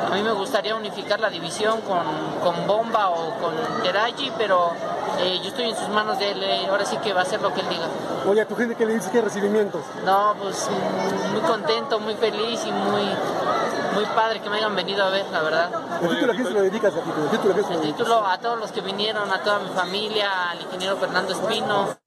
A 0.05 0.09
mí 0.13 0.21
me 0.21 0.31
gustaría 0.31 0.75
unificar 0.75 1.19
la 1.19 1.29
división 1.29 1.81
con, 1.81 2.03
con 2.43 2.67
Bomba 2.67 3.09
o 3.09 3.33
con 3.41 3.53
Teraji, 3.83 4.31
pero 4.37 4.71
eh, 5.19 5.39
yo 5.41 5.49
estoy 5.49 5.69
en 5.69 5.75
sus 5.75 5.89
manos 5.89 6.19
de 6.19 6.31
él, 6.31 6.43
eh, 6.43 6.67
ahora 6.69 6.85
sí 6.85 6.97
que 6.97 7.13
va 7.13 7.21
a 7.21 7.23
hacer 7.23 7.41
lo 7.41 7.53
que 7.53 7.61
él 7.61 7.69
diga. 7.69 7.87
Oye, 8.27 8.41
a 8.41 8.47
tu 8.47 8.55
gente, 8.55 8.75
¿qué 8.75 8.85
le 8.85 8.93
dices? 8.95 9.09
¿Qué 9.11 9.21
recibimientos? 9.21 9.81
No, 10.05 10.35
pues 10.41 10.67
mm, 10.69 11.31
muy 11.33 11.41
contento, 11.41 11.99
muy 11.99 12.15
feliz 12.15 12.61
y 12.65 12.71
muy, 12.71 13.03
muy 13.93 14.05
padre 14.15 14.41
que 14.41 14.49
me 14.49 14.57
hayan 14.57 14.75
venido 14.75 15.03
a 15.03 15.09
ver, 15.09 15.25
la 15.31 15.41
verdad. 15.41 15.69
¿El 16.01 16.09
título 16.09 16.31
a 16.31 16.35
quién 16.35 16.47
se 16.47 16.53
lo 16.53 16.61
dedicas, 16.61 16.95
gatito? 16.95 17.23
¿El 17.23 17.29
título 17.29 17.51
a 17.51 17.53
quién 17.55 17.65
se 17.65 17.71
lo 17.73 17.75
El 17.75 17.81
dedicas? 17.81 17.97
título 17.99 18.25
a 18.27 18.37
todos 18.39 18.59
los 18.59 18.71
que 18.71 18.81
vinieron, 18.81 19.31
a 19.31 19.41
toda 19.43 19.59
mi 19.59 19.69
familia, 19.69 20.51
al 20.51 20.61
ingeniero 20.61 20.97
Fernando 20.97 21.33
Espino. 21.33 21.97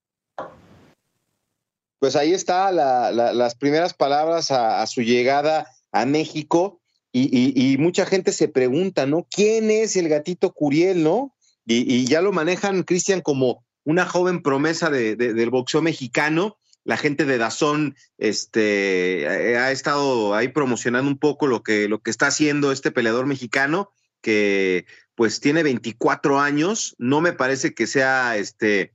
Pues 2.00 2.14
ahí 2.14 2.32
está 2.32 2.70
la- 2.70 3.10
la- 3.10 3.32
las 3.32 3.54
primeras 3.56 3.92
palabras 3.94 4.50
a, 4.50 4.82
a 4.82 4.86
su 4.86 5.02
llegada 5.02 5.66
a 5.90 6.06
México 6.06 6.80
y, 7.10 7.22
y- 7.22 7.72
y 7.72 7.78
mucha 7.78 8.06
gente 8.06 8.32
se 8.32 8.46
pregunta, 8.48 9.06
¿no? 9.06 9.26
¿Quién 9.30 9.70
es 9.70 9.96
el 9.96 10.08
gatito 10.08 10.52
Curiel, 10.52 11.02
no? 11.02 11.34
Y, 11.70 12.06
ya 12.06 12.22
lo 12.22 12.32
manejan, 12.32 12.82
Cristian, 12.82 13.20
como 13.20 13.62
una 13.84 14.06
joven 14.06 14.42
promesa 14.42 14.88
de- 14.88 15.16
de- 15.16 15.34
del 15.34 15.50
boxeo 15.50 15.82
mexicano. 15.82 16.56
La 16.84 16.96
gente 16.96 17.26
de 17.26 17.36
Dazón 17.36 17.94
este, 18.16 19.26
ha 19.58 19.70
estado 19.70 20.34
ahí 20.34 20.48
promocionando 20.48 21.10
un 21.10 21.18
poco 21.18 21.46
lo 21.46 21.62
que, 21.62 21.86
lo 21.88 22.00
que 22.00 22.10
está 22.10 22.28
haciendo 22.28 22.72
este 22.72 22.90
peleador 22.90 23.26
mexicano, 23.26 23.90
que 24.22 24.86
pues 25.14 25.40
tiene 25.40 25.62
24 25.62 26.40
años. 26.40 26.94
No 26.98 27.20
me 27.20 27.34
parece 27.34 27.74
que 27.74 27.86
sea 27.86 28.38
este, 28.38 28.94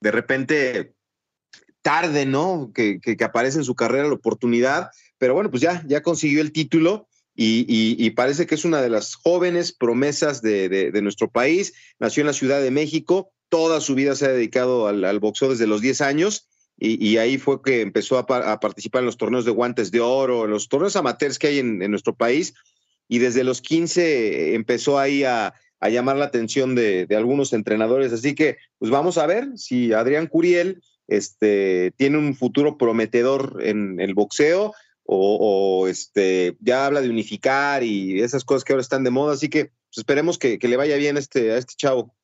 de 0.00 0.10
repente 0.12 0.94
tarde, 1.82 2.24
¿no? 2.26 2.70
Que, 2.72 3.00
que, 3.00 3.16
que 3.16 3.24
aparece 3.24 3.58
en 3.58 3.64
su 3.64 3.74
carrera 3.74 4.06
la 4.06 4.14
oportunidad, 4.14 4.90
pero 5.18 5.34
bueno, 5.34 5.50
pues 5.50 5.62
ya, 5.62 5.82
ya 5.88 6.02
consiguió 6.02 6.40
el 6.40 6.52
título 6.52 7.08
y, 7.44 8.10
parece 8.10 8.46
que 8.46 8.54
es 8.54 8.64
una 8.64 8.82
de 8.82 8.90
las 8.90 9.14
jóvenes 9.14 9.72
promesas 9.72 10.42
de, 10.42 10.90
nuestro 11.02 11.30
país. 11.30 11.74
Nació 11.98 12.22
en 12.22 12.28
la 12.28 12.32
Ciudad 12.32 12.60
de 12.60 12.70
México, 12.70 13.32
toda 13.48 13.80
su 13.80 13.94
vida 13.94 14.14
se 14.14 14.26
ha 14.26 14.28
dedicado 14.28 14.86
al, 14.86 15.18
boxeo 15.18 15.50
desde 15.50 15.66
los 15.66 15.80
10 15.80 16.00
años 16.00 16.48
y, 16.78 17.16
ahí 17.18 17.38
fue 17.38 17.62
que 17.62 17.80
empezó 17.80 18.18
a, 18.18 18.26
pa- 18.26 18.52
a 18.52 18.60
participar 18.60 19.00
en 19.00 19.06
los 19.06 19.16
torneos 19.16 19.44
de 19.44 19.50
guantes 19.50 19.90
de 19.90 20.00
oro, 20.00 20.44
en 20.44 20.50
los 20.50 20.68
torneos 20.68 20.96
amateurs 20.96 21.38
que 21.38 21.48
hay 21.48 21.58
en, 21.58 21.78
nuestro 21.90 22.14
país 22.14 22.54
y 23.08 23.18
desde 23.18 23.44
los 23.44 23.60
15 23.60 24.54
empezó 24.54 24.98
ahí 24.98 25.24
a, 25.24 25.54
llamar 25.90 26.16
la 26.16 26.26
atención 26.26 26.76
de, 26.76 27.06
de 27.06 27.16
algunos 27.16 27.52
entrenadores. 27.52 28.12
Así 28.12 28.36
que, 28.36 28.56
pues 28.78 28.90
vamos 28.90 29.18
a 29.18 29.26
ver 29.26 29.48
si 29.56 29.92
Adrián 29.92 30.28
Curiel 30.28 30.80
este, 31.08 31.92
tiene 31.96 32.18
un 32.18 32.36
futuro 32.36 32.78
prometedor 32.78 33.58
en 33.62 34.00
el 34.00 34.14
boxeo 34.14 34.72
o, 35.14 35.88
este, 35.88 36.56
ya 36.60 36.86
habla 36.86 37.00
de 37.00 37.10
unificar 37.10 37.82
y 37.82 38.20
esas 38.20 38.44
cosas 38.44 38.64
que 38.64 38.72
ahora 38.72 38.82
están 38.82 39.04
de 39.04 39.10
moda. 39.10 39.34
Así 39.34 39.48
que 39.48 39.66
pues, 39.66 39.98
esperemos 39.98 40.38
que, 40.38 40.58
que 40.58 40.68
le 40.68 40.76
vaya 40.76 40.96
bien 40.96 41.16
este, 41.16 41.52
a 41.52 41.58
este 41.58 41.74
chavo. 41.76 42.14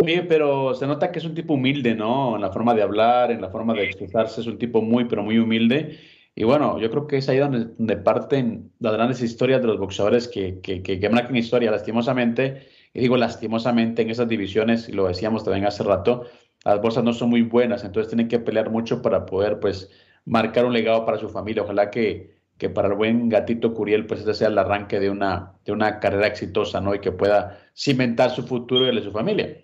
Oye, 0.00 0.22
pero 0.22 0.74
se 0.74 0.86
nota 0.86 1.10
que 1.10 1.18
es 1.18 1.24
un 1.24 1.34
tipo 1.34 1.54
humilde, 1.54 1.94
¿no? 1.94 2.36
En 2.36 2.42
la 2.42 2.52
forma 2.52 2.74
de 2.74 2.82
hablar, 2.82 3.32
en 3.32 3.40
la 3.40 3.50
forma 3.50 3.74
de 3.74 3.84
expresarse, 3.84 4.40
es 4.40 4.46
un 4.46 4.58
tipo 4.58 4.80
muy, 4.80 5.06
pero 5.06 5.24
muy 5.24 5.38
humilde. 5.38 5.98
Y 6.36 6.44
bueno, 6.44 6.78
yo 6.78 6.88
creo 6.88 7.08
que 7.08 7.16
es 7.16 7.28
ahí 7.28 7.38
donde, 7.38 7.66
donde 7.76 7.96
parten 7.96 8.70
las 8.78 8.92
grandes 8.92 9.20
historias 9.22 9.60
de 9.60 9.66
los 9.66 9.78
boxeadores 9.78 10.28
que, 10.28 10.60
que, 10.60 10.82
que, 10.82 11.00
que 11.00 11.08
marcan 11.08 11.34
historia, 11.34 11.72
lastimosamente. 11.72 12.68
Y 12.94 13.00
digo 13.00 13.16
lastimosamente 13.16 14.02
en 14.02 14.10
esas 14.10 14.28
divisiones, 14.28 14.88
y 14.88 14.92
lo 14.92 15.08
decíamos 15.08 15.42
también 15.42 15.66
hace 15.66 15.82
rato, 15.82 16.26
las 16.64 16.80
bolsas 16.80 17.02
no 17.02 17.12
son 17.12 17.30
muy 17.30 17.42
buenas, 17.42 17.84
entonces 17.84 18.08
tienen 18.08 18.28
que 18.28 18.38
pelear 18.38 18.70
mucho 18.70 19.02
para 19.02 19.26
poder, 19.26 19.58
pues, 19.58 19.90
marcar 20.28 20.64
un 20.64 20.72
legado 20.72 21.04
para 21.04 21.18
su 21.18 21.28
familia. 21.28 21.62
Ojalá 21.62 21.90
que, 21.90 22.38
que 22.58 22.68
para 22.68 22.88
el 22.88 22.94
buen 22.94 23.28
gatito 23.28 23.74
Curiel, 23.74 24.06
pues, 24.06 24.20
este 24.20 24.34
sea 24.34 24.48
el 24.48 24.58
arranque 24.58 25.00
de 25.00 25.10
una, 25.10 25.54
de 25.64 25.72
una 25.72 25.98
carrera 26.00 26.26
exitosa, 26.26 26.80
¿no? 26.80 26.94
Y 26.94 27.00
que 27.00 27.12
pueda 27.12 27.70
cimentar 27.74 28.30
su 28.30 28.46
futuro 28.46 28.84
y 28.84 28.90
el 28.90 28.96
de 28.96 29.02
su 29.02 29.12
familia. 29.12 29.60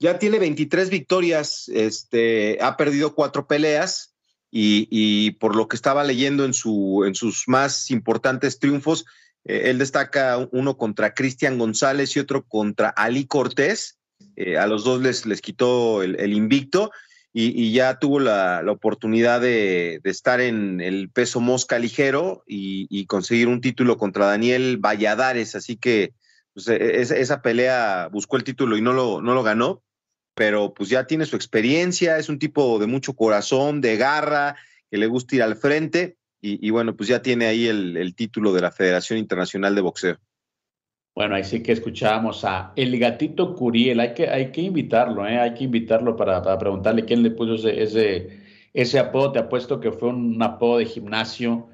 Ya 0.00 0.18
tiene 0.18 0.38
23 0.38 0.90
victorias, 0.90 1.68
este, 1.68 2.58
ha 2.62 2.76
perdido 2.76 3.14
cuatro 3.14 3.46
peleas 3.46 4.14
y, 4.50 4.86
y 4.90 5.32
por 5.32 5.56
lo 5.56 5.68
que 5.68 5.76
estaba 5.76 6.04
leyendo 6.04 6.44
en, 6.44 6.54
su, 6.54 7.04
en 7.04 7.14
sus 7.14 7.44
más 7.48 7.90
importantes 7.90 8.60
triunfos, 8.60 9.04
eh, 9.44 9.70
él 9.70 9.78
destaca 9.78 10.48
uno 10.52 10.78
contra 10.78 11.14
Cristian 11.14 11.58
González 11.58 12.16
y 12.16 12.20
otro 12.20 12.44
contra 12.46 12.90
Ali 12.90 13.26
Cortés. 13.26 13.98
Eh, 14.36 14.56
a 14.56 14.68
los 14.68 14.84
dos 14.84 15.02
les, 15.02 15.26
les 15.26 15.40
quitó 15.40 16.02
el, 16.02 16.18
el 16.20 16.32
invicto 16.32 16.92
y, 17.32 17.62
y, 17.62 17.72
ya 17.72 17.98
tuvo 17.98 18.20
la, 18.20 18.62
la 18.62 18.72
oportunidad 18.72 19.40
de, 19.40 20.00
de, 20.02 20.10
estar 20.10 20.40
en 20.40 20.80
el 20.80 21.10
peso 21.10 21.40
mosca 21.40 21.78
ligero 21.78 22.42
y, 22.46 22.86
y, 22.90 23.06
conseguir 23.06 23.48
un 23.48 23.60
título 23.60 23.98
contra 23.98 24.26
Daniel 24.26 24.78
Valladares. 24.78 25.54
Así 25.54 25.76
que 25.76 26.14
pues, 26.54 26.68
es, 26.68 27.10
esa 27.10 27.42
pelea 27.42 28.08
buscó 28.10 28.36
el 28.36 28.44
título 28.44 28.76
y 28.76 28.80
no 28.80 28.92
lo, 28.92 29.20
no 29.20 29.34
lo 29.34 29.42
ganó 29.42 29.82
pero 30.38 30.72
pues 30.72 30.88
ya 30.88 31.04
tiene 31.04 31.26
su 31.26 31.34
experiencia, 31.34 32.16
es 32.16 32.28
un 32.28 32.38
tipo 32.38 32.78
de 32.78 32.86
mucho 32.86 33.14
corazón, 33.14 33.80
de 33.80 33.96
garra, 33.96 34.54
que 34.88 34.96
le 34.96 35.08
gusta 35.08 35.34
ir 35.34 35.42
al 35.42 35.56
frente 35.56 36.16
y, 36.40 36.64
y 36.64 36.70
bueno, 36.70 36.94
pues 36.94 37.08
ya 37.08 37.22
tiene 37.22 37.46
ahí 37.46 37.66
el, 37.66 37.96
el, 37.96 38.14
título 38.14 38.52
de 38.52 38.60
la 38.60 38.70
Federación 38.70 39.18
Internacional 39.18 39.74
de 39.74 39.80
Boxeo. 39.80 40.16
Bueno, 41.18 41.34
ahí 41.34 41.42
sí 41.42 41.64
que 41.64 41.72
escuchábamos 41.72 42.44
a 42.44 42.72
El 42.76 42.96
Gatito 42.96 43.56
Curiel, 43.56 43.98
hay 43.98 44.14
que, 44.14 44.28
hay 44.28 44.52
que 44.52 44.60
invitarlo, 44.60 45.26
¿eh? 45.26 45.36
hay 45.36 45.52
que 45.52 45.64
invitarlo 45.64 46.14
para, 46.14 46.40
para 46.42 46.56
preguntarle 46.58 47.04
quién 47.04 47.24
le 47.24 47.32
puso 47.32 47.54
ese, 47.54 47.82
ese, 47.82 48.38
ese, 48.72 49.00
apodo, 49.00 49.32
te 49.32 49.40
apuesto 49.40 49.80
que 49.80 49.90
fue 49.90 50.10
un 50.10 50.40
apodo 50.40 50.78
de 50.78 50.84
gimnasio. 50.86 51.70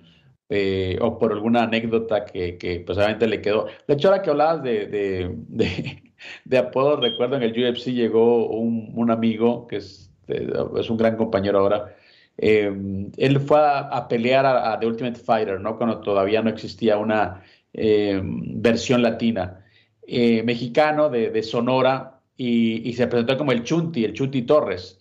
Eh, 0.49 0.99
o 1.03 1.19
por 1.19 1.33
alguna 1.33 1.65
anécdota 1.65 2.25
que, 2.25 2.57
que 2.57 2.81
pues 2.81 2.97
obviamente 2.97 3.27
le 3.27 3.43
quedó. 3.43 3.67
De 3.87 3.95
hecho, 3.95 4.09
ahora 4.09 4.23
que 4.23 4.31
hablabas 4.31 4.63
de, 4.63 4.87
de, 4.87 5.35
de, 5.49 6.03
de 6.47 6.59
apodos, 6.59 7.01
recuerdo 7.01 7.37
en 7.37 7.43
el 7.43 7.53
UFC 7.53 7.89
llegó 7.89 8.49
un, 8.49 8.93
un 8.95 9.11
amigo 9.11 9.67
que 9.67 9.77
es, 9.77 10.11
es, 10.27 10.89
un 10.89 10.97
gran 10.97 11.17
compañero 11.19 11.59
ahora. 11.59 11.95
Eh, 12.39 12.73
él 13.19 13.41
fue 13.41 13.59
a, 13.59 13.81
a 13.81 14.09
pelear 14.09 14.47
a, 14.47 14.73
a, 14.73 14.79
The 14.79 14.87
Ultimate 14.87 15.21
Fighter, 15.21 15.61
¿no? 15.61 15.77
Cuando 15.77 16.01
todavía 16.01 16.41
no 16.41 16.49
existía 16.49 16.97
una 16.97 17.43
eh, 17.75 18.21
versión 18.23 19.03
latina. 19.03 19.61
Eh, 20.07 20.43
mexicano 20.43 21.09
de, 21.09 21.31
de 21.31 21.43
Sonora 21.43 22.21
y, 22.37 22.89
y, 22.89 22.93
se 22.93 23.07
presentó 23.07 23.39
como 23.39 23.53
el 23.53 23.63
Chunti, 23.65 24.05
el 24.05 24.13
Chunti 24.13 24.43
Torres. 24.43 24.99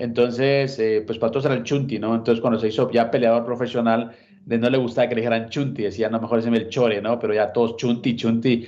Entonces, 0.00 0.78
eh, 0.78 1.02
pues 1.06 1.18
para 1.18 1.30
todos 1.30 1.44
era 1.46 1.54
el 1.54 1.62
Chunti, 1.62 1.98
¿no? 1.98 2.14
Entonces, 2.14 2.40
cuando 2.40 2.58
se 2.58 2.68
hizo 2.68 2.90
ya 2.90 3.10
peleador 3.10 3.44
profesional, 3.44 4.12
no 4.46 4.70
le 4.70 4.78
gustaba 4.78 5.08
que 5.08 5.14
le 5.14 5.20
dijeran 5.20 5.50
Chunti, 5.50 5.82
decía, 5.82 6.08
no, 6.08 6.20
mejor 6.20 6.38
decime 6.38 6.56
el 6.58 6.68
Chore, 6.68 7.00
¿no? 7.02 7.18
Pero 7.18 7.34
ya 7.34 7.52
todos 7.52 7.76
Chunti, 7.76 8.16
Chunti. 8.16 8.66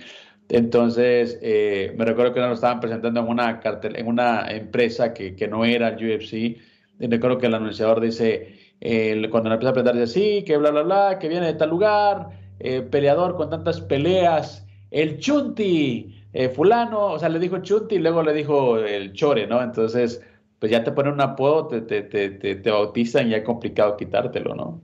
Entonces, 0.48 1.38
eh, 1.42 1.94
me 1.96 2.04
recuerdo 2.04 2.34
que 2.34 2.40
nos 2.40 2.48
lo 2.50 2.54
estaban 2.54 2.80
presentando 2.80 3.20
en 3.20 3.28
una, 3.28 3.60
cartel, 3.60 3.96
en 3.96 4.06
una 4.06 4.50
empresa 4.50 5.14
que, 5.14 5.34
que 5.34 5.48
no 5.48 5.64
era 5.64 5.88
el 5.88 5.96
UFC. 5.96 6.34
Y 6.34 7.06
recuerdo 7.08 7.38
que 7.38 7.46
el 7.46 7.54
anunciador 7.54 8.00
dice, 8.00 8.74
eh, 8.80 9.26
cuando 9.30 9.50
empieza 9.50 9.70
a 9.70 9.72
presentar, 9.72 9.94
dice, 9.98 10.12
sí, 10.12 10.44
que 10.44 10.56
bla, 10.58 10.70
bla, 10.70 10.82
bla, 10.82 11.18
que 11.18 11.28
viene 11.28 11.46
de 11.46 11.54
tal 11.54 11.70
lugar, 11.70 12.28
eh, 12.62 12.82
peleador 12.82 13.36
con 13.36 13.50
tantas 13.50 13.80
peleas, 13.80 14.66
el 14.90 15.18
Chunti, 15.18 16.22
eh, 16.32 16.48
fulano, 16.48 17.06
o 17.12 17.18
sea, 17.18 17.28
le 17.28 17.38
dijo 17.38 17.58
Chunti 17.58 17.96
y 17.96 17.98
luego 17.98 18.22
le 18.22 18.32
dijo 18.32 18.78
el 18.78 19.12
Chore, 19.12 19.46
¿no? 19.46 19.62
Entonces, 19.62 20.22
pues 20.58 20.70
ya 20.70 20.84
te 20.84 20.92
ponen 20.92 21.14
un 21.14 21.20
apodo, 21.20 21.66
te, 21.66 21.80
te, 21.80 22.02
te, 22.02 22.30
te, 22.30 22.70
bautizan 22.70 23.26
y 23.26 23.30
ya 23.30 23.38
es 23.38 23.44
complicado 23.44 23.96
quitártelo, 23.96 24.54
¿no? 24.54 24.80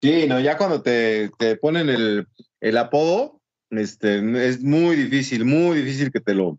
Sí, 0.00 0.26
no, 0.28 0.40
ya 0.40 0.56
cuando 0.56 0.82
te, 0.82 1.30
te 1.36 1.56
ponen 1.56 1.88
el, 1.88 2.26
el, 2.60 2.78
apodo, 2.78 3.40
este, 3.70 4.18
es 4.46 4.62
muy 4.62 4.96
difícil, 4.96 5.44
muy 5.44 5.78
difícil 5.78 6.12
que 6.12 6.20
te 6.20 6.34
lo, 6.34 6.56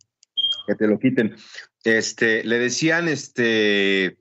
que 0.68 0.76
te 0.76 0.86
lo 0.86 1.00
quiten. 1.00 1.36
Este, 1.84 2.44
le 2.44 2.60
decían, 2.60 3.08
este, 3.08 4.18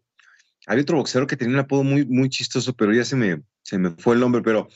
había 0.66 0.82
otro 0.82 0.98
boxeador 0.98 1.26
que 1.26 1.36
tenía 1.36 1.54
un 1.54 1.60
apodo 1.60 1.82
muy, 1.82 2.06
muy 2.06 2.28
chistoso, 2.28 2.72
pero 2.74 2.94
ya 2.94 3.04
se 3.04 3.16
me, 3.16 3.42
se 3.62 3.78
me 3.78 3.90
fue 3.90 4.14
el 4.14 4.20
nombre, 4.20 4.42
pero 4.42 4.68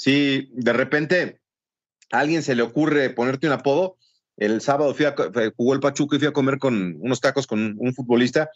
sí, 0.00 0.48
de 0.54 0.72
repente 0.72 1.40
a 2.10 2.20
alguien 2.20 2.42
se 2.42 2.54
le 2.54 2.62
ocurre 2.62 3.10
ponerte 3.10 3.46
un 3.46 3.52
apodo. 3.52 3.98
El 4.38 4.62
sábado 4.62 4.94
fui 4.94 5.04
a, 5.04 5.14
jugó 5.54 5.74
el 5.74 5.80
Pachuca 5.80 6.16
y 6.16 6.18
fui 6.18 6.28
a 6.28 6.32
comer 6.32 6.58
con 6.58 6.96
unos 7.00 7.20
tacos 7.20 7.46
con 7.46 7.76
un 7.78 7.94
futbolista 7.94 8.50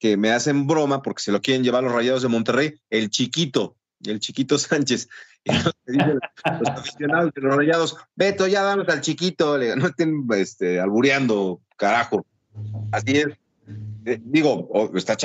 que 0.00 0.16
me 0.16 0.32
hacen 0.32 0.66
broma 0.66 1.00
porque 1.00 1.22
se 1.22 1.30
lo 1.30 1.40
quieren 1.40 1.62
llevar 1.62 1.84
los 1.84 1.92
rayados 1.92 2.22
de 2.22 2.28
Monterrey, 2.28 2.74
el 2.90 3.10
chiquito, 3.10 3.76
el 4.04 4.18
chiquito 4.18 4.58
Sánchez. 4.58 5.08
Y 5.44 5.52
los, 5.52 5.74
los 6.60 6.68
aficionados 6.68 7.32
de 7.32 7.42
los 7.42 7.56
rayados, 7.56 7.96
Beto, 8.16 8.48
ya 8.48 8.62
danos 8.62 8.88
al 8.88 9.00
chiquito, 9.00 9.56
le 9.56 9.76
no 9.76 9.86
estén 9.86 10.26
este, 10.34 10.80
albureando, 10.80 11.60
carajo. 11.76 12.26
Así 12.90 13.18
es. 13.18 13.28
Eh, 14.04 14.18
digo, 14.20 14.90
está 14.96 15.16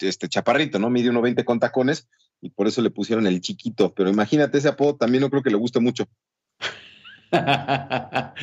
este 0.00 0.28
chaparrito, 0.28 0.78
¿no? 0.78 0.90
Mide 0.90 1.10
1.20 1.10 1.44
con 1.44 1.58
tacones 1.58 2.08
y 2.44 2.50
por 2.50 2.66
eso 2.66 2.82
le 2.82 2.90
pusieron 2.90 3.26
el 3.26 3.40
chiquito. 3.40 3.94
Pero 3.94 4.10
imagínate, 4.10 4.58
ese 4.58 4.68
apodo 4.68 4.96
también 4.96 5.22
no 5.22 5.30
creo 5.30 5.42
que 5.42 5.48
le 5.48 5.56
guste 5.56 5.80
mucho. 5.80 6.04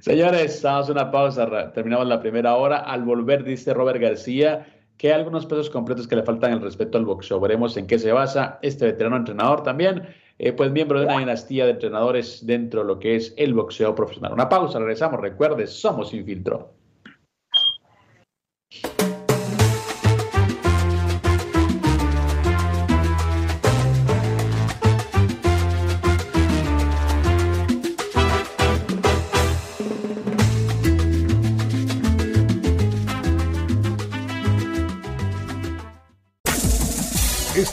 Señores, 0.00 0.62
damos 0.62 0.88
una 0.88 1.10
pausa, 1.10 1.72
terminamos 1.72 2.06
la 2.06 2.20
primera 2.20 2.54
hora. 2.54 2.78
Al 2.78 3.02
volver, 3.02 3.42
dice 3.42 3.74
Robert 3.74 4.00
García, 4.00 4.64
que 4.96 5.08
hay 5.08 5.14
algunos 5.14 5.44
pesos 5.46 5.70
completos 5.70 6.06
que 6.06 6.14
le 6.14 6.22
faltan 6.22 6.52
el 6.52 6.60
respeto 6.60 6.98
al 6.98 7.04
boxeo. 7.04 7.40
Veremos 7.40 7.76
en 7.76 7.88
qué 7.88 7.98
se 7.98 8.12
basa 8.12 8.60
este 8.62 8.86
veterano 8.86 9.16
entrenador 9.16 9.64
también, 9.64 10.04
eh, 10.38 10.52
pues 10.52 10.70
miembro 10.70 11.00
de 11.00 11.06
una 11.06 11.18
dinastía 11.18 11.64
de 11.64 11.72
entrenadores 11.72 12.46
dentro 12.46 12.82
de 12.82 12.86
lo 12.86 13.00
que 13.00 13.16
es 13.16 13.34
el 13.36 13.54
boxeo 13.54 13.92
profesional. 13.96 14.34
Una 14.34 14.48
pausa, 14.48 14.78
regresamos. 14.78 15.20
Recuerde, 15.20 15.66
somos 15.66 16.14
Infiltro. 16.14 16.77